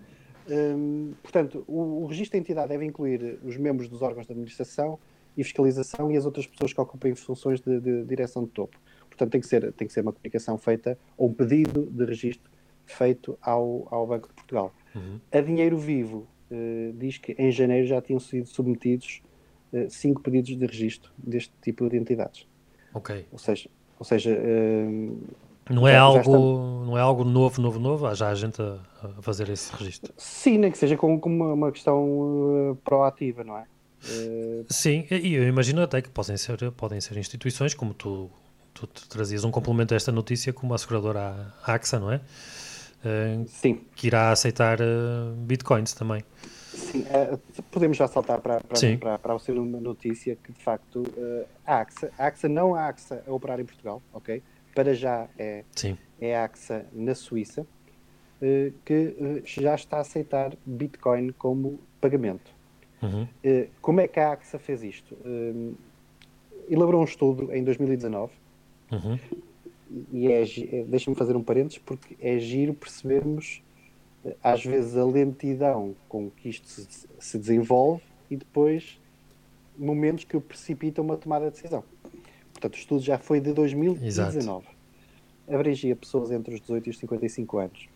Um, 0.50 1.14
portanto, 1.22 1.66
o, 1.68 2.04
o 2.04 2.06
registro 2.06 2.38
da 2.38 2.42
entidade 2.42 2.70
deve 2.70 2.86
incluir 2.86 3.40
os 3.44 3.58
membros 3.58 3.90
dos 3.90 4.02
órgãos 4.02 4.26
de 4.26 4.32
administração, 4.32 4.98
e 5.38 5.44
fiscalização 5.44 6.12
e 6.12 6.18
as 6.18 6.26
outras 6.26 6.48
pessoas 6.48 6.74
que 6.74 6.82
ocupem 6.82 7.14
funções 7.14 7.62
de, 7.62 7.80
de, 7.80 8.04
direção 8.06 8.44
de 8.44 8.50
topo. 8.50 8.78
Portanto, 9.08 9.32
tem 9.32 9.40
que 9.40 9.48
ser, 9.48 9.72
tem 9.74 9.88
que 9.88 9.94
ser 9.94 10.02
uma 10.02 10.12
comunicação 10.12 10.58
feita 10.58 10.98
ou 11.16 11.30
um 11.30 11.34
pedido 11.34 11.86
de 11.86 12.04
registro 12.04 12.50
feito 12.86 13.38
ao, 13.42 13.88
ao 13.92 14.08
Banco 14.08 14.28
de 14.30 14.34
Portugal. 14.34 14.74
Uhum. 14.96 15.20
A 15.32 15.40
Dinheiro 15.40 15.78
Vivo 15.78 16.28
uh, 16.50 16.94
diz 16.94 17.20
que 17.20 17.34
em 17.34 17.52
janeiro 17.52 17.86
já 17.86 18.02
tinham 18.02 18.20
sido 18.20 18.48
submetidos 18.48 19.22
cinco 19.90 20.22
pedidos 20.22 20.56
de 20.56 20.66
registro 20.66 21.12
deste 21.18 21.54
tipo 21.62 21.90
de 21.90 21.98
entidades. 21.98 22.48
Ok. 22.94 23.26
Ou 23.32 23.38
seja, 23.38 23.70
ou 24.00 24.06
seja 24.06 24.32
uh, 24.32 25.18
não 25.70 25.88
é, 25.88 25.98
algo, 25.98 26.86
não 26.86 26.98
é 26.98 27.02
algo 27.02 27.24
novo, 27.24 27.62
novo, 27.62 27.80
novo? 27.80 28.08
Há 28.08 28.14
já 28.14 28.30
a 28.30 28.36
gente 28.36 28.62
a, 28.62 28.80
a 29.18 29.22
fazer 29.22 29.50
esse 29.50 29.74
registro? 29.76 30.14
Sim, 30.18 30.60
nem 30.60 30.72
que 30.72 30.78
seja 30.78 30.96
com, 30.96 31.20
com 31.20 31.30
uma, 31.30 31.54
uma, 31.54 31.72
questão 31.72 32.78
proativa, 32.84 33.44
não 33.44 33.58
é? 33.58 33.66
Uh... 34.06 34.66
Sim, 34.70 35.06
e 35.12 35.34
eu 35.34 35.48
imagino 35.48 35.82
até 35.82 36.02
que 36.02 36.10
podem 36.10 36.38
ser, 36.38 36.72
podem 36.72 37.02
ser 37.02 37.18
instituições, 37.18 37.74
como 37.74 37.94
tu, 37.94 38.30
tu 38.74 38.88
trazias 39.10 39.44
um 39.44 39.52
complemento 39.52 39.94
a 39.94 39.98
esta 39.98 40.12
notícia, 40.12 40.54
como 40.54 40.74
a 40.74 40.78
seguradora 40.78 41.54
AXA, 41.66 42.00
não 42.00 42.12
é? 42.12 42.18
Uh, 42.18 43.46
Sim. 43.48 43.82
Que 43.96 44.08
irá 44.08 44.32
aceitar 44.32 44.80
bitcoins 45.38 45.94
também. 45.94 46.24
Sim, 46.78 47.06
podemos 47.72 47.98
já 47.98 48.08
saltar 48.08 48.40
para, 48.40 48.62
para, 48.62 48.98
para, 48.98 49.20
para, 49.20 49.34
a 49.34 49.40
segunda 49.40 49.80
notícia 49.80 50.36
que 50.36 50.52
de 50.52 50.60
facto 50.64 51.04
a 51.66 51.80
AXA, 51.80 52.12
a 52.18 52.28
AXA 52.28 52.48
não 52.48 52.76
a 52.76 52.88
AXA 52.88 53.24
a 53.28 53.32
operar 53.32 53.60
em 53.60 53.66
Portugal, 53.66 54.02
ok? 54.14 54.42
Para 54.76 54.94
já 54.94 55.28
é, 55.38 55.64
Sim. 55.76 55.98
é 56.22 56.38
a 56.38 56.44
AXA 56.44 56.86
na 56.94 57.16
Suíça, 57.16 57.66
que 58.86 59.42
já 59.44 59.74
está 59.74 59.98
a 59.98 60.02
aceitar 60.02 60.56
Bitcoin 60.66 61.32
como 61.32 61.80
pagamento. 62.00 62.58
Uhum. 63.02 63.24
Uh, 63.24 63.70
como 63.82 64.02
é 64.02 64.08
que 64.08 64.20
a 64.20 64.32
AXA 64.32 64.58
fez 64.58 64.84
isto? 64.84 65.16
Uh, 65.16 65.76
elaborou 66.70 67.02
um 67.02 67.06
estudo 67.06 67.54
em 67.54 67.64
2019 67.64 68.34
uhum. 68.92 69.20
e 70.12 70.32
é, 70.32 70.44
deixa-me 70.88 71.16
fazer 71.16 71.36
um 71.36 71.44
parênteses 71.44 71.78
porque 71.78 72.18
é 72.20 72.40
giro 72.40 72.74
percebermos 72.74 73.62
às 74.44 74.64
vezes 74.64 74.98
a 74.98 75.06
lentidão 75.06 75.96
com 76.08 76.30
que 76.30 76.50
isto 76.50 76.68
se, 76.68 77.08
se 77.20 77.38
desenvolve 77.38 78.04
e 78.30 78.36
depois 78.36 79.00
momentos 79.78 80.24
que 80.24 80.40
precipitam 80.40 81.04
uma 81.04 81.18
tomada 81.18 81.46
de 81.46 81.52
decisão. 81.52 81.84
Portanto, 82.52 82.74
o 82.74 82.78
estudo 82.78 83.04
já 83.04 83.18
foi 83.18 83.40
de 83.40 83.54
2019. 83.54 84.38
Exato. 84.38 84.78
Abrangia 85.48 85.96
pessoas 85.96 86.32
entre 86.32 86.56
os 86.56 86.62
18 86.62 86.88
e 86.88 86.90
os 86.90 86.98
55 86.98 87.58
anos. 87.58 87.90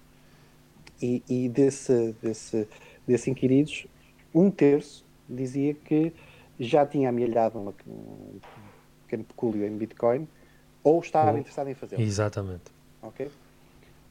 E, 1.02 1.24
e 1.28 1.50
desse, 1.50 2.16
desse, 2.22 2.68
desses 3.08 3.28
inquiridos, 3.28 3.88
um 4.34 4.52
terço 4.52 5.04
dizia 5.28 5.74
que 5.74 6.14
já 6.60 6.86
tinha 6.86 7.10
amelhado 7.10 7.60
uma, 7.60 7.74
um 7.88 8.40
pequeno 9.04 9.24
pecúlio 9.24 9.66
em 9.66 9.76
Bitcoin 9.76 10.28
ou 10.84 11.00
estava 11.02 11.34
oh, 11.34 11.38
interessado 11.38 11.68
em 11.70 11.74
fazê-lo. 11.74 12.02
Exatamente. 12.02 12.72
Ok? 13.02 13.30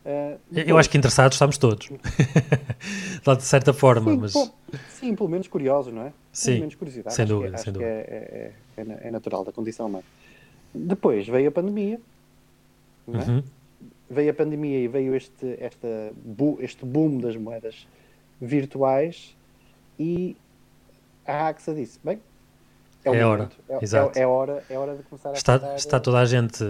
Uh, 0.05 0.41
eu 0.51 0.79
acho 0.79 0.89
que 0.89 0.97
interessados 0.97 1.35
estamos 1.35 1.59
todos, 1.59 1.91
de 3.37 3.43
certa 3.43 3.73
forma. 3.75 4.13
Sim, 4.13 4.19
mas... 4.19 4.33
Pô, 4.33 4.51
sim, 4.89 5.15
pelo 5.15 5.29
menos 5.29 5.47
curiosos, 5.47 5.93
não 5.93 6.03
é? 6.03 6.13
Sim, 6.33 6.53
pelo 6.53 6.61
menos 6.61 6.75
curiosidade. 6.75 7.15
sem 7.15 7.25
acho 7.25 7.35
dúvida. 7.35 7.57
Que, 7.57 7.63
sem 7.63 7.73
dúvida. 7.73 7.91
É, 7.91 8.53
é, 8.77 8.83
é, 8.83 8.99
é, 9.09 9.11
natural 9.11 9.45
da 9.45 9.53
condição 9.53 9.87
humana. 9.87 10.05
Depois 10.75 11.29
veio 11.29 11.49
a 11.49 11.53
pandemia, 11.53 12.01
é? 13.09 13.11
uhum. 13.11 13.43
veio 14.09 14.31
a 14.31 14.35
pandemia 14.35 14.79
e 14.79 14.89
veio 14.89 15.15
este, 15.15 15.57
esta, 15.61 16.13
este 16.61 16.85
boom 16.87 17.19
das 17.19 17.37
moedas 17.37 17.87
virtuais 18.41 19.37
e 19.99 20.35
a 21.27 21.49
AXA 21.49 21.75
disse: 21.75 21.99
bem, 22.03 22.21
é, 23.05 23.17
é 23.17 23.25
hora, 23.25 23.49
é, 23.69 23.79
exato. 23.83 24.19
É, 24.19 24.23
é, 24.23 24.27
hora, 24.27 24.63
é 24.69 24.79
hora 24.79 24.97
de 24.97 25.03
começar 25.05 25.31
a 25.31 25.33
está, 25.33 25.75
está 25.75 26.01
toda 26.01 26.19
a 26.19 26.25
gente 26.25 26.65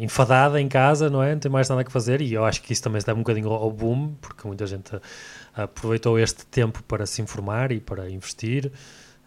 enfadada 0.00 0.60
em 0.60 0.68
casa, 0.68 1.10
não 1.10 1.22
é? 1.22 1.32
Não 1.32 1.40
tem 1.40 1.50
mais 1.50 1.68
nada 1.68 1.84
que 1.84 1.92
fazer 1.92 2.20
e 2.20 2.32
eu 2.32 2.44
acho 2.44 2.62
que 2.62 2.72
isso 2.72 2.82
também 2.82 3.00
se 3.00 3.06
deve 3.06 3.18
um 3.18 3.22
bocadinho 3.22 3.50
ao 3.50 3.70
boom, 3.70 4.14
porque 4.20 4.46
muita 4.46 4.66
gente 4.66 4.98
aproveitou 5.54 6.18
este 6.18 6.46
tempo 6.46 6.82
para 6.84 7.06
se 7.06 7.20
informar 7.20 7.72
e 7.72 7.80
para 7.80 8.08
investir. 8.10 8.72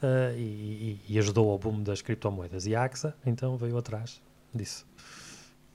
uh, 0.01 0.35
e, 0.37 0.99
e, 1.07 1.19
ajudou 1.19 1.51
ao 1.51 1.57
boom 1.57 1.83
das 1.83 2.01
criptomoedas. 2.01 2.65
E 2.65 2.75
a 2.75 2.83
AXA, 2.83 3.15
então, 3.25 3.57
veio 3.57 3.77
atrás 3.77 4.21
disso. 4.53 4.85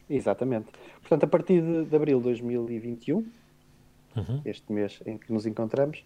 Exatamente. 0.08 0.68
Portanto, 1.00 1.24
a 1.24 1.26
partir 1.26 1.62
de, 1.62 1.84
de 1.84 1.96
abril 1.96 2.18
de 2.18 2.24
2021, 2.24 3.16
uhum. 3.16 4.40
este 4.44 4.72
mês 4.72 5.00
em 5.06 5.18
que 5.18 5.32
nos 5.32 5.46
encontramos, 5.46 6.04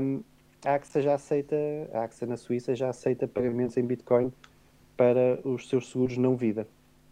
um, 0.00 0.22
a 0.64 0.74
AXA 0.74 1.02
já 1.02 1.14
aceita, 1.14 1.56
a 1.92 2.04
AXA 2.04 2.26
na 2.26 2.36
Suíça 2.36 2.74
já 2.74 2.88
aceita 2.88 3.26
pagamentos 3.26 3.76
em 3.76 3.82
Bitcoin 3.82 4.32
para 4.96 5.40
os 5.44 5.68
seus 5.68 5.90
seguros 5.90 6.16
não 6.16 6.36
vida. 6.36 6.66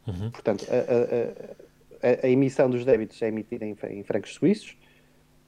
Uhum. 0.06 0.30
Portanto, 0.30 0.66
a, 0.70 2.06
a, 2.06 2.10
a, 2.10 2.26
a, 2.26 2.28
emissão 2.28 2.70
dos 2.70 2.84
débitos 2.84 3.20
é 3.22 3.28
emitida 3.28 3.64
em, 3.64 3.76
em 3.90 4.02
francos 4.02 4.34
suíços, 4.34 4.76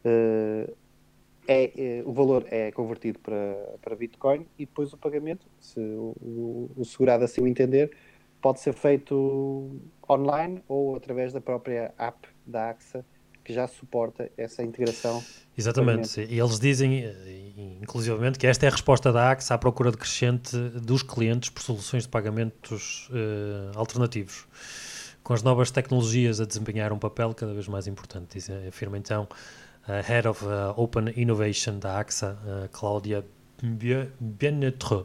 uh, 0.05 0.73
é, 1.47 1.99
é, 1.99 2.03
o 2.05 2.13
valor 2.13 2.47
é 2.51 2.71
convertido 2.71 3.19
para, 3.19 3.57
para 3.81 3.97
Bitcoin 3.97 4.47
e 4.59 4.65
depois 4.65 4.93
o 4.93 4.97
pagamento, 4.97 5.47
se 5.59 5.81
o, 5.81 6.15
o, 6.21 6.71
o 6.77 6.85
segurado 6.85 7.25
assim 7.25 7.41
o 7.41 7.49
entender, 7.49 7.91
pode 8.41 8.61
ser 8.61 8.73
feito 8.75 9.81
online 10.09 10.63
ou 10.69 10.97
através 10.97 11.33
da 11.33 11.41
própria 11.41 11.93
app 11.99 12.29
da 12.47 12.71
AXA 12.71 13.05
que 13.45 13.53
já 13.53 13.67
suporta 13.67 14.31
essa 14.37 14.63
integração. 14.63 15.23
Exatamente, 15.57 16.21
e 16.21 16.39
eles 16.39 16.59
dizem, 16.59 17.05
inclusivamente, 17.81 18.39
que 18.39 18.47
esta 18.47 18.67
é 18.67 18.69
a 18.69 18.73
resposta 18.73 19.13
da 19.13 19.31
AXA 19.31 19.55
à 19.55 19.59
procura 19.59 19.91
decrescente 19.91 20.57
dos 20.57 21.03
clientes 21.03 21.51
por 21.51 21.63
soluções 21.63 22.05
de 22.05 22.09
pagamentos 22.09 23.09
uh, 23.11 23.77
alternativos, 23.79 24.47
com 25.23 25.35
as 25.35 25.43
novas 25.43 25.71
tecnologias 25.71 26.41
a 26.41 26.47
desempenhar 26.47 26.93
um 26.93 26.99
papel 26.99 27.35
cada 27.35 27.53
vez 27.53 27.69
mais 27.69 27.87
importante, 27.87 28.39
diz, 28.39 28.49
afirma 28.67 28.97
então 28.97 29.29
a 29.87 30.01
Head 30.01 30.29
of 30.29 30.45
uh, 30.45 30.73
Open 30.77 31.13
Innovation 31.17 31.79
da 31.79 31.99
AXA, 31.99 32.39
uh, 32.45 32.69
Cláudia 32.71 33.25
Bienetre. 34.21 35.05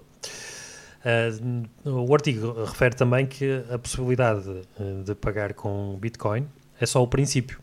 Uh, 1.04 1.70
o 1.86 2.14
artigo 2.14 2.64
refere 2.64 2.96
também 2.96 3.26
que 3.26 3.64
a 3.72 3.80
possibilidade 3.80 4.44
de, 4.44 5.04
de 5.04 5.16
pagar 5.16 5.54
com 5.54 5.98
Bitcoin 6.00 6.48
é 6.80 6.86
só 6.86 7.02
o 7.02 7.08
princípio, 7.08 7.60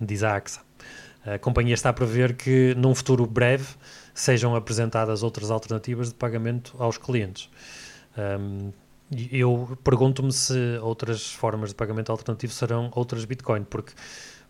diz 0.00 0.22
a 0.22 0.34
AXA. 0.34 0.60
A 1.24 1.38
companhia 1.38 1.74
está 1.74 1.90
a 1.90 1.92
prever 1.92 2.34
que, 2.34 2.74
num 2.76 2.94
futuro 2.94 3.26
breve, 3.26 3.66
sejam 4.14 4.54
apresentadas 4.54 5.22
outras 5.22 5.50
alternativas 5.50 6.08
de 6.08 6.14
pagamento 6.14 6.74
aos 6.78 6.96
clientes. 6.96 7.50
Um, 8.16 8.72
eu 9.30 9.76
pergunto-me 9.82 10.32
se 10.32 10.78
outras 10.82 11.32
formas 11.32 11.70
de 11.70 11.74
pagamento 11.74 12.10
alternativo 12.10 12.52
serão 12.52 12.90
outras 12.94 13.24
Bitcoin, 13.24 13.64
porque 13.64 13.92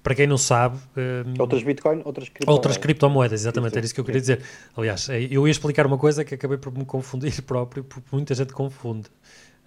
para 0.02 0.14
quem 0.14 0.26
não 0.26 0.38
sabe. 0.38 0.78
Um, 0.96 1.40
outras 1.40 1.62
Bitcoin, 1.62 2.02
outras 2.04 2.28
criptomoedas. 2.28 2.54
Outras 2.56 2.76
criptomoedas, 2.76 3.40
exatamente, 3.40 3.76
era 3.76 3.84
isso 3.84 3.94
que 3.94 4.00
eu 4.00 4.04
queria 4.04 4.20
dizer. 4.20 4.42
Aliás, 4.76 5.08
é, 5.08 5.22
eu 5.22 5.46
ia 5.46 5.50
explicar 5.50 5.86
uma 5.86 5.98
coisa 5.98 6.24
que 6.24 6.34
acabei 6.34 6.58
por 6.58 6.72
me 6.72 6.84
confundir 6.84 7.40
próprio, 7.42 7.82
porque 7.84 8.08
muita 8.12 8.34
gente 8.34 8.52
confunde. 8.52 9.08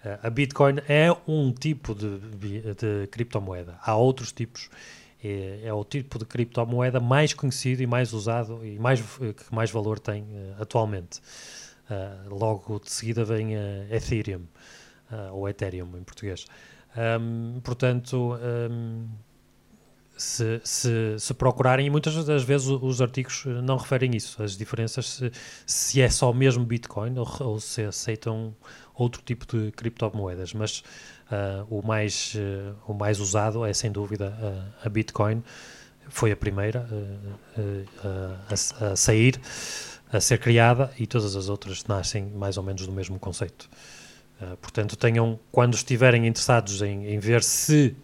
Uh, 0.04 0.18
a 0.22 0.30
Bitcoin 0.30 0.76
é 0.88 1.14
um 1.26 1.52
tipo 1.52 1.94
de, 1.94 2.18
de 2.74 3.06
criptomoeda. 3.10 3.76
Há 3.82 3.96
outros 3.96 4.32
tipos. 4.32 4.70
É, 5.24 5.68
é, 5.68 5.72
o 5.72 5.82
tipo 5.84 6.18
de 6.18 6.26
criptomoeda 6.26 7.00
mais 7.00 7.32
conhecido 7.32 7.82
e 7.82 7.86
mais 7.86 8.12
usado 8.12 8.64
e 8.64 8.78
mais, 8.78 9.00
que 9.00 9.54
mais 9.54 9.70
valor 9.70 9.98
tem 9.98 10.22
uh, 10.22 10.60
atualmente. 10.60 11.20
Uh, 11.88 12.34
logo 12.34 12.78
de 12.78 12.90
seguida 12.90 13.24
vem 13.24 13.56
a 13.56 13.94
Ethereum, 13.94 14.42
ou 15.32 15.48
Ethereum 15.48 15.96
em 15.96 16.02
português. 16.02 16.46
Um, 16.96 17.60
portanto. 17.60 18.36
Um, 18.70 19.08
se, 20.16 20.60
se, 20.62 21.18
se, 21.18 21.34
procurarem, 21.34 21.86
e 21.86 21.90
muitas 21.90 22.24
das 22.24 22.44
vezes 22.44 22.68
os 22.68 23.02
artigos 23.02 23.44
eh, 23.46 23.60
não 23.60 23.76
referem 23.76 24.14
isso, 24.14 24.42
as 24.42 24.56
diferenças, 24.56 25.06
se, 25.06 25.32
se 25.66 26.00
é 26.00 26.08
só 26.08 26.32
mesmo 26.32 26.64
Bitcoin 26.64 27.18
ou, 27.18 27.28
ou, 27.40 27.60
se 27.60 27.82
aceitam 27.82 28.54
outro 28.94 29.22
tipo 29.22 29.44
de 29.46 29.72
criptomoedas, 29.72 30.54
mas 30.54 30.82
uh, 31.30 31.66
o, 31.68 31.84
mais, 31.86 32.34
uh, 32.34 32.74
o 32.86 32.94
mais 32.94 33.20
usado 33.20 33.64
é 33.64 33.72
sem 33.72 33.90
dúvida 33.90 34.36
uh, 34.40 34.86
a 34.86 34.88
Bitcoin, 34.88 35.42
foi 36.08 36.30
a 36.30 36.36
primeira 36.36 36.86
a, 38.52 38.92
a 38.92 38.94
sair, 38.94 39.40
a 40.12 40.20
ser 40.20 40.38
criada 40.38 40.92
e 40.98 41.06
todas 41.06 41.34
as 41.34 41.48
outras 41.48 41.82
nascem 41.86 42.26
mais 42.26 42.58
ou 42.58 42.62
menos 42.62 42.86
do 42.86 42.92
mesmo 42.92 43.18
conceito. 43.18 43.70
Portanto, 44.60 44.96
tenham, 44.96 45.40
quando 45.50 45.74
estiverem 45.74 46.26
interessados 46.26 46.82
em, 46.82 47.06
em 47.06 47.18
ver 47.18 47.42
se 47.42 47.96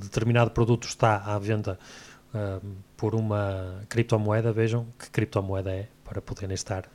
determinado 0.00 0.50
produto 0.50 0.88
está 0.88 1.16
à 1.18 1.38
venda 1.38 1.78
por 2.96 3.14
uma 3.14 3.84
criptomoeda, 3.88 4.50
vejam 4.50 4.86
que 4.98 5.10
criptomoeda 5.10 5.70
é, 5.70 5.88
para 6.02 6.22
poderem 6.22 6.54
estar 6.54 6.90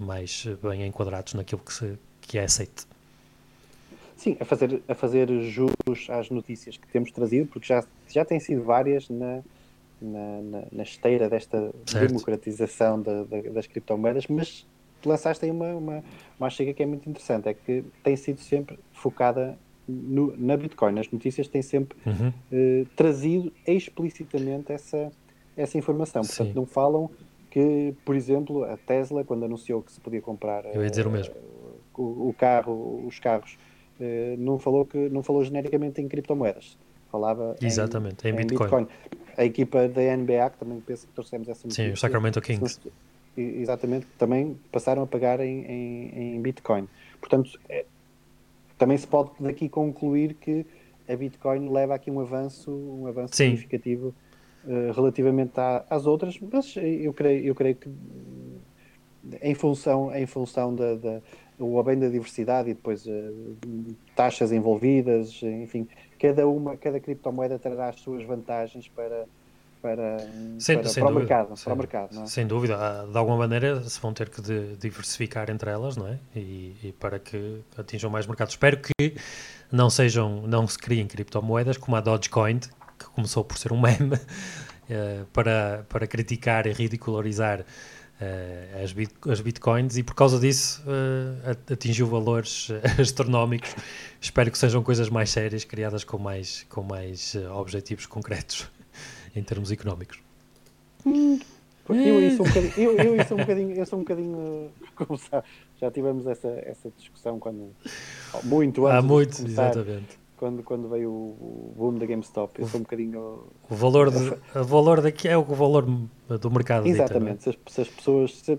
mais 0.00 0.46
bem 0.62 0.86
enquadrados 0.86 1.34
naquilo 1.34 1.60
que, 1.60 1.72
se, 1.72 1.98
que 2.26 2.38
é 2.38 2.44
aceito. 2.44 2.86
Sim, 4.16 4.36
a 4.40 4.44
fazer, 4.44 4.82
a 4.88 4.94
fazer 4.94 5.28
jus 5.42 5.70
às 6.10 6.30
notícias 6.30 6.76
que 6.76 6.86
temos 6.88 7.10
trazido, 7.12 7.48
porque 7.48 7.66
já, 7.66 7.84
já 8.08 8.24
têm 8.24 8.40
sido 8.40 8.62
várias 8.62 9.08
na, 9.08 9.42
na, 10.00 10.42
na, 10.42 10.62
na 10.72 10.82
esteira 10.82 11.28
desta 11.28 11.70
certo. 11.84 12.08
democratização 12.08 13.00
da, 13.00 13.24
da, 13.24 13.40
das 13.42 13.66
criptomoedas, 13.66 14.26
mas 14.26 14.66
lançaste 15.04 15.44
aí 15.44 15.50
uma, 15.50 15.74
uma, 15.74 16.04
uma 16.38 16.50
chega 16.50 16.72
que 16.72 16.82
é 16.82 16.86
muito 16.86 17.08
interessante, 17.08 17.48
é 17.48 17.54
que 17.54 17.84
tem 18.02 18.16
sido 18.16 18.40
sempre 18.40 18.78
focada 18.92 19.56
no, 19.86 20.36
na 20.36 20.56
Bitcoin. 20.56 20.98
As 20.98 21.10
notícias 21.10 21.46
têm 21.46 21.62
sempre 21.62 21.96
uhum. 22.04 22.28
uh, 22.28 22.86
trazido 22.96 23.52
explicitamente 23.66 24.72
essa, 24.72 25.12
essa 25.56 25.78
informação. 25.78 26.22
Portanto, 26.22 26.48
Sim. 26.48 26.54
não 26.54 26.66
falam 26.66 27.10
que, 27.50 27.94
por 28.04 28.16
exemplo, 28.16 28.64
a 28.64 28.76
Tesla, 28.76 29.24
quando 29.24 29.44
anunciou 29.44 29.82
que 29.82 29.92
se 29.92 30.00
podia 30.00 30.20
comprar 30.20 30.64
Eu 30.74 30.82
ia 30.82 30.90
dizer 30.90 31.06
o, 31.06 31.10
mesmo. 31.10 31.34
O, 31.96 32.28
o, 32.28 32.34
carro, 32.36 33.04
os 33.06 33.18
carros, 33.18 33.58
uh, 34.00 34.36
não, 34.38 34.58
falou 34.58 34.84
que, 34.84 35.08
não 35.08 35.22
falou 35.22 35.44
genericamente 35.44 36.00
em 36.00 36.08
criptomoedas. 36.08 36.76
Falava 37.10 37.56
Exatamente, 37.60 38.26
em, 38.26 38.30
em 38.30 38.36
Bitcoin. 38.36 38.84
Bitcoin. 38.84 38.86
A 39.36 39.44
equipa 39.44 39.88
da 39.88 40.16
NBA, 40.16 40.50
que 40.50 40.58
também 40.58 40.80
penso 40.80 41.06
que 41.06 41.12
trouxemos 41.12 41.48
essa 41.48 41.62
notícia. 41.64 41.84
Sim, 41.84 41.92
o 41.92 41.96
Sacramento 41.96 42.40
Kings 42.40 42.80
exatamente, 43.36 44.06
também 44.18 44.58
passaram 44.72 45.02
a 45.02 45.06
pagar 45.06 45.40
em, 45.40 45.64
em, 45.64 46.36
em 46.36 46.42
Bitcoin. 46.42 46.88
Portanto, 47.20 47.58
é, 47.68 47.84
também 48.78 48.96
se 48.96 49.06
pode 49.06 49.30
daqui 49.40 49.68
concluir 49.68 50.34
que 50.34 50.66
a 51.08 51.14
Bitcoin 51.14 51.68
leva 51.70 51.94
aqui 51.94 52.10
um 52.10 52.20
avanço, 52.20 52.70
um 52.70 53.06
avanço 53.06 53.36
significativo 53.36 54.14
uh, 54.64 54.92
relativamente 54.92 55.58
à, 55.58 55.84
às 55.88 56.06
outras, 56.06 56.38
mas 56.40 56.74
eu 56.76 57.12
creio, 57.12 57.44
eu 57.44 57.54
creio 57.54 57.76
que 57.76 57.90
em 59.42 59.54
função, 59.54 60.14
em 60.14 60.26
função 60.26 60.74
da, 60.74 60.94
da 60.94 61.22
o 61.58 61.82
bem 61.82 61.98
da 61.98 62.08
diversidade 62.08 62.70
e 62.70 62.74
depois 62.74 63.06
uh, 63.06 63.56
taxas 64.14 64.52
envolvidas, 64.52 65.40
enfim, 65.42 65.88
cada 66.18 66.46
uma, 66.46 66.76
cada 66.76 67.00
criptomoeda 67.00 67.58
trará 67.58 67.88
as 67.88 67.96
suas 67.96 68.22
vantagens 68.24 68.88
para 68.88 69.26
para, 69.80 70.18
sem, 70.58 70.78
para, 70.78 70.88
sem 70.88 71.02
para 71.02 71.12
o 71.12 71.14
mercado. 71.14 71.56
Sem, 71.56 71.64
para 71.64 71.74
o 71.74 71.76
mercado 71.76 72.22
é? 72.22 72.26
sem 72.26 72.46
dúvida, 72.46 72.76
ah, 72.76 73.06
de 73.06 73.16
alguma 73.16 73.36
maneira 73.36 73.80
se 73.84 74.00
vão 74.00 74.12
ter 74.12 74.28
que 74.28 74.40
diversificar 74.78 75.48
entre 75.48 75.70
elas, 75.70 75.96
não 75.96 76.08
é? 76.08 76.18
E, 76.34 76.74
e, 76.82 76.92
para 76.98 77.20
que 77.20 77.60
atinjam 77.76 78.10
mais 78.10 78.26
mercados. 78.26 78.54
Espero 78.54 78.78
que 78.78 79.14
não 79.70 79.88
sejam, 79.88 80.42
não 80.46 80.66
se 80.66 80.78
criem 80.78 81.06
criptomoedas 81.06 81.76
como 81.76 81.96
a 81.96 82.00
Dogecoin, 82.00 82.58
que 82.58 83.06
começou 83.14 83.44
por 83.44 83.58
ser 83.58 83.72
um 83.72 83.78
meme, 83.80 84.16
uh, 84.16 85.24
para, 85.32 85.84
para 85.88 86.06
criticar 86.06 86.66
e 86.66 86.72
ridicularizar 86.72 87.64
uh, 88.20 88.82
as, 88.82 88.92
bit, 88.92 89.14
as 89.28 89.40
bitcoins 89.40 89.96
e 89.96 90.02
por 90.02 90.14
causa 90.14 90.38
disso 90.38 90.82
uh, 90.86 91.72
atingiu 91.72 92.06
valores 92.06 92.68
astronómicos. 93.00 93.74
Espero 94.20 94.50
que 94.50 94.58
sejam 94.58 94.82
coisas 94.82 95.08
mais 95.08 95.30
sérias, 95.30 95.64
criadas 95.64 96.04
com 96.04 96.18
mais, 96.18 96.64
com 96.68 96.82
mais 96.82 97.36
objetivos 97.54 98.06
concretos 98.06 98.70
em 99.34 99.42
termos 99.42 99.70
económicos. 99.70 100.18
Hum. 101.04 101.38
Eu, 101.88 102.20
eu, 102.20 102.36
sou 102.36 102.44
um 102.44 102.48
bocadinho, 102.48 102.72
eu, 102.76 103.14
eu, 103.14 103.24
sou 103.24 103.36
um 103.36 103.40
bocadinho, 103.40 103.76
eu 103.76 103.86
sou 103.86 103.98
um 103.98 104.02
bocadinho, 104.02 104.70
como 104.96 105.16
sabe, 105.16 105.46
já 105.80 105.88
tivemos 105.88 106.26
essa, 106.26 106.48
essa 106.48 106.90
discussão 106.96 107.38
quando, 107.38 107.70
muito 108.42 108.86
antes 108.86 108.98
Há 108.98 109.02
muito, 109.02 109.46
exatamente. 109.46 110.25
Quando, 110.36 110.62
quando 110.62 110.88
veio 110.88 111.10
o, 111.10 111.74
boom 111.76 111.94
da 111.94 112.04
GameStop, 112.04 112.60
eu 112.60 112.66
sou 112.66 112.80
um 112.80 112.82
bocadinho... 112.82 113.44
O 113.70 113.74
valor, 113.74 114.10
de, 114.10 114.34
o 114.58 114.64
valor 114.64 115.00
daqui 115.00 115.28
é 115.28 115.36
o 115.36 115.42
valor 115.42 115.86
do 115.86 116.50
mercado. 116.50 116.86
Exatamente, 116.86 117.38
dita, 117.38 117.50
é? 117.50 117.70
se, 117.70 117.80
as, 117.80 117.88
pessoas, 117.88 118.36
se, 118.36 118.58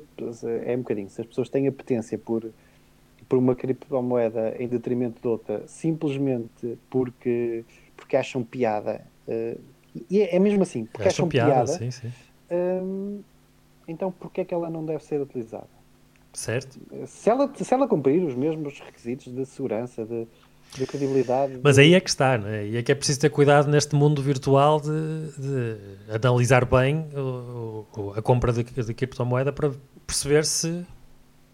é 0.66 0.76
um 0.76 0.80
bocadinho, 0.80 1.10
se 1.10 1.22
as 1.22 1.28
pessoas 1.28 1.50
têm 1.50 1.68
apetência 1.68 2.18
por, 2.18 2.50
por 3.30 3.38
uma 3.38 3.56
criptomoeda 3.56 4.56
em 4.58 4.68
detrimento 4.68 5.22
de 5.22 5.28
outra, 5.28 5.64
simplesmente 5.68 6.80
porque, 6.90 7.64
porque 7.96 8.18
acham 8.18 8.44
piada... 8.44 9.06
Uh, 9.28 9.60
e 10.10 10.22
é, 10.22 10.36
é 10.36 10.40
mesmo 10.40 10.64
assim, 10.64 10.86
porque 10.86 11.08
acham 11.08 11.28
piada, 11.28 11.52
piada 11.52 11.68
sim, 11.68 11.92
sim. 11.92 12.12
Hum, 12.52 13.22
então 13.88 14.12
porquê 14.12 14.42
é 14.42 14.46
que 14.46 14.54
ela 14.54 14.70
não 14.70 14.86
deve 14.86 15.04
ser 15.04 15.22
utilizada? 15.22 15.68
Certo. 16.34 16.80
Se 17.08 17.30
ela, 17.30 17.52
se 17.56 17.74
ela 17.74 17.88
cumprir 17.88 18.24
os 18.24 18.36
mesmos 18.36 18.80
requisitos 18.80 19.34
de 19.34 19.46
segurança, 19.46 20.06
de, 20.06 20.28
de 20.76 20.86
credibilidade. 20.86 21.60
Mas 21.64 21.78
aí 21.78 21.94
é 21.94 22.00
que 22.00 22.10
está, 22.10 22.38
não 22.38 22.48
é? 22.48 22.66
E 22.66 22.78
é 22.78 22.84
que 22.84 22.92
é 22.92 22.96
preciso 22.96 23.20
ter 23.20 23.30
cuidado 23.30 23.70
neste 23.70 23.96
mundo 23.96 24.22
virtual 24.22 24.80
de, 24.80 24.90
de 25.38 25.78
analisar 26.14 26.66
bem 26.66 27.08
o, 27.16 27.86
o, 27.96 28.14
a 28.16 28.22
compra 28.22 28.54
de, 28.54 28.64
de 28.64 28.94
criptomoeda 28.94 29.52
para 29.52 29.72
perceber 30.06 30.46
se, 30.46 30.86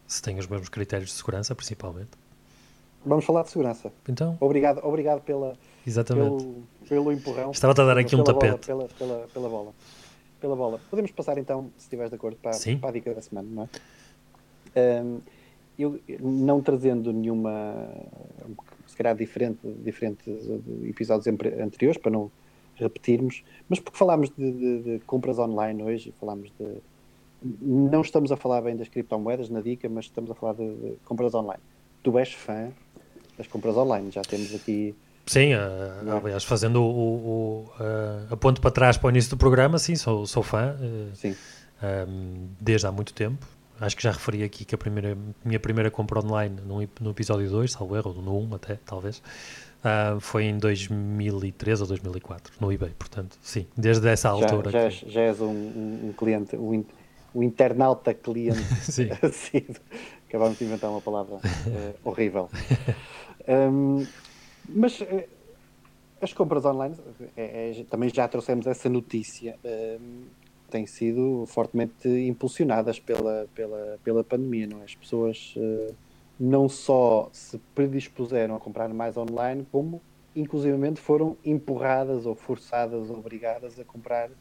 se 0.08 0.22
tem 0.22 0.38
os 0.38 0.48
mesmos 0.48 0.70
critérios 0.70 1.10
de 1.10 1.16
segurança, 1.16 1.56
principalmente. 1.56 2.12
Vamos 3.06 3.26
falar 3.26 3.44
de 3.44 3.50
segurança. 3.50 3.92
Então, 4.08 4.38
Obrigado, 4.40 4.80
obrigado 4.84 5.22
pela, 5.22 5.54
exatamente. 5.86 6.44
pelo, 6.44 6.64
pelo 6.88 7.12
empurrão. 7.12 7.52
Estava-te 7.52 7.82
a 7.82 7.86
dar 7.86 7.98
aqui 7.98 8.16
um 8.16 8.24
pela 8.24 8.40
bola, 8.40 8.52
tapete. 8.54 8.68
pela, 8.68 8.88
pela, 8.88 9.28
pela 9.28 9.50
bola. 9.50 9.74
Pela 10.40 10.56
bola. 10.56 10.80
Podemos 10.90 11.12
passar 11.12 11.38
então, 11.38 11.70
se 11.78 11.86
estiveres 11.86 12.10
de 12.10 12.16
acordo, 12.16 12.38
para, 12.38 12.52
para 12.80 12.90
a 12.90 12.92
dica 12.92 13.14
da 13.14 13.22
semana, 13.22 13.48
não 13.50 13.64
é? 13.64 15.00
Ahm, 15.00 15.20
eu 15.78 16.00
não 16.20 16.62
trazendo 16.62 17.12
nenhuma, 17.12 17.90
se 18.94 18.98
calhar 18.98 19.16
diferente, 19.16 19.60
diferente 19.84 20.24
de 20.26 20.90
episódios 20.90 21.28
anteriores, 21.28 22.00
para 22.02 22.12
não 22.12 22.32
repetirmos, 22.76 23.44
mas 23.70 23.80
porque 23.80 23.98
falámos 23.98 24.30
de, 24.30 24.52
de- 24.52 24.82
de 24.84 25.00
compras 25.06 25.38
online 25.40 25.84
hoje, 25.84 26.14
falámos 26.20 26.50
de. 26.60 26.68
Não 27.62 28.02
estamos 28.02 28.32
a 28.32 28.38
falar 28.38 28.62
bem 28.62 28.76
das 28.78 28.88
criptomoedas 28.88 29.50
na 29.50 29.60
dica, 29.62 29.90
mas 29.90 30.06
estamos 30.06 30.32
a 30.32 30.36
falar 30.36 30.54
de, 30.54 30.74
de 30.76 30.94
compras 31.04 31.34
online. 31.34 31.62
Tu 32.02 32.18
és 32.18 32.32
fã 32.34 32.70
das 33.38 33.48
compras 33.48 33.76
online, 33.76 34.10
já 34.12 34.22
temos 34.22 34.54
aqui. 34.56 34.96
Sim, 35.26 35.54
ah, 35.54 36.02
Não 36.04 36.18
é? 36.18 36.20
aliás, 36.22 36.44
fazendo 36.44 36.82
o, 36.82 36.86
o, 36.86 37.16
o, 37.66 37.72
ah, 37.80 38.28
a 38.32 38.38
ponto 38.38 38.62
para 38.62 38.72
trás 38.72 38.98
para 38.98 39.08
o 39.08 39.10
início 39.10 39.30
do 39.32 39.38
programa, 39.38 39.78
sim, 39.80 39.96
sou, 39.96 40.26
sou 40.26 40.42
fã, 40.44 40.78
eh, 40.82 41.10
Sim, 41.16 41.36
ahm, 41.82 42.48
desde 42.62 42.88
há 42.88 42.92
muito 42.92 43.14
tempo. 43.14 43.46
Acho 43.80 43.98
que 43.98 44.04
já 44.04 44.12
referi 44.12 44.44
aqui 44.44 44.64
que 44.66 44.76
a 44.76 44.78
primeira, 44.78 45.18
minha 45.44 45.60
primeira 45.60 45.90
compra 45.92 46.20
online 46.20 46.62
no, 46.62 46.88
no 47.02 47.10
episódio 47.12 47.50
2, 47.50 47.72
salvo 47.72 47.96
erro, 47.96 48.14
ou 48.16 48.22
no 48.22 48.40
1 48.40 48.56
até, 48.56 48.76
talvez, 48.86 49.22
ah, 49.84 50.18
foi 50.20 50.46
em 50.46 50.58
2003 50.58 51.82
ou 51.82 51.88
2004, 51.88 52.54
no 52.62 52.72
eBay. 52.72 52.92
Portanto, 52.98 53.38
sim, 53.42 53.68
desde 53.76 54.08
essa 54.08 54.30
já, 54.30 54.32
altura. 54.52 54.72
já, 54.72 54.80
que- 54.80 54.86
és, 54.86 55.14
já 55.14 55.22
és 55.22 55.42
um, 55.42 55.48
um- 55.50 56.00
um 56.10 56.14
cliente, 56.14 56.56
um, 56.56 56.86
um 57.36 57.44
internauta 57.44 58.14
cliente 58.14 58.62
sim, 58.84 59.10
assíduo. 59.22 59.82
Acabámos 60.30 60.58
de 60.58 60.66
inventar 60.66 60.90
uma 60.90 61.02
palavra 61.02 61.40
eh, 61.44 61.96
horrível. 62.04 62.50
Hum, 63.46 64.06
mas 64.70 65.02
eh, 65.02 65.28
as 66.22 66.32
compras 66.32 66.64
online, 66.64 66.96
eh, 67.36 67.74
eh, 67.82 67.84
também 67.90 68.10
já 68.10 68.26
trouxemos 68.26 68.66
essa 68.66 68.88
notícia, 68.88 69.60
hum, 70.00 70.24
têm 70.74 70.88
sido 70.88 71.46
fortemente 71.46 72.10
impulsionadas 72.10 73.00
pela, 73.00 73.48
pela, 73.54 74.00
pela 74.04 74.24
pandemia, 74.24 74.66
não 74.66 74.82
é? 74.82 74.86
As 74.86 74.96
pessoas 74.96 75.54
eh, 75.56 75.94
não 76.40 76.68
só 76.68 77.30
se 77.32 77.60
predispuseram 77.76 78.56
a 78.56 78.60
comprar 78.60 78.90
mais 78.90 79.16
online, 79.16 79.68
como 79.72 80.02
inclusivamente 80.36 81.00
foram 81.00 81.38
empurradas 81.46 82.26
ou 82.26 82.34
forçadas, 82.34 83.12
obrigadas 83.12 83.80
a 83.80 83.84
comprar 83.84 84.32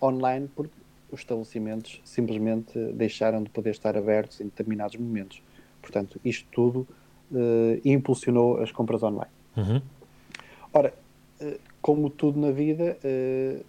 online 0.00 0.46
porque 0.54 0.74
os 1.10 1.20
estabelecimentos 1.20 2.02
simplesmente 2.04 2.78
deixaram 2.92 3.42
de 3.42 3.48
poder 3.48 3.70
estar 3.70 3.96
abertos 3.96 4.42
em 4.42 4.44
determinados 4.44 4.94
momentos. 4.96 5.42
Portanto, 5.80 6.20
isto 6.22 6.46
tudo 6.52 6.86
eh, 7.34 7.80
impulsionou 7.82 8.60
as 8.60 8.70
compras 8.70 9.02
online. 9.02 9.32
Uhum. 9.56 9.80
Ora, 10.70 10.92
eh, 11.40 11.58
como 11.80 12.10
tudo 12.10 12.38
na 12.38 12.50
vida, 12.50 12.98
eh, 13.02 13.62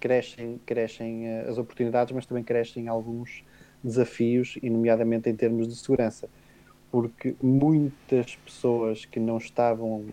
crescem, 0.00 0.60
crescem 0.64 1.26
eh, 1.26 1.46
as 1.48 1.58
oportunidades, 1.58 2.12
mas 2.14 2.26
também 2.26 2.44
crescem 2.44 2.88
alguns 2.88 3.44
desafios, 3.82 4.58
e 4.62 4.70
nomeadamente 4.70 5.28
em 5.28 5.34
termos 5.34 5.68
de 5.68 5.76
segurança, 5.76 6.28
porque 6.90 7.36
muitas 7.42 8.36
pessoas 8.36 9.04
que 9.04 9.20
não 9.20 9.38
estavam 9.38 10.04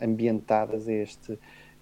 ambientadas 0.00 0.88
a 0.88 0.92
este, 0.92 1.32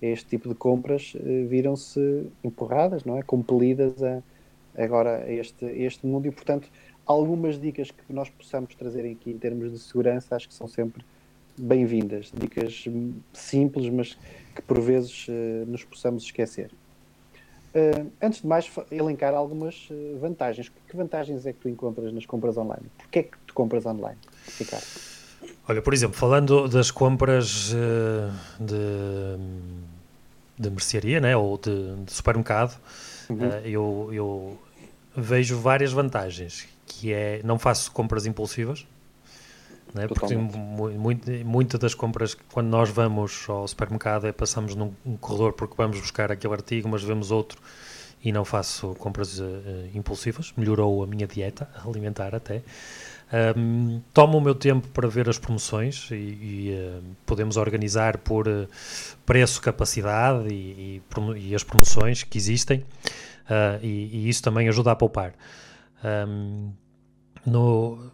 a 0.03 0.07
este 0.07 0.27
tipo 0.29 0.49
de 0.49 0.55
compras 0.55 1.15
eh, 1.17 1.45
viram-se 1.49 2.27
empurradas, 2.43 3.05
não 3.05 3.17
é? 3.17 3.23
Compelidas 3.23 4.03
a, 4.03 4.23
agora 4.77 5.25
a 5.25 5.33
este, 5.33 5.65
a 5.65 5.73
este 5.73 6.07
mundo 6.07 6.27
e, 6.27 6.31
portanto, 6.31 6.69
algumas 7.07 7.61
dicas 7.61 7.91
que 7.91 8.13
nós 8.13 8.31
possamos 8.31 8.75
trazer 8.75 9.11
aqui 9.11 9.31
em 9.31 9.39
termos 9.39 9.73
de 9.73 9.79
segurança 9.79 10.37
acho 10.37 10.49
que 10.49 10.55
são 10.55 10.69
sempre 10.69 11.05
bem-vindas. 11.59 12.33
Dicas 12.33 12.85
simples, 13.33 13.89
mas 13.91 14.19
que 14.55 14.63
por 14.63 14.81
vezes 14.81 15.27
eh, 15.29 15.65
nos 15.67 15.85
possamos 15.85 16.23
esquecer. 16.23 16.71
Eh, 17.73 18.05
antes 18.21 18.41
de 18.41 18.47
mais, 18.47 18.71
elencar 18.91 19.35
algumas 19.35 19.89
eh, 19.91 20.17
vantagens. 20.21 20.69
Que 20.89 20.97
vantagens 20.97 21.47
é 21.47 21.53
que 21.53 21.61
tu 21.61 21.69
encontras 21.69 22.13
nas 22.13 22.27
compras 22.27 22.57
online? 22.57 22.87
Porquê 22.99 23.19
é 23.21 23.23
que 23.25 23.37
tu 23.47 23.55
compras 23.55 23.87
online, 23.87 24.19
Ricardo? 24.59 24.85
Olha, 25.69 25.81
por 25.81 25.95
exemplo, 25.95 26.17
falando 26.17 26.69
das 26.69 26.91
compras 26.91 27.73
eh, 27.73 28.31
de, 28.59 29.39
de 30.59 30.71
mercearia, 30.71 31.21
né, 31.21 31.37
ou 31.37 31.57
de, 31.57 31.97
de 32.05 32.13
supermercado, 32.13 32.77
Uhum. 33.31 33.49
eu, 33.65 34.11
eu 34.13 34.59
vejo 35.17 35.57
várias 35.57 35.93
vantagens, 35.93 36.67
que 36.85 37.13
é, 37.13 37.41
não 37.45 37.61
faço 37.61 37.93
compras 37.93 38.27
impulsivas, 38.27 38.85
né, 39.95 40.07
porque 40.09 40.35
muito, 40.37 41.31
muitas 41.45 41.81
das 41.81 41.95
compras, 41.95 42.37
quando 42.53 42.69
nós 42.69 42.91
vamos 42.91 43.45
ao 43.49 43.67
supermercado, 43.67 44.27
é 44.27 44.33
passamos 44.33 44.75
num 44.75 44.93
um 45.05 45.17
corredor 45.17 45.53
porque 45.53 45.75
vamos 45.77 46.01
buscar 46.01 46.31
aquele 46.31 46.53
artigo, 46.55 46.89
mas 46.89 47.03
vemos 47.03 47.31
outro 47.31 47.61
e 48.23 48.31
não 48.33 48.45
faço 48.45 48.95
compras 48.97 49.41
eh, 49.41 49.89
impulsivas, 49.95 50.53
melhorou 50.57 51.03
a 51.03 51.07
minha 51.07 51.27
dieta 51.27 51.69
alimentar 51.85 52.35
até. 52.35 52.63
Um, 53.57 54.01
tomo 54.13 54.39
o 54.39 54.41
meu 54.41 54.57
tempo 54.57 54.89
para 54.89 55.07
ver 55.07 55.29
as 55.29 55.39
promoções 55.39 56.09
e, 56.11 56.15
e, 56.15 56.71
eh, 56.73 56.99
podemos 57.25 57.57
organizar 57.57 58.19
por 58.19 58.47
eh, 58.49 58.67
preço, 59.25 59.61
capacidade 59.63 60.49
e, 60.53 61.01
e 61.01 61.03
e 61.49 61.55
as 61.55 61.63
promoções 61.63 62.23
que 62.25 62.37
existem 62.37 62.85
e, 63.83 64.11
e 64.13 64.29
isso 64.29 64.43
também 64.43 64.69
ajuda 64.69 64.93
a 64.93 64.97
poupar. 64.97 65.33
Um, 66.05 66.73
no- 67.47 68.11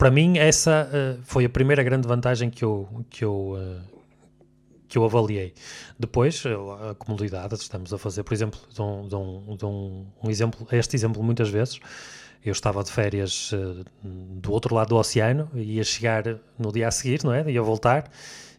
para 0.00 0.10
mim, 0.10 0.38
essa 0.38 0.88
eh, 0.90 1.16
foi 1.24 1.44
a 1.44 1.48
primeira 1.50 1.82
grande 1.82 2.08
vantagem 2.08 2.48
que 2.48 2.64
eu, 2.64 2.88
que 3.10 3.22
eu, 3.22 3.54
eh, 3.58 3.98
que 4.88 4.96
eu 4.96 5.04
avaliei. 5.04 5.52
Depois, 5.98 6.42
eh, 6.46 6.54
a 6.90 6.94
comodidade, 6.94 7.54
estamos 7.56 7.92
a 7.92 7.98
fazer, 7.98 8.22
por 8.22 8.32
exemplo, 8.32 8.58
dou, 8.74 9.06
dou 9.06 9.56
dou 9.58 10.06
um, 10.24 10.30
exemplo, 10.30 10.66
este 10.72 10.96
exemplo 10.96 11.22
muitas 11.22 11.50
vezes. 11.50 11.78
Eu 12.42 12.52
estava 12.52 12.82
de 12.82 12.90
férias 12.90 13.50
eh, 13.52 13.84
do 14.02 14.50
outro 14.50 14.74
lado 14.74 14.88
do 14.88 14.96
oceano 14.96 15.50
ia 15.54 15.84
chegar 15.84 16.24
no 16.58 16.72
dia 16.72 16.88
a 16.88 16.90
seguir, 16.90 17.22
não 17.22 17.34
é? 17.34 17.50
Ia 17.50 17.60
voltar. 17.60 18.10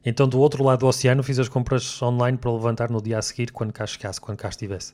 Então, 0.05 0.27
do 0.27 0.39
outro 0.39 0.63
lado 0.63 0.81
do 0.81 0.85
oceano, 0.85 1.23
fiz 1.23 1.39
as 1.39 1.49
compras 1.49 1.99
online 2.03 2.37
para 2.37 2.51
levantar 2.51 2.91
no 2.91 3.01
dia 3.01 3.17
a 3.17 3.21
seguir, 3.23 3.51
quando 3.51 3.73
cá 3.73 3.87
chegasse, 3.87 4.21
quando 4.21 4.37
cá 4.37 4.49
estivesse. 4.49 4.93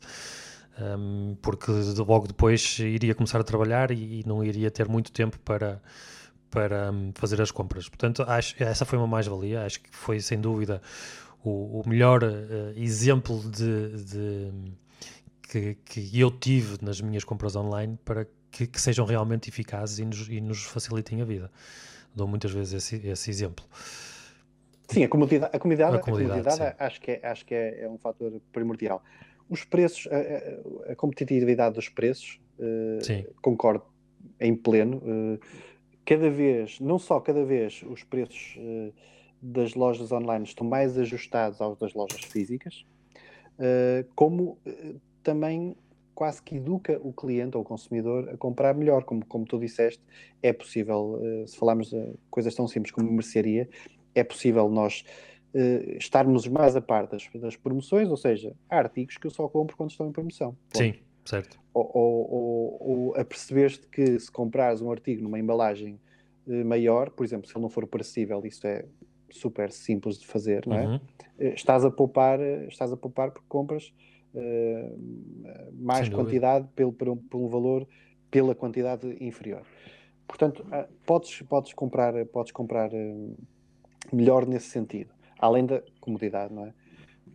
Um, 0.80 1.36
porque 1.42 1.70
logo 2.08 2.26
depois 2.26 2.80
iria 2.80 3.14
começar 3.14 3.42
a 3.42 3.44
trabalhar 3.44 3.92
e, 3.92 4.22
e 4.22 4.24
não 4.26 4.42
iria 4.42 4.72
ter 4.72 4.88
muito 4.88 5.12
tempo 5.12 5.38
para, 5.40 5.82
para 6.50 6.92
hum, 6.92 7.12
fazer 7.16 7.42
as 7.42 7.52
compras. 7.52 7.88
Portanto, 7.90 8.24
acho, 8.28 8.56
essa 8.62 8.86
foi 8.86 8.98
uma 8.98 9.08
mais-valia. 9.08 9.66
Acho 9.66 9.82
que 9.82 9.90
foi, 9.92 10.20
sem 10.20 10.40
dúvida, 10.40 10.82
o, 11.44 11.82
o 11.82 11.90
melhor 11.90 12.24
eh, 12.24 12.74
exemplo 12.76 13.40
de, 13.50 14.04
de- 14.04 14.52
que, 15.50 15.76
que 15.86 16.20
eu 16.20 16.30
tive 16.32 16.78
nas 16.82 17.00
minhas 17.02 17.24
compras 17.24 17.56
online 17.56 17.98
para 18.04 18.28
que, 18.52 18.68
que 18.68 18.80
sejam 18.82 19.06
realmente 19.06 19.50
eficazes 19.50 20.00
e 20.00 20.06
nos, 20.06 20.28
e 20.30 20.42
nos 20.42 20.64
facilitem 20.64 21.22
a 21.22 21.26
vida. 21.26 21.52
Dou 22.16 22.28
muitas 22.28 22.52
vezes 22.52 22.74
esse, 22.74 23.08
esse 23.08 23.30
exemplo. 23.30 23.64
Sim, 24.90 25.04
a 25.04 25.08
comodidade, 25.10 25.56
a 25.56 25.60
comodidade, 25.60 25.96
A 25.96 26.00
a 26.00 26.02
comodidade, 26.02 26.44
comodidade 26.44 26.76
acho 26.80 27.02
que, 27.02 27.12
é, 27.12 27.20
acho 27.28 27.46
que 27.46 27.54
é, 27.54 27.84
é 27.84 27.90
um 27.90 27.98
fator 27.98 28.42
primordial. 28.54 29.04
Os 29.50 29.64
preços, 29.64 30.08
a, 30.12 30.92
a- 30.92 30.96
competitividade 30.96 31.76
dos 31.76 31.90
preços, 31.90 32.40
Sim. 33.02 33.26
concordo 33.42 33.84
em 34.40 34.56
pleno. 34.56 35.02
eh, 35.06 35.40
cada 36.08 36.30
vez, 36.30 36.80
não 36.80 36.98
só 36.98 37.20
cada 37.20 37.44
vez 37.44 37.84
os 37.84 38.02
preços 38.02 38.56
eh, 38.58 38.94
das 39.42 39.76
lojas 39.76 40.10
online 40.10 40.46
estão 40.46 40.66
mais 40.66 40.98
ajustados 40.98 41.60
aos 41.60 41.78
das 41.78 41.94
lojas 41.94 42.24
físicas, 42.24 42.86
eh, 43.60 44.06
como 44.16 44.58
eh, 44.66 44.96
também 45.22 45.76
quase 46.16 46.42
que 46.42 46.56
educa 46.56 46.98
o 47.04 47.12
cliente 47.12 47.58
ou 47.58 47.62
o 47.62 47.66
consumidor 47.66 48.30
a 48.30 48.38
comprar 48.38 48.74
melhor, 48.74 49.04
como, 49.04 49.26
como 49.26 49.46
tu 49.46 49.60
disseste, 49.60 50.02
é 50.42 50.54
possível, 50.54 51.22
se 51.46 51.56
falarmos 51.56 51.92
de 51.92 52.14
coisas 52.32 52.56
tão 52.56 52.68
simples 52.68 52.92
como 52.92 53.12
mercearia, 53.12 53.70
é 54.16 54.24
possível 54.24 54.68
nós 54.68 55.06
estarmos 56.00 56.48
mais 56.48 56.76
a 56.76 56.82
par 56.82 57.06
das, 57.06 57.30
das 57.36 57.56
promoções, 57.56 58.10
ou 58.10 58.18
seja, 58.18 58.52
há 58.68 58.80
artigos 58.80 59.18
que 59.18 59.28
eu 59.28 59.32
só 59.32 59.48
compro 59.48 59.78
quando 59.78 59.92
estão 59.92 60.08
em 60.08 60.12
promoção. 60.12 60.58
Sim, 60.74 60.96
certo. 61.28 61.60
Ou, 61.74 61.92
ou, 61.94 62.32
ou, 62.32 62.78
ou 62.80 63.16
a 63.16 63.24
perceberes-te 63.24 63.88
que 63.88 64.20
se 64.20 64.32
comprares 64.32 64.82
um 64.82 64.92
artigo 64.92 65.22
numa 65.22 65.40
embalagem 65.40 66.00
eh, 66.48 66.64
maior, 66.64 67.10
por 67.12 67.26
exemplo, 67.26 67.48
se 67.48 67.56
ele 67.56 67.62
não 67.62 67.70
for 67.70 67.86
perecível, 67.86 68.44
isso 68.46 68.66
é 68.66 68.86
super 69.30 69.72
simples 69.72 70.18
de 70.18 70.26
fazer, 70.26 70.66
não 70.66 70.78
é? 70.78 70.88
Uhum. 70.88 71.00
Eh, 71.40 71.54
estás 71.54 71.86
a 71.86 71.92
poupar, 71.92 72.40
eh, 72.40 72.68
estás 72.68 72.92
a 72.92 72.98
poupar 72.98 73.32
porque 73.32 73.48
compras 73.48 73.94
eh, 74.36 74.96
mais 75.74 76.10
quantidade 76.10 76.68
pelo, 76.76 76.94
por, 76.94 77.10
um, 77.10 77.18
por 77.18 77.38
um 77.40 77.48
valor 77.48 77.88
pela 78.30 78.54
quantidade 78.54 79.18
inferior. 79.24 79.64
Portanto, 80.28 80.66
podes, 81.06 81.42
podes 81.44 81.74
comprar, 81.74 82.26
podes 82.26 82.52
comprar 82.52 82.92
melhor 84.12 84.46
nesse 84.46 84.68
sentido, 84.68 85.14
além 85.40 85.66
da 85.66 85.82
comodidade, 86.02 86.54
não 86.54 86.66
é? 86.66 86.74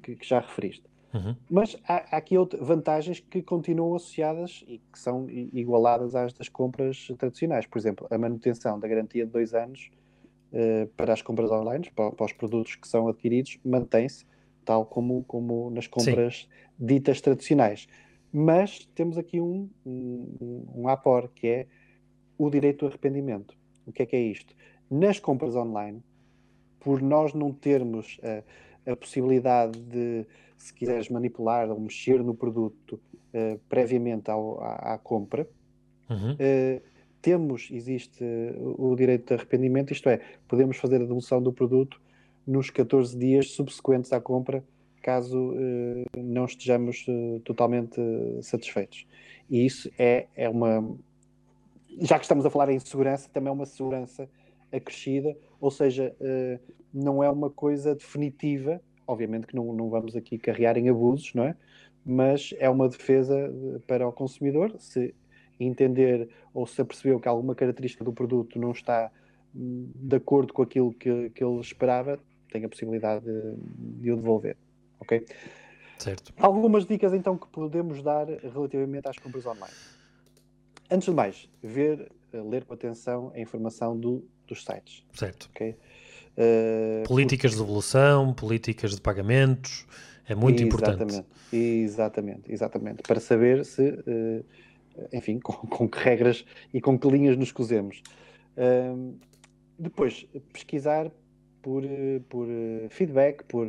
Que, 0.03 0.15
que 0.15 0.29
já 0.29 0.41
referiste. 0.41 0.85
Uhum. 1.15 1.37
Mas 1.51 1.77
há, 1.87 2.15
há 2.15 2.17
aqui 2.17 2.39
outras 2.39 2.67
vantagens 2.67 3.21
que 3.21 3.43
continuam 3.43 3.95
associadas 3.95 4.65
e 4.67 4.79
que 4.79 4.99
são 4.99 5.29
igualadas 5.29 6.15
às 6.15 6.33
das 6.33 6.49
compras 6.49 7.09
tradicionais. 7.19 7.67
Por 7.67 7.79
exemplo, 7.79 8.07
a 8.11 8.17
manutenção 8.17 8.79
da 8.79 8.89
garantia 8.89 9.27
de 9.27 9.31
dois 9.31 9.53
anos 9.53 9.91
uh, 10.53 10.87
para 10.97 11.13
as 11.13 11.21
compras 11.21 11.51
online, 11.51 11.91
para, 11.95 12.11
para, 12.13 12.27
os 12.27 12.33
produtos 12.33 12.77
que 12.77 12.89
são 12.89 13.09
adquiridos, 13.09 13.59
mantém-se 13.65 14.25
tal 14.65 14.87
como, 14.87 15.25
como 15.25 15.71
nas 15.71 15.87
compras 15.87 16.49
Sim. 16.49 16.87
ditas 16.87 17.21
tradicionais. 17.21 17.87
Mas 18.33 18.87
temos 18.95 19.19
aqui 19.19 19.41
um, 19.41 19.69
um, 19.85 20.65
um 20.75 20.89
apor, 20.89 21.29
que 21.35 21.47
é 21.47 21.67
o 22.39 22.49
direito 22.49 22.85
ao 22.85 22.91
arrependimento. 22.91 23.55
O 23.87 23.93
que 23.93 24.03
é 24.03 24.07
que 24.07 24.17
é 24.17 24.21
isto? 24.21 24.55
Nas 24.91 25.21
compras 25.21 25.55
online, 25.55 26.03
por 26.81 27.03
nós 27.03 27.35
não 27.35 27.53
termos 27.53 28.19
a, 28.87 28.93
a 28.93 28.97
possibilidade 28.97 29.79
de, 29.81 30.27
se 30.63 30.73
quiseres 30.73 31.09
manipular 31.09 31.69
ou 31.69 31.81
mexer 31.81 32.23
no 32.23 32.35
produto 32.35 32.93
uh, 33.35 33.59
previamente 33.69 34.31
ao, 34.31 34.63
à, 34.63 34.95
à, 34.95 34.99
compra, 34.99 35.49
uhum. 36.09 36.35
uh, 36.35 36.83
temos, 37.21 37.69
existe 37.73 38.25
o 38.79 38.95
direito 38.95 39.27
de 39.29 39.35
arrependimento, 39.35 39.93
isto 39.93 40.09
é, 40.09 40.21
podemos 40.47 40.77
fazer 40.77 40.97
a 40.97 41.01
devolução 41.01 41.43
do 41.43 41.53
produto 41.53 42.01
nos 42.47 42.71
14 42.71 43.17
dias 43.17 43.51
subsequentes 43.51 44.13
à 44.13 44.21
compra, 44.21 44.65
caso 45.03 45.55
não 46.17 46.45
estejamos 46.45 47.07
totalmente 47.45 48.01
satisfeitos. 48.41 49.07
E 49.49 49.65
isso 49.65 49.89
é, 49.97 50.27
é 50.37 50.49
uma. 50.49 50.97
Já 52.01 52.19
que 52.19 52.25
estamos 52.25 52.45
a 52.45 52.51
falar 52.51 52.71
em 52.71 52.79
segurança, 52.81 53.29
também 53.33 53.51
é 53.51 53.53
uma 53.53 53.67
segurança 53.67 54.29
acrescida, 54.73 55.37
ou 55.61 55.71
seja, 55.71 56.13
não 56.93 57.23
é 57.23 57.31
uma 57.31 57.51
coisa 57.51 57.95
definitiva 57.95 58.81
Obviamente 59.07 59.47
que 59.47 59.57
não, 59.57 59.73
não 59.73 59.89
vamos 59.89 60.15
aqui 60.17 60.39
carregar 60.39 60.77
em 60.77 60.89
abusos, 60.89 61.35
não 61.35 61.45
é? 61.45 61.57
Mas 62.05 62.55
é 62.59 62.69
uma 62.69 62.89
defesa 62.89 63.37
eh, 63.37 63.79
para 63.87 64.07
o 64.07 64.13
consumidor. 64.13 64.75
Se 64.79 65.15
entender 65.59 66.29
ou 66.53 66.67
se 66.67 66.81
apercebeu 66.81 67.21
que 67.21 67.29
alguma 67.29 67.55
característica 67.55 68.05
do 68.05 68.13
produto 68.13 68.59
não 68.59 68.73
está 68.73 69.11
hum, 69.55 69.91
de 69.95 70.17
acordo 70.17 70.53
com 70.53 70.63
aquilo 70.63 70.93
que, 70.93 71.31
que 71.31 71.45
ele 71.45 71.61
esperava, 71.61 72.19
tem 72.51 72.65
a 72.65 72.69
possibilidade 72.69 73.25
de, 73.25 73.57
de 74.03 74.13
o 74.13 74.17
devolver. 74.17 74.57
Ok? 75.01 75.25
Certo. 75.99 76.33
Algumas 76.39 76.85
dicas 76.85 77.13
então 77.13 77.39
que 77.39 77.47
podemos 77.49 78.03
dar 78.03 78.27
relativamente 78.27 79.09
às 79.09 79.19
compras 79.19 79.47
online. 79.47 79.75
Antes 80.91 81.09
de 81.09 81.15
mais, 81.15 81.49
ver, 81.63 82.11
eh, 82.33 82.41
ler 82.41 82.65
com 82.65 82.75
atenção 82.75 83.33
a 83.35 83.41
informação 83.41 83.99
do, 83.99 84.25
dos 84.47 84.65
sites. 84.65 85.05
Certo. 85.15 85.49
Okay? 85.51 85.77
Uh, 86.37 87.07
políticas 87.07 87.51
porque... 87.51 87.63
de 87.63 87.67
devolução, 87.67 88.33
políticas 88.33 88.95
de 88.95 89.01
pagamentos, 89.01 89.87
é 90.27 90.35
muito 90.35 90.63
exatamente, 90.63 91.03
importante. 91.03 91.27
Exatamente, 91.53 92.53
exatamente. 92.53 93.03
Para 93.03 93.21
saber 93.21 93.65
se, 93.65 93.83
uh, 93.91 94.45
enfim, 95.13 95.39
com, 95.45 95.53
com, 95.67 95.89
que 95.89 95.99
regras 95.99 96.45
e 96.73 96.81
com 96.81 96.99
que 96.99 97.09
linhas 97.09 97.37
nos 97.37 97.53
cozemos. 97.53 98.03
Uh, 98.57 99.15
depois, 99.79 100.27
pesquisar 100.53 101.11
por, 101.61 101.83
por 102.29 102.47
feedback, 102.91 103.45
por 103.45 103.67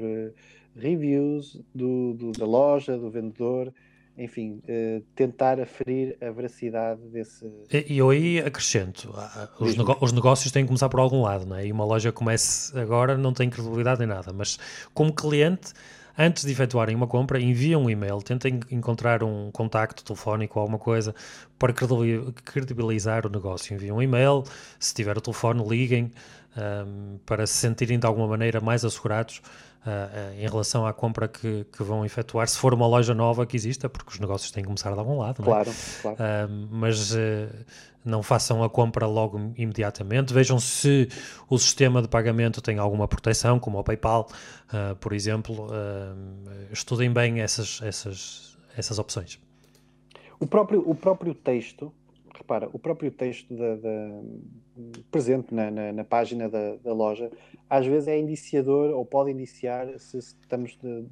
reviews 0.75 1.59
do, 1.73 2.13
do, 2.13 2.31
da 2.31 2.45
loja, 2.45 2.97
do 2.97 3.09
vendedor, 3.09 3.73
enfim, 4.17 4.61
uh, 4.67 5.03
tentar 5.15 5.59
aferir 5.59 6.17
a 6.21 6.29
veracidade 6.29 7.01
desse. 7.07 7.45
E 7.71 7.97
eu 7.97 8.09
aí 8.09 8.39
acrescento: 8.39 9.13
os, 9.59 9.75
nego 9.75 9.97
os, 9.99 10.11
negócios 10.11 10.51
têm 10.51 10.63
que 10.63 10.67
começar 10.67 10.89
por 10.89 10.99
algum 10.99 11.21
lado, 11.21 11.45
não 11.45 11.55
é? 11.55 11.65
E 11.65 11.71
uma 11.71 11.85
loja 11.85 12.11
comece 12.11 12.77
agora 12.77 13.17
não 13.17 13.33
tem 13.33 13.49
credibilidade 13.49 14.03
em 14.03 14.07
nada, 14.07 14.31
mas 14.31 14.59
como 14.93 15.13
cliente. 15.13 15.73
Antes 16.15 16.45
de 16.45 16.51
efetuarem 16.51 16.95
uma 16.95 17.07
compra, 17.07 17.41
enviam 17.41 17.85
um 17.85 17.89
e-mail, 17.89 18.21
tentem 18.21 18.59
encontrar 18.69 19.23
um 19.23 19.49
contacto 19.49 20.03
telefónico 20.03 20.59
ou 20.59 20.61
alguma 20.61 20.77
coisa 20.77 21.15
para 21.57 21.73
credibilizar 21.73 23.25
o 23.25 23.29
negócio. 23.31 23.73
Enviam 23.73 23.97
um 23.97 24.01
e-mail, 24.01 24.43
se 24.79 24.93
tiver 24.93 25.17
o 25.17 25.21
telefone, 25.21 25.67
liguem 25.67 26.11
um, 26.55 27.17
para 27.25 27.47
se 27.47 27.55
sentirem 27.55 27.97
de 27.97 28.05
alguma 28.05 28.27
maneira 28.27 28.61
mais 28.61 28.85
assegurados 28.85 29.41
uh, 29.85 30.33
em 30.39 30.47
relação 30.47 30.85
à 30.85 30.93
compra 30.93 31.27
que, 31.27 31.65
que, 31.65 31.83
vão 31.83 32.05
efetuar, 32.05 32.47
se 32.47 32.57
for 32.57 32.73
uma 32.73 32.87
loja 32.87 33.13
nova 33.13 33.45
que 33.45 33.55
exista, 33.55 33.89
porque 33.89 34.11
os 34.11 34.19
negócios 34.19 34.51
têm 34.51 34.63
que 34.63 34.67
começar 34.67 34.91
de 34.91 34.99
algum 34.99 35.17
lado, 35.17 35.43
claro, 35.43 35.69
é? 35.69 36.01
claro. 36.01 36.17
Uh, 36.17 36.67
mas 36.71 37.15
não 38.03 38.21
façam 38.21 38.63
a 38.63 38.69
compra 38.69 39.07
logo 39.07 39.53
imediatamente, 39.57 40.33
vejam 40.33 40.59
se 40.59 41.07
o 41.49 41.57
sistema 41.57 42.01
de 42.01 42.07
pagamento 42.07 42.61
tem 42.61 42.77
alguma 42.77 43.07
proteção, 43.07 43.59
como 43.59 43.79
o 43.79 43.83
PayPal, 43.83 44.27
por 44.99 45.13
exemplo, 45.13 45.69
estudem 46.69 47.13
bem 47.13 47.39
essas, 47.39 47.81
essas, 47.81 48.57
essas 48.75 48.99
opções. 48.99 49.39
O 50.37 50.45
próprio, 50.45 50.83
o 50.85 50.93
próprio 50.93 51.33
texto 51.33 51.93
repara, 52.43 52.69
o 52.71 52.77
próprio 52.77 53.09
texto 53.09 53.55
da, 53.55 53.75
da, 53.75 54.21
presente 55.09 55.53
na, 55.53 55.71
na, 55.71 55.93
na 55.93 56.03
página 56.03 56.49
da, 56.49 56.75
da, 56.75 56.93
loja, 56.93 57.31
às 57.69 57.85
vezes 57.85 58.07
é 58.07 58.19
indiciador 58.19 58.93
ou 58.93 59.05
pode 59.05 59.31
indiciar 59.31 59.87
se 59.97 60.17
estamos 60.17 60.77
de, 60.81 60.87
uh, 60.87 61.07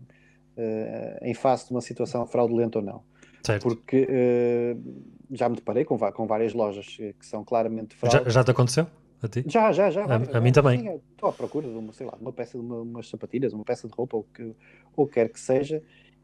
em 1.21 1.33
face 1.33 1.67
de 1.67 1.71
uma 1.71 1.81
situação 1.81 2.27
fraudulenta 2.27 2.79
ou 2.79 2.85
não. 2.85 3.03
Certo. 3.43 3.63
Porque 3.63 4.07
uh, 4.07 5.05
já 5.31 5.49
me 5.49 5.55
deparei 5.55 5.85
com, 5.85 5.97
com, 5.97 6.27
várias 6.27 6.53
lojas 6.53 6.85
que 6.85 7.25
são 7.25 7.43
claramente 7.43 7.95
fraude. 7.95 8.25
Já, 8.25 8.29
já 8.29 8.43
te 8.43 8.51
aconteceu? 8.51 8.85
A 9.23 9.27
ti? 9.27 9.43
Já, 9.47 9.71
já, 9.71 9.89
já. 9.89 10.05
A, 10.05 10.37
a 10.37 10.41
mim 10.41 10.51
também. 10.51 10.99
Estou 11.11 11.29
à 11.29 11.33
procura 11.33 11.67
de 11.67 11.75
uma, 11.75 11.93
sei 11.93 12.05
lá, 12.05 12.17
uma 12.19 12.33
peça 12.33 12.57
de 12.57 12.63
uma, 12.63 12.81
umas 12.81 13.07
sapatilhas, 13.07 13.53
uma 13.53 13.63
peça 13.63 13.87
de 13.87 13.93
roupa, 13.95 14.17
ou 14.17 14.23
que 14.23 14.55
ou 14.95 15.07
quer 15.07 15.29
que 15.29 15.39
seja, 15.39 15.81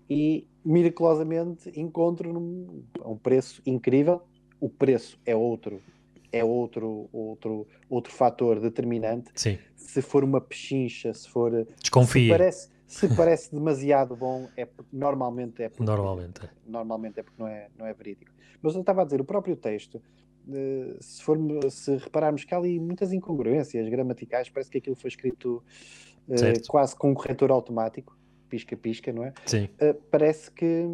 e 0.10 0.46
miraculosamente 0.66 1.72
encontro 1.80 2.34
num, 2.34 2.84
a 3.02 3.10
um 3.10 3.18
preço 3.18 3.62
incrível 3.66 4.22
o 4.60 4.70
preço 4.70 5.20
é 5.26 5.36
outro 5.36 5.82
é 6.32 6.44
outro 6.44 7.10
outro 7.12 7.68
outro 7.90 8.12
fator 8.12 8.60
determinante. 8.60 9.32
Sim. 9.36 9.58
Se 9.76 10.02
for 10.02 10.24
uma 10.24 10.42
pechincha, 10.42 11.14
se 11.14 11.30
for 11.30 11.66
desconfie. 11.80 12.26
Se 12.26 12.30
parece, 12.30 12.70
se 12.86 13.16
parece 13.16 13.56
demasiado 13.56 14.16
bom, 14.16 14.50
é 14.58 14.68
normalmente 14.92 15.64
é 15.64 15.70
porque, 15.70 15.84
normalmente 15.84 16.46
é. 16.46 16.50
normalmente 16.66 17.20
é 17.20 17.24
porque 17.24 17.42
não 17.42 17.48
é 17.48 17.68
não 17.78 17.86
é 17.86 17.94
verídico. 17.94 18.32
Mas 18.62 18.76
eu 18.76 18.82
estava 18.82 19.02
a 19.02 19.06
dizer 19.06 19.22
o 19.22 19.26
próprio 19.26 19.56
texto 19.56 20.02
eh, 20.54 20.96
se, 21.00 21.22
for, 21.22 21.38
se 21.70 21.98
repararmos 21.98 22.44
que 22.44 22.54
há 22.54 22.58
ali 22.58 22.80
muitas 22.80 23.12
incongruências 23.12 23.88
gramaticais, 23.90 24.50
parece 24.50 24.70
que 24.70 24.78
aquilo 24.78 24.96
foi 24.96 25.10
escrito 25.10 25.64
uh, 26.28 26.68
quase 26.68 26.96
com 26.96 27.12
um 27.12 27.14
corretor 27.14 27.52
automático, 27.52 28.18
pisca-pisca, 28.50 29.12
não 29.12 29.26
é? 29.26 29.34
Sim. 29.46 29.66
Uh, 29.82 29.94
parece 30.10 30.50
que 30.52 30.86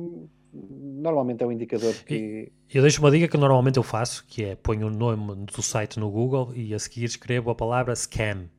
normalmente 0.53 1.43
é 1.43 1.47
um 1.47 1.51
indicador 1.51 1.93
que. 2.05 2.51
Eu 2.73 2.81
deixo 2.81 2.99
uma 3.01 3.11
dica 3.11 3.27
que 3.27 3.37
normalmente 3.37 3.77
eu 3.77 3.83
faço, 3.83 4.23
que 4.27 4.43
é 4.43 4.55
ponho 4.55 4.87
o 4.87 4.89
nome 4.89 5.45
do 5.45 5.61
site 5.61 5.99
no 5.99 6.09
Google 6.09 6.51
e 6.55 6.73
a 6.73 6.79
seguir 6.79 7.05
escrevo 7.05 7.49
a 7.49 7.55
palavra 7.55 7.95
scam 7.95 8.49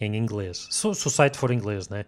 em 0.00 0.16
inglês. 0.16 0.68
Se, 0.70 0.94
se 0.94 1.06
o 1.06 1.10
site 1.10 1.36
for 1.36 1.50
inglês, 1.50 1.88
né? 1.88 2.04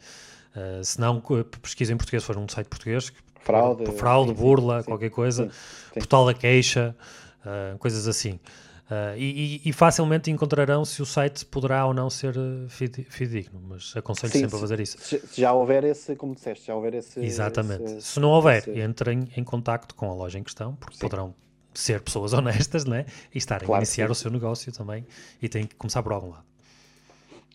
Uh, 0.55 0.82
se 0.82 1.01
não, 1.01 1.22
pesquisa 1.62 1.93
em 1.93 1.97
português, 1.97 2.22
se 2.22 2.26
for 2.26 2.36
um 2.36 2.49
site 2.49 2.66
português, 2.66 3.12
fraude, 3.41 3.86
fraude 3.93 4.30
sim, 4.30 4.36
burla, 4.36 4.82
sim, 4.82 4.86
qualquer 4.86 5.11
coisa, 5.11 5.45
sim, 5.45 5.95
portal 5.95 6.26
da 6.26 6.34
queixa, 6.34 6.97
uh, 7.45 7.78
coisas 7.78 8.09
assim. 8.09 8.41
Uh, 8.89 9.18
e, 9.18 9.61
e, 9.66 9.72
facilmente 9.72 10.30
encontrarão 10.30 10.82
se 10.82 11.03
o 11.03 11.05
site 11.05 11.45
poderá 11.45 11.84
ou 11.84 11.93
não 11.93 12.09
ser 12.09 12.34
uh, 12.39 12.66
fidedigno, 12.70 13.61
mas 13.68 13.93
aconselho 13.95 14.32
Sim, 14.32 14.39
sempre 14.39 14.51
se, 14.53 14.57
a 14.57 14.59
fazer 14.61 14.80
isso. 14.80 14.99
Se, 14.99 15.18
se, 15.18 15.41
já 15.43 15.53
houver 15.53 15.84
esse, 15.84 16.16
como 16.16 16.34
disseste, 16.34 16.68
já 16.68 16.74
houver 16.74 16.95
esse. 16.95 17.20
Exatamente. 17.20 17.84
Esse, 17.84 18.01
se 18.01 18.18
não 18.18 18.30
houver, 18.30 18.66
esse... 18.66 18.80
entrem 18.80 19.28
em 19.36 19.45
contacto 19.45 19.95
com 19.95 20.11
a 20.11 20.14
loja 20.14 20.39
em 20.39 20.43
questão, 20.43 20.74
porque 20.76 20.95
Sim. 20.95 21.01
poderão 21.01 21.34
ser 21.74 22.01
pessoas 22.01 22.32
honestas 22.34 22.86
né? 22.86 23.05
e 23.34 23.36
estarem 23.36 23.66
claro 23.66 23.80
a 23.80 23.84
iniciar 23.84 24.11
o 24.11 24.14
seu 24.14 24.30
negócio 24.30 24.72
também 24.72 25.07
e 25.43 25.51
têm 25.51 25.66
que 25.66 25.74
começar 25.76 26.03
por 26.03 26.12
algum 26.12 26.30
lado. 26.30 26.45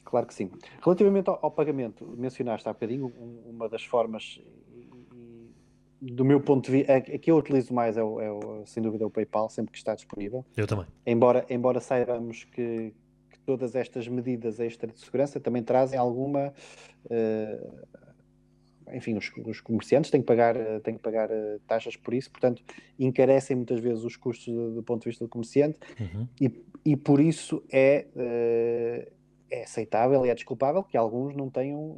Claro 0.05 0.27
que 0.27 0.35
sim. 0.35 0.51
Relativamente 0.83 1.29
ao, 1.29 1.39
ao 1.41 1.49
pagamento, 1.49 2.05
mencionaste 2.15 2.69
há 2.69 2.73
bocadinho 2.73 3.11
uma 3.47 3.67
das 3.67 3.83
formas 3.83 4.39
do 6.11 6.25
meu 6.25 6.41
ponto 6.41 6.65
de 6.65 6.71
vista, 6.71 6.95
a, 6.95 7.01
que 7.01 7.31
eu 7.31 7.37
utilizo 7.37 7.73
mais 7.73 7.95
é, 7.95 8.03
o, 8.03 8.19
é 8.19 8.31
o, 8.31 8.65
sem 8.65 8.83
dúvida 8.83 9.07
o 9.07 9.09
PayPal, 9.09 9.49
sempre 9.49 9.71
que 9.71 9.77
está 9.77 9.95
disponível. 9.95 10.45
Eu 10.57 10.67
também. 10.67 10.85
Embora, 11.05 11.45
embora 11.49 11.79
saibamos 11.79 12.43
que, 12.43 12.93
que 13.31 13.39
todas 13.45 13.73
estas 13.75 14.07
medidas 14.07 14.59
extra 14.59 14.91
de 14.91 14.99
segurança 14.99 15.39
também 15.39 15.63
trazem 15.63 15.97
alguma. 15.97 16.53
Uh, 17.05 18.03
enfim, 18.93 19.15
os, 19.15 19.31
os, 19.45 19.61
comerciantes 19.61 20.11
têm 20.11 20.19
que 20.19 20.27
pagar, 20.27 20.55
têm 20.81 20.95
que 20.95 21.01
pagar 21.01 21.29
uh, 21.31 21.59
taxas 21.65 21.95
por 21.95 22.13
isso, 22.13 22.29
portanto, 22.29 22.61
encarecem 22.99 23.55
muitas 23.55 23.79
vezes 23.79 24.03
os 24.03 24.17
custos 24.17 24.53
do, 24.53 24.75
do 24.75 24.83
ponto 24.83 25.03
de 25.03 25.09
vista 25.09 25.23
do 25.23 25.29
comerciante 25.29 25.79
uhum. 25.99 26.27
e, 26.39 26.63
e 26.85 26.97
por 26.97 27.21
isso 27.21 27.63
é, 27.71 28.05
uh, 28.13 29.11
é 29.49 29.63
aceitável 29.63 30.25
e 30.25 30.29
é 30.29 30.35
desculpável 30.35 30.83
que 30.83 30.97
alguns 30.97 31.33
não 31.33 31.49
tenham 31.49 31.97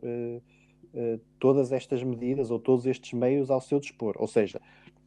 eh, 0.98 1.20
todas 1.40 1.74
estas 1.74 2.02
medidas 2.02 2.50
ou 2.50 2.58
todos 2.58 2.86
estes 2.86 3.12
meios 3.12 3.52
ao 3.52 3.60
seu 3.60 3.82
dispor. 3.82 4.16
Ou 4.18 4.28
seja, 4.28 4.62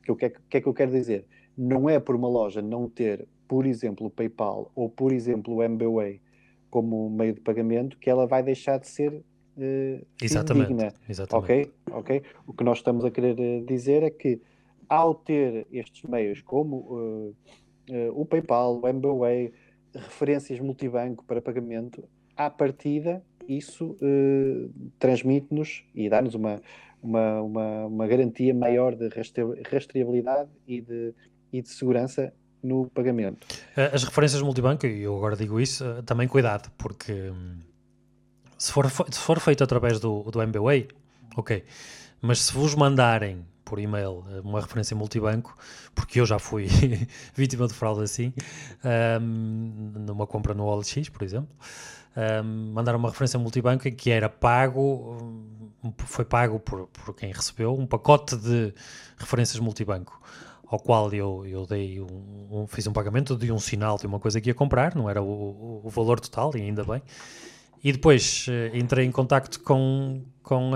o 0.06 0.14
que, 0.14 0.26
é, 0.26 0.28
que 0.28 0.58
é 0.58 0.60
que 0.60 0.68
eu 0.68 0.74
quero 0.74 0.90
dizer? 0.90 1.24
Não 1.56 1.88
é 1.88 1.98
por 1.98 2.14
uma 2.14 2.28
loja 2.28 2.60
não 2.60 2.90
ter, 2.90 3.26
por 3.48 3.64
exemplo, 3.64 4.06
o 4.06 4.10
PayPal 4.10 4.70
ou, 4.74 4.90
por 4.90 5.12
exemplo, 5.12 5.54
o 5.54 5.62
MBWay 5.62 6.20
como 6.68 7.08
meio 7.08 7.32
de 7.32 7.40
pagamento 7.40 7.96
que 7.98 8.10
ela 8.10 8.26
vai 8.26 8.42
deixar 8.42 8.78
de 8.78 8.86
ser 8.86 9.14
uh, 9.14 10.06
exatamente, 10.22 10.94
exatamente. 11.08 11.32
Ok, 11.32 11.72
ok. 11.90 12.22
O 12.46 12.52
que 12.52 12.62
nós 12.62 12.78
estamos 12.78 13.02
a 13.06 13.10
querer 13.10 13.64
dizer 13.64 14.02
é 14.02 14.10
que 14.10 14.42
ao 14.90 15.14
ter 15.14 15.66
estes 15.72 16.02
meios 16.02 16.42
como 16.42 16.76
uh, 16.76 17.36
uh, 17.90 18.20
o 18.20 18.26
PayPal, 18.26 18.78
o 18.78 18.86
MBWay, 18.86 19.54
referências 19.94 20.60
multibanco 20.60 21.24
para 21.24 21.40
pagamento, 21.40 22.06
à 22.36 22.50
partida 22.50 23.22
isso 23.48 23.96
uh, 24.02 24.70
transmite-nos 24.98 25.84
e 25.94 26.08
dá-nos 26.08 26.34
uma, 26.34 26.60
uma, 27.02 27.42
uma, 27.42 27.86
uma, 27.86 28.06
garantia 28.06 28.54
maior 28.54 28.94
de 28.94 29.08
rastreabilidade 29.70 30.50
e 30.66 30.80
de, 30.80 31.14
e 31.52 31.62
de 31.62 31.68
segurança 31.68 32.32
no 32.62 32.88
pagamento. 32.90 33.46
As 33.92 34.04
referências 34.04 34.42
multibanco, 34.42 34.86
e 34.86 35.02
eu 35.02 35.16
agora 35.16 35.36
digo 35.36 35.58
isso, 35.60 35.84
também 36.04 36.28
cuidado, 36.28 36.70
porque 36.76 37.12
hum, 37.12 37.60
se 38.58 38.72
for, 38.72 38.90
se 38.90 39.18
for 39.18 39.40
feito 39.40 39.64
através 39.64 40.00
do, 40.00 40.24
do 40.24 40.42
MBWay, 40.42 40.88
ok, 41.36 41.64
mas 42.20 42.40
se 42.42 42.52
vos 42.52 42.74
mandarem 42.74 43.46
por 43.64 43.78
e-mail 43.78 44.24
eh, 44.30 44.40
uma 44.40 44.60
referência 44.60 44.96
multibanco, 44.96 45.56
porque 45.94 46.20
eu 46.20 46.26
já 46.26 46.38
fui 46.38 46.66
vítima 47.36 47.68
de 47.68 47.74
fraude 47.74 48.02
assim, 48.02 48.32
um, 49.20 49.92
numa 50.06 50.26
compra 50.26 50.54
no 50.54 50.64
OLX, 50.64 51.10
por 51.10 51.22
exemplo. 51.22 51.54
Um, 52.18 52.72
mandaram 52.72 52.98
uma 52.98 53.10
referência 53.10 53.38
multibanco 53.38 53.88
que 53.92 54.10
era 54.10 54.28
pago, 54.28 55.16
foi 55.98 56.24
pago 56.24 56.58
por, 56.58 56.88
por 56.88 57.14
quem 57.14 57.32
recebeu, 57.32 57.72
um 57.78 57.86
pacote 57.86 58.36
de 58.36 58.74
referências 59.16 59.60
multibanco 59.60 60.20
ao 60.66 60.80
qual 60.80 61.12
eu, 61.14 61.46
eu 61.46 61.64
dei 61.64 62.00
um, 62.00 62.48
um, 62.50 62.66
fiz 62.66 62.86
um 62.86 62.92
pagamento 62.92 63.36
de 63.36 63.50
um 63.52 63.58
sinal 63.58 63.96
de 63.96 64.06
uma 64.06 64.18
coisa 64.18 64.40
que 64.40 64.50
ia 64.50 64.54
comprar, 64.54 64.94
não 64.94 65.08
era 65.08 65.22
o, 65.22 65.80
o 65.84 65.88
valor 65.88 66.20
total, 66.20 66.50
e 66.56 66.60
ainda 66.60 66.84
bem. 66.84 67.02
E 67.82 67.92
depois 67.92 68.46
uh, 68.48 68.76
entrei 68.76 69.06
em 69.06 69.12
contacto 69.12 69.60
com, 69.60 70.24
com, 70.42 70.72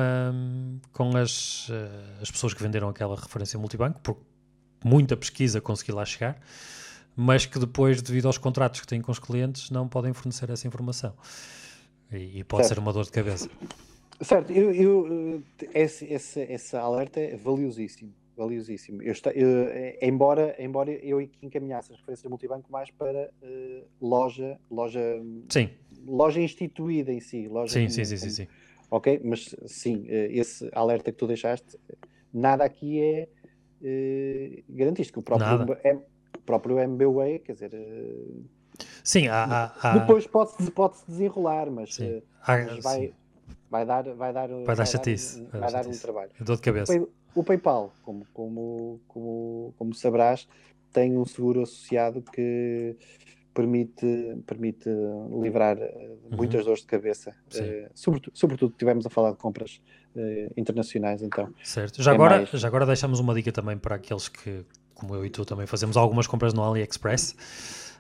com 0.93 1.17
as, 1.17 1.69
uh, 1.69 2.23
as 2.23 2.31
pessoas 2.31 2.55
que 2.55 2.63
venderam 2.63 2.89
aquela 2.89 3.17
referência 3.17 3.59
multibanco, 3.59 4.01
por 4.01 4.17
muita 4.85 5.17
pesquisa 5.17 5.61
consegui 5.61 5.93
lá 5.93 6.05
chegar, 6.05 6.39
mas 7.17 7.47
que 7.47 7.59
depois, 7.59 8.01
devido 8.01 8.27
aos 8.27 8.39
contratos 8.39 8.81
que 8.81 8.87
têm 8.87 9.01
com 9.01 9.13
os 9.13 9.19
clientes, 9.19 9.71
não 9.71 9.89
podem 9.89 10.13
fornecer 10.13 10.51
essa 10.51 10.67
informação. 10.67 11.15
E, 12.11 12.41
e 12.41 12.45
pode 12.45 12.65
certo. 12.65 12.77
ser 12.77 12.81
uma 12.81 12.93
dor 12.93 13.05
de 13.05 13.11
cabeça. 13.11 13.49
Certo, 14.21 14.53
eu, 14.53 14.73
eu 14.73 15.43
esse, 15.75 16.05
esse, 16.07 16.41
esse 16.41 16.77
alerta 16.77 17.21
é 17.21 17.37
valiosíssimo 17.37 18.13
valiosíssimo. 18.37 19.03
Eu, 19.03 19.15
eu, 19.35 19.69
eh, 19.69 19.99
embora, 20.03 20.55
embora 20.59 20.91
eu 20.91 21.21
encaminhasse 21.21 21.93
as 21.93 21.99
referências 21.99 22.29
multibanco 22.29 22.71
mais 22.71 22.91
para 22.91 23.31
uh, 23.43 23.85
loja, 24.01 24.59
loja, 24.71 25.01
sim. 25.49 25.71
loja 26.07 26.41
instituída 26.41 27.13
em 27.13 27.21
si. 27.21 27.49
Loja 27.49 27.73
sim, 27.73 27.81
como, 27.81 27.91
sim, 27.91 28.05
sim, 28.05 28.17
sim, 28.17 28.31
sim. 28.31 28.47
Ok, 28.91 29.21
mas 29.25 29.55
sim, 29.67 30.05
eh, 30.09 30.29
esse 30.33 30.69
alerta 30.73 31.11
que 31.11 31.19
tu 31.19 31.27
deixaste, 31.27 31.79
nada 32.33 32.65
aqui 32.65 33.01
é 33.01 33.29
uh, 33.81 34.65
garantido, 34.69 35.13
que 35.13 35.19
o 35.19 35.23
próprio, 35.23 35.79
M, 35.85 36.01
próprio 36.45 36.79
MBWay, 36.79 37.39
quer 37.41 37.53
dizer... 37.53 37.75
Uh, 37.75 38.45
sim, 39.05 39.29
há, 39.29 39.73
há, 39.81 39.99
depois 39.99 40.27
pode-se 40.27 40.71
pode 40.71 40.97
-se 40.97 41.07
desenrolar, 41.07 41.71
mas, 41.71 41.99
uh, 41.99 42.23
mas 42.47 42.83
vai, 42.83 43.13
vai 43.71 43.87
dar 43.87 44.03
vai 44.15 44.33
dar 44.33 44.49
vai, 44.49 44.65
vai 44.65 44.77
dar 44.77 44.87
chatice 44.87 45.43
vai, 45.43 45.61
dar, 45.61 45.71
vai 45.71 45.83
dar 45.83 45.87
um 45.89 45.99
trabalho 45.99 46.31
dor 46.41 46.57
de 46.57 46.63
cabeça 46.63 47.07
o 47.35 47.43
PayPal, 47.43 47.93
como, 48.03 48.27
como, 48.33 49.01
como, 49.09 49.75
como 49.79 49.95
sabrás, 49.95 50.49
tem 50.93 51.17
um 51.17 51.25
seguro 51.25 51.63
associado 51.63 52.23
que 52.23 52.97
permite, 53.55 54.37
permite 54.47 54.89
livrar 55.43 55.79
eh, 55.79 56.17
uhum. 56.31 56.37
muitas 56.37 56.65
dores 56.65 56.81
de 56.81 56.87
cabeça, 56.87 57.31
uh, 57.31 57.91
sobretudo, 57.95 58.37
sobretudo 58.37 58.75
tivemos 58.77 59.07
a 59.07 59.11
falar 59.11 59.33
de 59.33 59.39
compras 59.39 59.81
uh, 60.15 60.53
internacionais, 60.57 61.23
então. 61.23 61.53
Certo. 61.63 62.03
Já, 62.03 62.13
é 62.13 62.15
agora, 62.15 62.37
mais... 62.39 62.51
já 62.51 62.69
agora 62.69 62.87
deixamos 62.87 63.21
uma 63.21 63.35
dica 63.35 63.53
também 63.53 63.77
para 63.79 63.97
aqueles 63.97 64.29
que, 64.29 64.65
como 64.95 65.15
eu 65.15 65.25
e 65.25 65.31
tu, 65.31 65.45
também 65.45 65.67
fazemos 65.67 65.97
algumas 65.97 66.27
compras 66.27 66.53
no 66.55 66.63
AliExpress. 66.63 67.35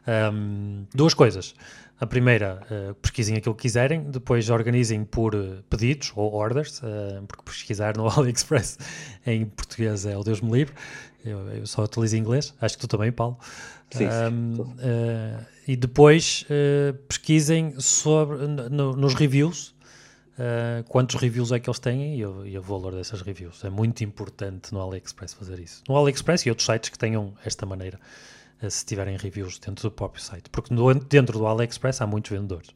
Um, 0.07 0.85
duas 0.95 1.15
coisas. 1.15 1.55
A 2.03 2.07
primeira, 2.07 2.61
uh, 2.69 2.95
pesquisem 2.97 3.37
aquilo 3.37 3.55
que 3.55 3.63
quiserem, 3.63 4.11
depois 4.11 4.51
organizem 4.51 5.05
por 5.05 5.37
uh, 5.37 5.63
pedidos 5.71 6.13
ou 6.17 6.33
orders, 6.33 6.81
uh, 6.81 7.23
porque 7.29 7.45
pesquisar 7.45 7.97
no 7.97 8.09
AliExpress 8.11 8.77
em 9.25 9.47
português 9.47 10.05
é 10.05 10.19
o 10.19 10.25
Deus 10.25 10.41
me 10.41 10.51
livre, 10.51 10.75
eu, 11.25 11.39
eu 11.51 11.65
só 11.65 11.85
utilizo 11.85 12.17
inglês, 12.17 12.53
acho 12.61 12.77
que 12.77 12.81
tu 12.81 12.89
também, 12.89 13.13
Paulo. 13.13 13.39
Sim, 13.93 14.09
um, 14.09 14.75
e 15.69 15.77
depois 15.77 16.45
pesquisem 17.07 17.79
sobre, 17.79 18.49
no, 18.49 18.97
nos 18.97 19.15
reviews, 19.15 19.75
quantos 20.89 21.17
reviews 21.17 21.53
é 21.53 21.61
que 21.61 21.69
eles 21.69 21.79
têm 21.79 22.17
e 22.17 22.25
o, 22.25 22.47
e 22.47 22.59
o 22.59 22.63
valor 22.63 22.95
dessas 22.95 23.21
reviews. 23.21 23.65
É 23.65 23.71
muito 23.71 24.03
importante 24.03 24.73
no 24.73 24.81
AliExpress 24.81 25.35
fazer 25.35 25.59
isso. 25.59 25.83
No 25.89 25.97
AliExpress 25.97 26.47
e 26.47 26.51
outros 26.51 26.67
sites 26.67 26.91
que 26.91 26.99
tenham 26.99 27.35
esta 27.45 27.67
maneira 27.67 27.99
se 28.71 28.85
tiverem 28.87 29.17
reviews 29.17 29.59
dentro 29.59 29.89
do 29.89 29.93
próprio 29.93 30.23
site, 30.23 30.49
porque 30.51 30.73
no, 30.73 30.95
dentro 30.95 31.39
do 31.39 31.47
AliExpress 31.47 32.01
há 32.01 32.07
muitos 32.07 32.31
vendedores. 32.31 32.71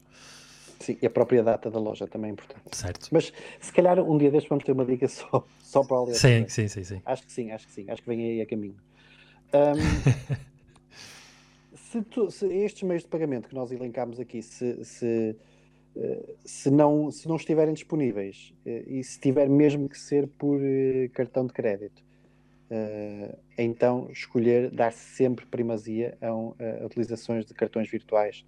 Sim, 0.79 0.97
e 1.01 1.07
a 1.07 1.09
própria 1.09 1.41
data 1.41 1.71
da 1.71 1.79
loja 1.79 2.05
também 2.07 2.29
é 2.29 2.33
importante. 2.33 2.75
Certo. 2.75 3.07
Mas 3.11 3.33
se 3.59 3.73
calhar 3.73 3.99
um 3.99 4.17
dia 4.17 4.29
destes 4.29 4.49
vamos 4.49 4.63
ter 4.63 4.73
uma 4.73 4.85
dica 4.85 5.07
só, 5.07 5.45
só 5.59 5.83
para 5.83 5.97
o 5.97 6.03
AliExpress. 6.03 6.53
Sim, 6.53 6.67
sim, 6.67 6.67
sim, 6.67 6.83
sim. 6.83 7.01
Acho 7.05 7.23
que 7.25 7.31
sim, 7.31 7.51
acho 7.51 7.67
que 7.67 7.73
sim. 7.73 7.89
Acho 7.89 8.01
que 8.01 8.09
vem 8.09 8.21
aí 8.21 8.41
a 8.41 8.45
caminho. 8.45 8.75
Um, 9.53 10.37
se, 11.75 12.01
tu, 12.03 12.29
se, 12.29 12.45
estes 12.47 12.83
meios 12.83 13.03
de 13.03 13.09
pagamento 13.09 13.49
que 13.49 13.55
nós 13.55 13.71
elencámos 13.71 14.19
aqui, 14.19 14.41
se, 14.41 14.83
se, 14.83 15.35
se, 16.45 16.69
não, 16.69 17.11
se 17.11 17.27
não 17.27 17.35
estiverem 17.35 17.73
disponíveis 17.73 18.53
eh, 18.65 18.83
e 18.87 19.03
se 19.03 19.19
tiver 19.19 19.49
mesmo 19.49 19.89
que 19.89 19.97
ser 19.97 20.27
por 20.27 20.59
eh, 20.61 21.09
cartão 21.13 21.45
de 21.45 21.53
crédito, 21.53 22.05
então 23.57 24.09
escolher 24.11 24.69
dar 24.69 24.91
sempre 24.91 25.45
primazia 25.45 26.17
a, 26.21 26.27
a, 26.27 26.85
utilizações 26.85 27.45
de 27.45 27.53
cartões 27.53 27.89
virtuais 27.89 28.45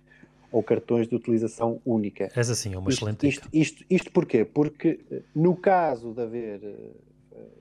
ou 0.51 0.61
cartões 0.61 1.07
de 1.07 1.15
utilização 1.15 1.81
única. 1.85 2.29
Essa 2.35 2.53
sim 2.53 2.73
é 2.73 2.77
uma 2.77 2.89
isto, 2.89 2.99
excelente 2.99 3.25
isto, 3.25 3.47
isto, 3.53 3.85
isto, 3.89 4.11
porquê? 4.11 4.43
Porque 4.43 4.99
eh, 5.09 5.21
no 5.33 5.55
caso 5.55 6.13
de 6.13 6.21
haver 6.21 6.59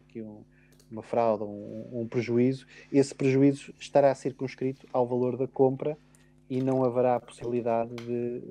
aqui 0.09 0.21
um, 0.21 0.43
uma 0.91 1.01
fraude, 1.01 1.45
um, 1.45 2.01
um 2.01 2.09
prejuízo, 2.09 2.67
esse 2.93 3.15
prejuízo 3.15 3.73
estará 3.79 4.13
circunscrito 4.17 4.85
ao 4.93 5.07
valor 5.07 5.37
da 5.37 5.47
compra 5.47 5.97
e 6.51 6.61
não 6.61 6.83
haverá 6.83 7.21
possibilidade 7.21 7.95
de 7.95 8.43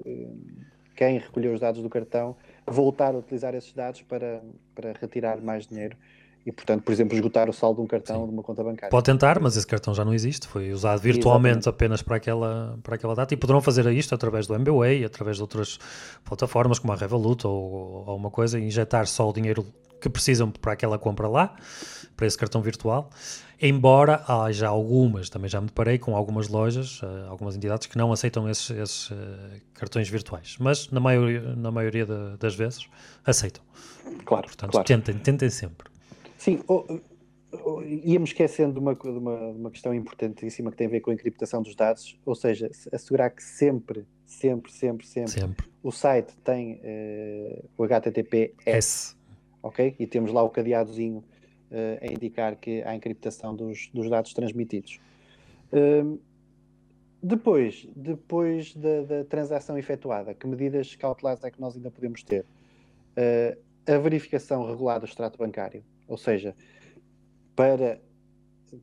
quem 0.98 1.20
recolheu 1.20 1.54
os 1.54 1.60
dados 1.60 1.82
do 1.82 1.90
cartão 1.90 2.36
voltar 2.66 3.14
a 3.14 3.20
utilizar 3.20 3.54
esses 3.56 3.72
dados 3.72 4.02
para, 4.02 4.42
para 4.76 4.94
retirar 5.00 5.40
mais 5.40 5.68
dinheiro 5.68 5.96
e, 6.44 6.52
portanto, 6.52 6.82
por 6.82 6.92
exemplo, 6.92 7.14
esgotar 7.14 7.50
o 7.50 7.54
saldo 7.54 7.82
de 7.82 7.86
um 7.86 7.88
cartão 7.88 8.22
Sim. 8.22 8.28
de 8.28 8.34
uma 8.34 8.42
conta 8.42 8.64
bancária. 8.64 8.90
Pode 8.90 9.06
tentar, 9.06 9.40
mas 9.40 9.56
esse 9.58 9.68
cartão 9.68 9.94
já 9.94 10.04
não 10.04 10.14
existe, 10.14 10.48
foi 10.48 10.72
usado 10.72 11.00
virtualmente 11.00 11.60
Exatamente. 11.60 11.76
apenas 11.76 12.02
para 12.02 12.16
aquela, 12.16 12.80
para 12.82 12.96
aquela 12.96 13.14
data 13.14 13.34
e 13.34 13.38
poderão 13.38 13.62
fazer 13.62 13.86
isto 13.92 14.16
através 14.16 14.48
do 14.48 14.56
MBWay, 14.56 15.04
através 15.06 15.36
de 15.38 15.44
outras 15.44 15.78
plataformas 16.24 16.80
como 16.80 16.94
a 16.94 16.96
Revolut 16.96 17.46
ou, 17.46 18.06
ou 18.08 18.16
uma 18.16 18.32
coisa, 18.32 18.60
injetar 18.60 19.06
só 19.08 19.30
o 19.30 19.34
dinheiro 19.34 19.66
que 20.02 20.10
precisam 20.10 20.50
para 20.50 20.74
aquela 20.74 20.98
compra 20.98 21.28
lá, 21.28 21.56
para 22.16 22.26
esse 22.26 22.38
cartão 22.38 22.62
virtual. 22.62 23.10
Embora 23.60 24.24
haja 24.28 24.68
algumas, 24.68 25.30
também 25.30 25.50
já 25.50 25.60
me 25.60 25.68
deparei 25.68 25.98
com 25.98 26.16
algumas 26.16 26.48
lojas, 26.48 27.02
uh, 27.02 27.28
algumas 27.28 27.56
entidades 27.56 27.88
que 27.88 27.98
não 27.98 28.12
aceitam 28.12 28.48
esses, 28.48 28.70
esses 28.70 29.10
uh, 29.10 29.16
cartões 29.74 30.08
virtuais, 30.08 30.58
mas 30.60 30.92
na 30.92 31.00
maioria, 31.00 31.42
na 31.56 31.72
maioria 31.72 32.06
de, 32.06 32.38
das 32.38 32.56
vezes 32.56 32.88
aceitam. 33.26 33.64
Claro, 34.26 34.46
Portanto, 34.46 34.72
claro. 34.72 34.86
tentem, 34.86 35.18
tentem 35.18 35.50
sempre. 35.50 35.90
Sim, 36.38 36.60
oh, 36.68 36.86
oh, 37.52 37.82
íamos 37.82 38.30
esquecendo 38.30 38.74
de 38.74 38.80
uma, 38.80 38.94
de, 38.94 39.10
uma, 39.10 39.52
de 39.54 39.60
uma 39.60 39.72
questão 39.72 39.92
importantíssima 39.92 40.70
que 40.70 40.78
tem 40.78 40.86
a 40.86 40.90
ver 40.92 41.02
com 41.02 41.10
a 41.10 41.14
encriptação 41.16 41.64
dos 41.64 41.76
dados, 41.76 42.16
ou 42.24 42.36
seja, 42.36 42.70
assegurar 42.94 43.32
que 43.32 43.42
sempre, 43.42 44.06
sempre, 44.24 44.72
sempre, 44.72 45.08
sempre, 45.08 45.32
sempre. 45.32 45.66
o 45.82 45.92
site 45.92 46.32
tem 46.44 46.80
uh, 46.84 47.70
o 47.76 47.84
HTTPS, 47.84 49.18
ok? 49.64 49.96
E 49.98 50.06
temos 50.06 50.32
lá 50.32 50.44
o 50.44 50.50
cadeadozinho 50.52 51.24
uh, 51.72 52.06
a 52.06 52.08
indicar 52.12 52.56
que 52.56 52.82
há 52.84 52.96
encriptação 52.96 53.56
dos, 53.56 53.90
dos 53.94 54.10
dados 54.10 54.34
transmitidos. 54.34 55.00
Uh, 55.72 56.20
depois, 57.22 57.88
depois 57.96 58.76
da, 58.76 59.04
da, 59.04 59.24
transação 59.26 59.78
efetuada, 59.78 60.34
que 60.34 60.48
medidas 60.48 60.96
cautelares 60.96 61.44
é 61.44 61.52
que 61.52 61.60
nós 61.60 61.76
ainda 61.76 61.92
podemos 61.92 62.24
ter? 62.24 62.46
Uh, 63.18 63.58
a 63.92 63.98
verificação 63.98 64.66
regular 64.66 65.00
do 65.00 65.06
extrato 65.06 65.38
bancário. 65.38 65.84
Ou 66.08 66.18
seja, 66.18 66.56
para 67.56 68.00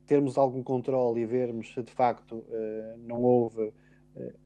termos 0.07 0.37
algum 0.37 0.62
controle 0.62 1.20
e 1.20 1.26
vermos 1.26 1.72
se 1.72 1.82
de 1.82 1.93
facto 1.93 2.37
uh, 2.37 2.99
não 2.99 3.22
houve 3.22 3.72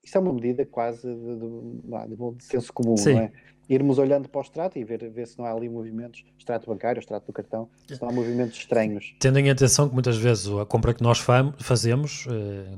isso 0.03 0.17
é 0.17 0.21
uma 0.21 0.33
medida 0.33 0.65
quase 0.65 1.03
de, 1.03 1.37
de, 1.37 2.17
de, 2.17 2.37
de 2.37 2.45
senso 2.45 2.73
comum, 2.73 2.97
Sim. 2.97 3.15
não 3.15 3.21
é? 3.21 3.33
Irmos 3.69 3.99
olhando 3.99 4.29
para 4.29 4.39
o 4.39 4.43
extrato 4.43 4.79
e 4.79 4.85
ver, 4.85 5.11
ver 5.11 5.27
se 5.27 5.39
não 5.39 5.45
há 5.45 5.53
ali 5.53 5.69
movimentos, 5.69 6.25
extrato 6.39 6.67
bancário, 6.67 7.01
extrato 7.01 7.27
do 7.27 7.33
cartão, 7.33 7.69
se 7.87 8.01
não 8.01 8.09
há 8.09 8.13
movimentos 8.13 8.59
estranhos. 8.59 9.15
Tendo 9.19 9.39
em 9.39 9.51
atenção 9.51 9.89
que 9.89 9.95
muitas 9.95 10.17
vezes 10.17 10.49
a 10.49 10.65
compra 10.65 10.95
que 10.95 11.03
nós 11.03 11.19
fazemos 11.59 12.27
uh, 12.27 12.31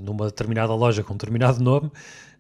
numa 0.03 0.27
determinada 0.27 0.75
loja 0.75 1.05
com 1.05 1.15
um 1.15 1.17
determinado 1.17 1.63
nome 1.63 1.91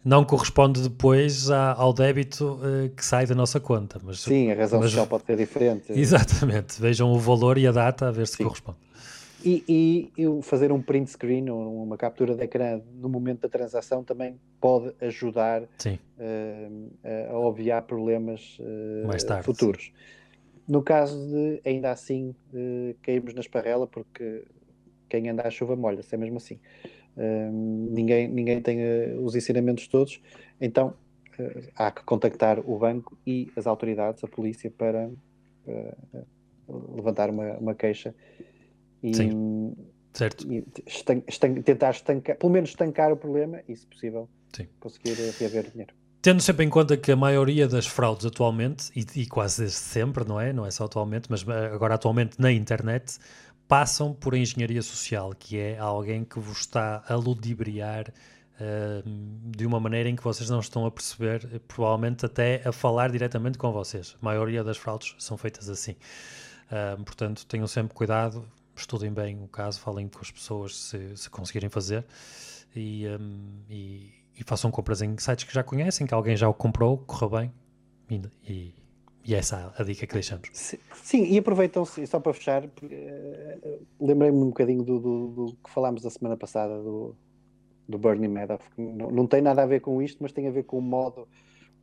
não 0.05 0.24
corresponde 0.24 0.82
depois 0.82 1.51
ao 1.51 1.92
débito 1.92 2.55
uh, 2.55 2.88
que 2.90 3.05
sai 3.05 3.26
da 3.26 3.34
nossa 3.34 3.61
conta. 3.61 4.01
Mas, 4.03 4.20
Sim, 4.20 4.51
a 4.51 4.55
razão 4.55 4.80
mas, 4.80 4.90
social 4.90 5.07
pode 5.07 5.24
ser 5.24 5.36
diferente. 5.36 5.84
Exatamente, 5.92 6.80
vejam 6.80 7.12
o 7.12 7.18
valor 7.18 7.59
e 7.59 7.66
a 7.66 7.72
data 7.72 8.09
a 8.09 8.11
ver 8.11 8.26
se 8.26 8.36
Sim. 8.36 8.44
corresponde. 8.44 8.78
E, 9.45 10.11
e, 10.16 10.43
fazer 10.43 10.70
um 10.70 10.82
print 10.82 11.11
screen 11.11 11.49
ou 11.49 11.82
uma 11.82 11.97
captura 11.97 12.34
de 12.34 12.43
ecrã 12.43 12.80
no 12.95 13.09
momento 13.09 13.41
da 13.41 13.49
transação 13.49 14.05
também 14.05 14.38
pode 14.61 14.95
ajudar 15.01 15.62
uh, 15.62 15.66
a 17.30 17.38
obviar 17.38 17.82
problemas 17.82 18.59
uh, 18.61 19.43
futuros. 19.43 19.93
No 20.68 20.82
caso 20.82 21.16
de, 21.28 21.61
ainda 21.64 21.91
assim, 21.91 22.34
uh, 22.53 22.95
cairmos 23.03 23.34
na 23.34 23.41
esparrela, 23.41 23.86
porque 23.86 24.45
quem 25.09 25.28
anda 25.28 25.43
à 25.43 25.51
chuva 25.51 25.74
molha-se, 25.74 26.14
é 26.14 26.18
mesmo 26.18 26.36
assim. 26.36 26.59
Uh, 27.16 27.51
ninguém, 27.91 28.28
ninguém 28.28 28.61
tem 28.61 28.78
os 29.18 29.34
ensinamentos 29.34 29.88
todos, 29.88 30.20
então 30.61 30.95
há 31.74 31.91
que 31.91 32.05
contactar 32.05 32.61
o 32.61 32.78
banco 32.78 33.16
e 33.26 33.51
as 33.57 33.66
autoridades, 33.66 34.22
a 34.22 34.28
polícia, 34.28 34.70
para 34.70 35.11
levantar 36.68 37.30
uma, 37.30 37.55
uma 37.55 37.74
queixa 37.74 38.14
e, 39.03 39.14
Sim. 39.14 39.74
Certo. 40.12 40.51
E 40.53 40.64
estan 40.86 41.22
estan 41.28 41.55
tentar 41.62 41.90
estancar, 41.90 42.36
pelo 42.36 42.53
menos 42.53 42.70
estancar 42.70 43.12
o 43.12 43.16
problema 43.16 43.61
e, 43.68 43.76
se 43.76 43.86
possível, 43.86 44.28
Sim. 44.53 44.66
conseguir 44.80 45.14
reaver 45.38 45.70
dinheiro. 45.70 45.94
Tendo 46.22 46.42
sempre 46.42 46.66
em 46.66 46.68
conta 46.68 46.96
que 46.96 47.11
a 47.11 47.16
maioria 47.16 47.66
das 47.66 47.86
fraudes 47.86 48.26
atualmente, 48.26 48.90
e, 48.94 49.07
e, 49.20 49.26
quase 49.26 49.62
desde 49.62 49.78
sempre, 49.78 50.26
não 50.26 50.38
é? 50.38 50.53
Não 50.53 50.66
é 50.66 50.70
só 50.70 50.84
atualmente, 50.84 51.30
mas 51.30 51.48
agora 51.48 51.94
atualmente 51.94 52.38
na 52.38 52.53
internet, 52.53 53.18
passam 53.66 54.12
por 54.12 54.34
engenharia 54.34 54.82
social, 54.82 55.32
que 55.38 55.57
é 55.57 55.78
alguém 55.78 56.24
que 56.24 56.38
vos 56.38 56.59
está 56.59 57.03
a 57.09 57.14
ludibriar 57.14 58.12
uh, 58.61 59.11
de 59.57 59.64
uma 59.64 59.80
maneira 59.80 60.11
em 60.11 60.16
que 60.16 60.22
vocês 60.22 60.51
não 60.51 60.61
estão 60.61 60.84
a 60.84 60.90
perceber, 60.90 61.62
provavelmente 61.66 62.26
até 62.26 62.61
a 62.66 62.72
falar 62.72 63.11
diretamente 63.11 63.57
com 63.57 63.72
vocês. 63.72 64.14
A 64.20 64.24
maioria 64.24 64.62
das 64.62 64.76
fraudes 64.76 65.14
são 65.18 65.38
feitas 65.38 65.70
assim. 65.70 65.92
Uh, 66.66 67.03
portanto, 67.03 67.46
tenham 67.46 67.66
sempre 67.66 67.94
cuidado, 67.94 68.44
estudem 68.81 69.12
bem 69.12 69.43
o 69.43 69.49
caso, 69.49 69.81
falem 69.81 70.09
com 70.09 70.20
as 70.20 70.31
pessoas 70.31 70.76
se, 70.76 71.16
se 71.16 71.31
conseguirem 71.31 71.68
fazer 71.68 72.05
e, 72.74 73.07
um, 73.09 73.62
e, 73.68 74.12
e, 74.39 74.45
façam 74.45 74.70
compras 74.70 75.03
em 75.03 75.16
sites 75.18 75.45
que 75.45 75.55
já 75.55 75.62
conhecem, 75.62 76.07
que 76.07 76.14
alguém 76.14 76.37
já 76.37 76.49
o 76.49 76.55
comprou, 76.55 76.99
correu 76.99 77.31
bem 77.31 77.53
e, 78.49 78.74
e 79.24 79.35
essa 79.35 79.72
é 79.78 79.83
a 79.83 79.85
dica 79.85 80.07
que 80.07 80.14
deixamos. 80.14 80.49
Sim, 80.95 81.24
e 81.24 81.39
aproveitam-se, 81.39 82.07
só 82.07 82.18
para 82.18 82.33
fechar, 82.33 82.64
uh, 82.64 83.87
lembrei-me 84.01 84.39
um 84.39 84.49
bocadinho 84.49 84.83
do, 84.83 84.99
do, 84.99 85.28
do, 85.28 85.57
que 85.62 85.70
falámos 85.70 86.05
a 86.05 86.11
semana 86.11 86.37
passada 86.37 86.83
do, 86.83 87.14
do 87.89 87.99
Bernie 87.99 88.28
Madoff, 88.28 88.64
não, 88.76 89.11
não 89.11 89.26
tem 89.26 89.41
nada 89.41 89.62
a 89.62 89.66
ver 89.66 89.81
com 89.81 90.01
isto, 90.03 90.18
mas 90.20 90.33
tem 90.33 90.49
a 90.49 90.51
ver 90.51 90.64
com 90.64 90.78
o 90.78 90.83
modo 90.83 91.28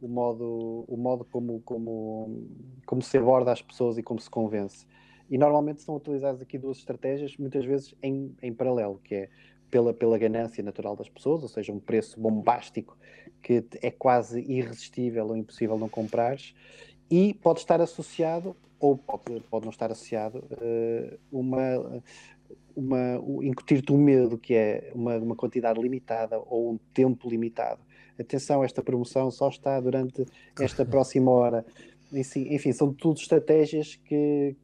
o 0.01 0.07
modo, 0.07 0.85
o 0.87 0.97
modo 0.97 1.25
como, 1.25 1.61
como, 1.61 2.47
como 2.85 3.01
se 3.01 3.17
aborda 3.17 3.51
as 3.51 3.61
pessoas 3.61 3.97
e 3.97 4.03
como 4.03 4.19
se 4.19 4.29
convence. 4.29 4.85
E 5.29 5.37
normalmente 5.37 5.81
são 5.81 5.95
utilizadas 5.95 6.41
aqui 6.41 6.57
duas 6.57 6.77
estratégias, 6.77 7.35
muitas 7.37 7.65
vezes 7.65 7.93
em, 8.01 8.35
em 8.41 8.53
paralelo, 8.53 8.99
que 9.03 9.15
é 9.15 9.29
pela, 9.69 9.93
pela 9.93 10.17
ganância 10.17 10.63
natural 10.63 10.95
das 10.95 11.09
pessoas, 11.09 11.43
ou 11.43 11.49
seja, 11.49 11.73
um 11.73 11.79
preço 11.79 12.19
bombástico 12.19 12.97
que 13.41 13.63
é 13.81 13.91
quase 13.91 14.41
irresistível 14.41 15.27
ou 15.27 15.37
impossível 15.37 15.77
não 15.77 15.87
comprares, 15.87 16.53
e 17.09 17.33
pode 17.35 17.59
estar 17.59 17.79
associado, 17.81 18.55
ou 18.79 18.97
pode, 18.97 19.41
pode 19.49 19.65
não 19.65 19.71
estar 19.71 19.91
associado, 19.91 20.39
uh, 20.39 21.17
uma, 21.31 22.01
uma, 22.75 23.21
incutir-te 23.43 23.91
um 23.91 23.97
medo, 23.97 24.37
que 24.37 24.53
é 24.53 24.91
uma, 24.93 25.17
uma 25.17 25.35
quantidade 25.35 25.79
limitada 25.79 26.39
ou 26.39 26.71
um 26.73 26.77
tempo 26.93 27.29
limitado. 27.29 27.79
Atenção, 28.19 28.63
esta 28.63 28.81
promoção 28.81 29.29
só 29.31 29.47
está 29.49 29.79
durante 29.79 30.25
esta 30.59 30.83
próxima 30.85 31.31
hora. 31.31 31.65
Enfim, 32.11 32.71
são 32.71 32.93
tudo 32.93 33.19
estratégias 33.19 33.95
que, 33.95 34.55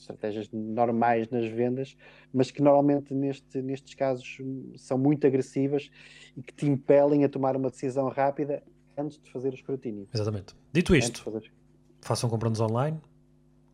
estratégias 0.00 0.48
normais 0.52 1.28
nas 1.28 1.46
vendas, 1.46 1.96
mas 2.32 2.50
que 2.50 2.62
normalmente 2.62 3.14
neste, 3.14 3.60
nestes 3.62 3.94
casos 3.94 4.38
são 4.76 4.98
muito 4.98 5.26
agressivas 5.26 5.90
e 6.36 6.42
que 6.42 6.52
te 6.52 6.66
impelem 6.66 7.24
a 7.24 7.28
tomar 7.28 7.56
uma 7.56 7.70
decisão 7.70 8.08
rápida 8.08 8.62
antes 8.96 9.18
de 9.18 9.30
fazer 9.30 9.50
o 9.50 9.54
escrutínio. 9.54 10.08
Exatamente. 10.12 10.54
Dito 10.72 10.94
isto, 10.94 11.22
fazer... 11.22 11.52
façam 12.00 12.28
compras 12.28 12.60
online, 12.60 12.98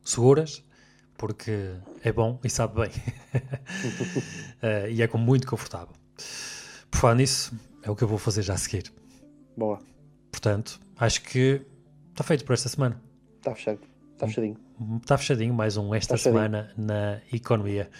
seguras, 0.05 0.65
porque 1.17 1.75
é 2.03 2.13
bom 2.13 2.39
e 2.45 2.51
sabe 2.51 2.81
bem. 2.81 2.91
uh, 2.91 4.89
e 4.91 5.03
é 5.03 5.07
com 5.07 5.19
muito 5.19 5.47
confortável. 5.47 5.95
Por 6.91 6.99
falar 6.99 7.15
nisso, 7.15 7.55
é 7.83 7.91
o 7.91 7.97
que 7.97 8.05
eu 8.05 8.09
vou 8.09 8.19
fazer 8.19 8.43
já 8.43 8.55
a 8.55 8.59
seguir. 8.59 8.93
Boa. 9.57 9.79
Portanto, 10.31 10.81
acho 10.97 11.23
que 11.23 11.63
está 12.11 12.23
feito 12.23 12.45
por 12.45 12.53
esta 12.53 12.69
semana. 12.69 13.01
Está 13.39 13.55
fechado. 13.55 13.96
Está 14.17 14.27
fechadinho. 14.27 14.57
Está 14.97 15.19
fechadinho 15.19 15.55
mais 15.55 15.77
um 15.77 15.95
esta 15.95 16.17
semana 16.17 16.73
na 16.77 17.21
economia. 17.31 17.91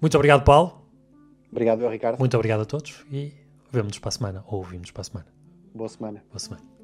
Muito 0.00 0.16
obrigado, 0.16 0.42
Paulo. 0.42 0.82
Obrigado, 1.52 1.86
Ricardo. 1.86 2.18
Muito 2.18 2.34
obrigado 2.34 2.62
a 2.62 2.64
todos 2.64 3.04
e 3.12 3.32
vemos-nos 3.70 3.98
para 3.98 4.08
a 4.08 4.12
semana 4.12 4.44
ou 4.46 4.58
ouvimos 4.58 4.90
para 4.90 5.02
a 5.02 5.04
semana. 5.04 5.26
Boa 5.74 5.88
semana. 5.88 6.24
Boa 6.30 6.38
semana. 6.38 6.75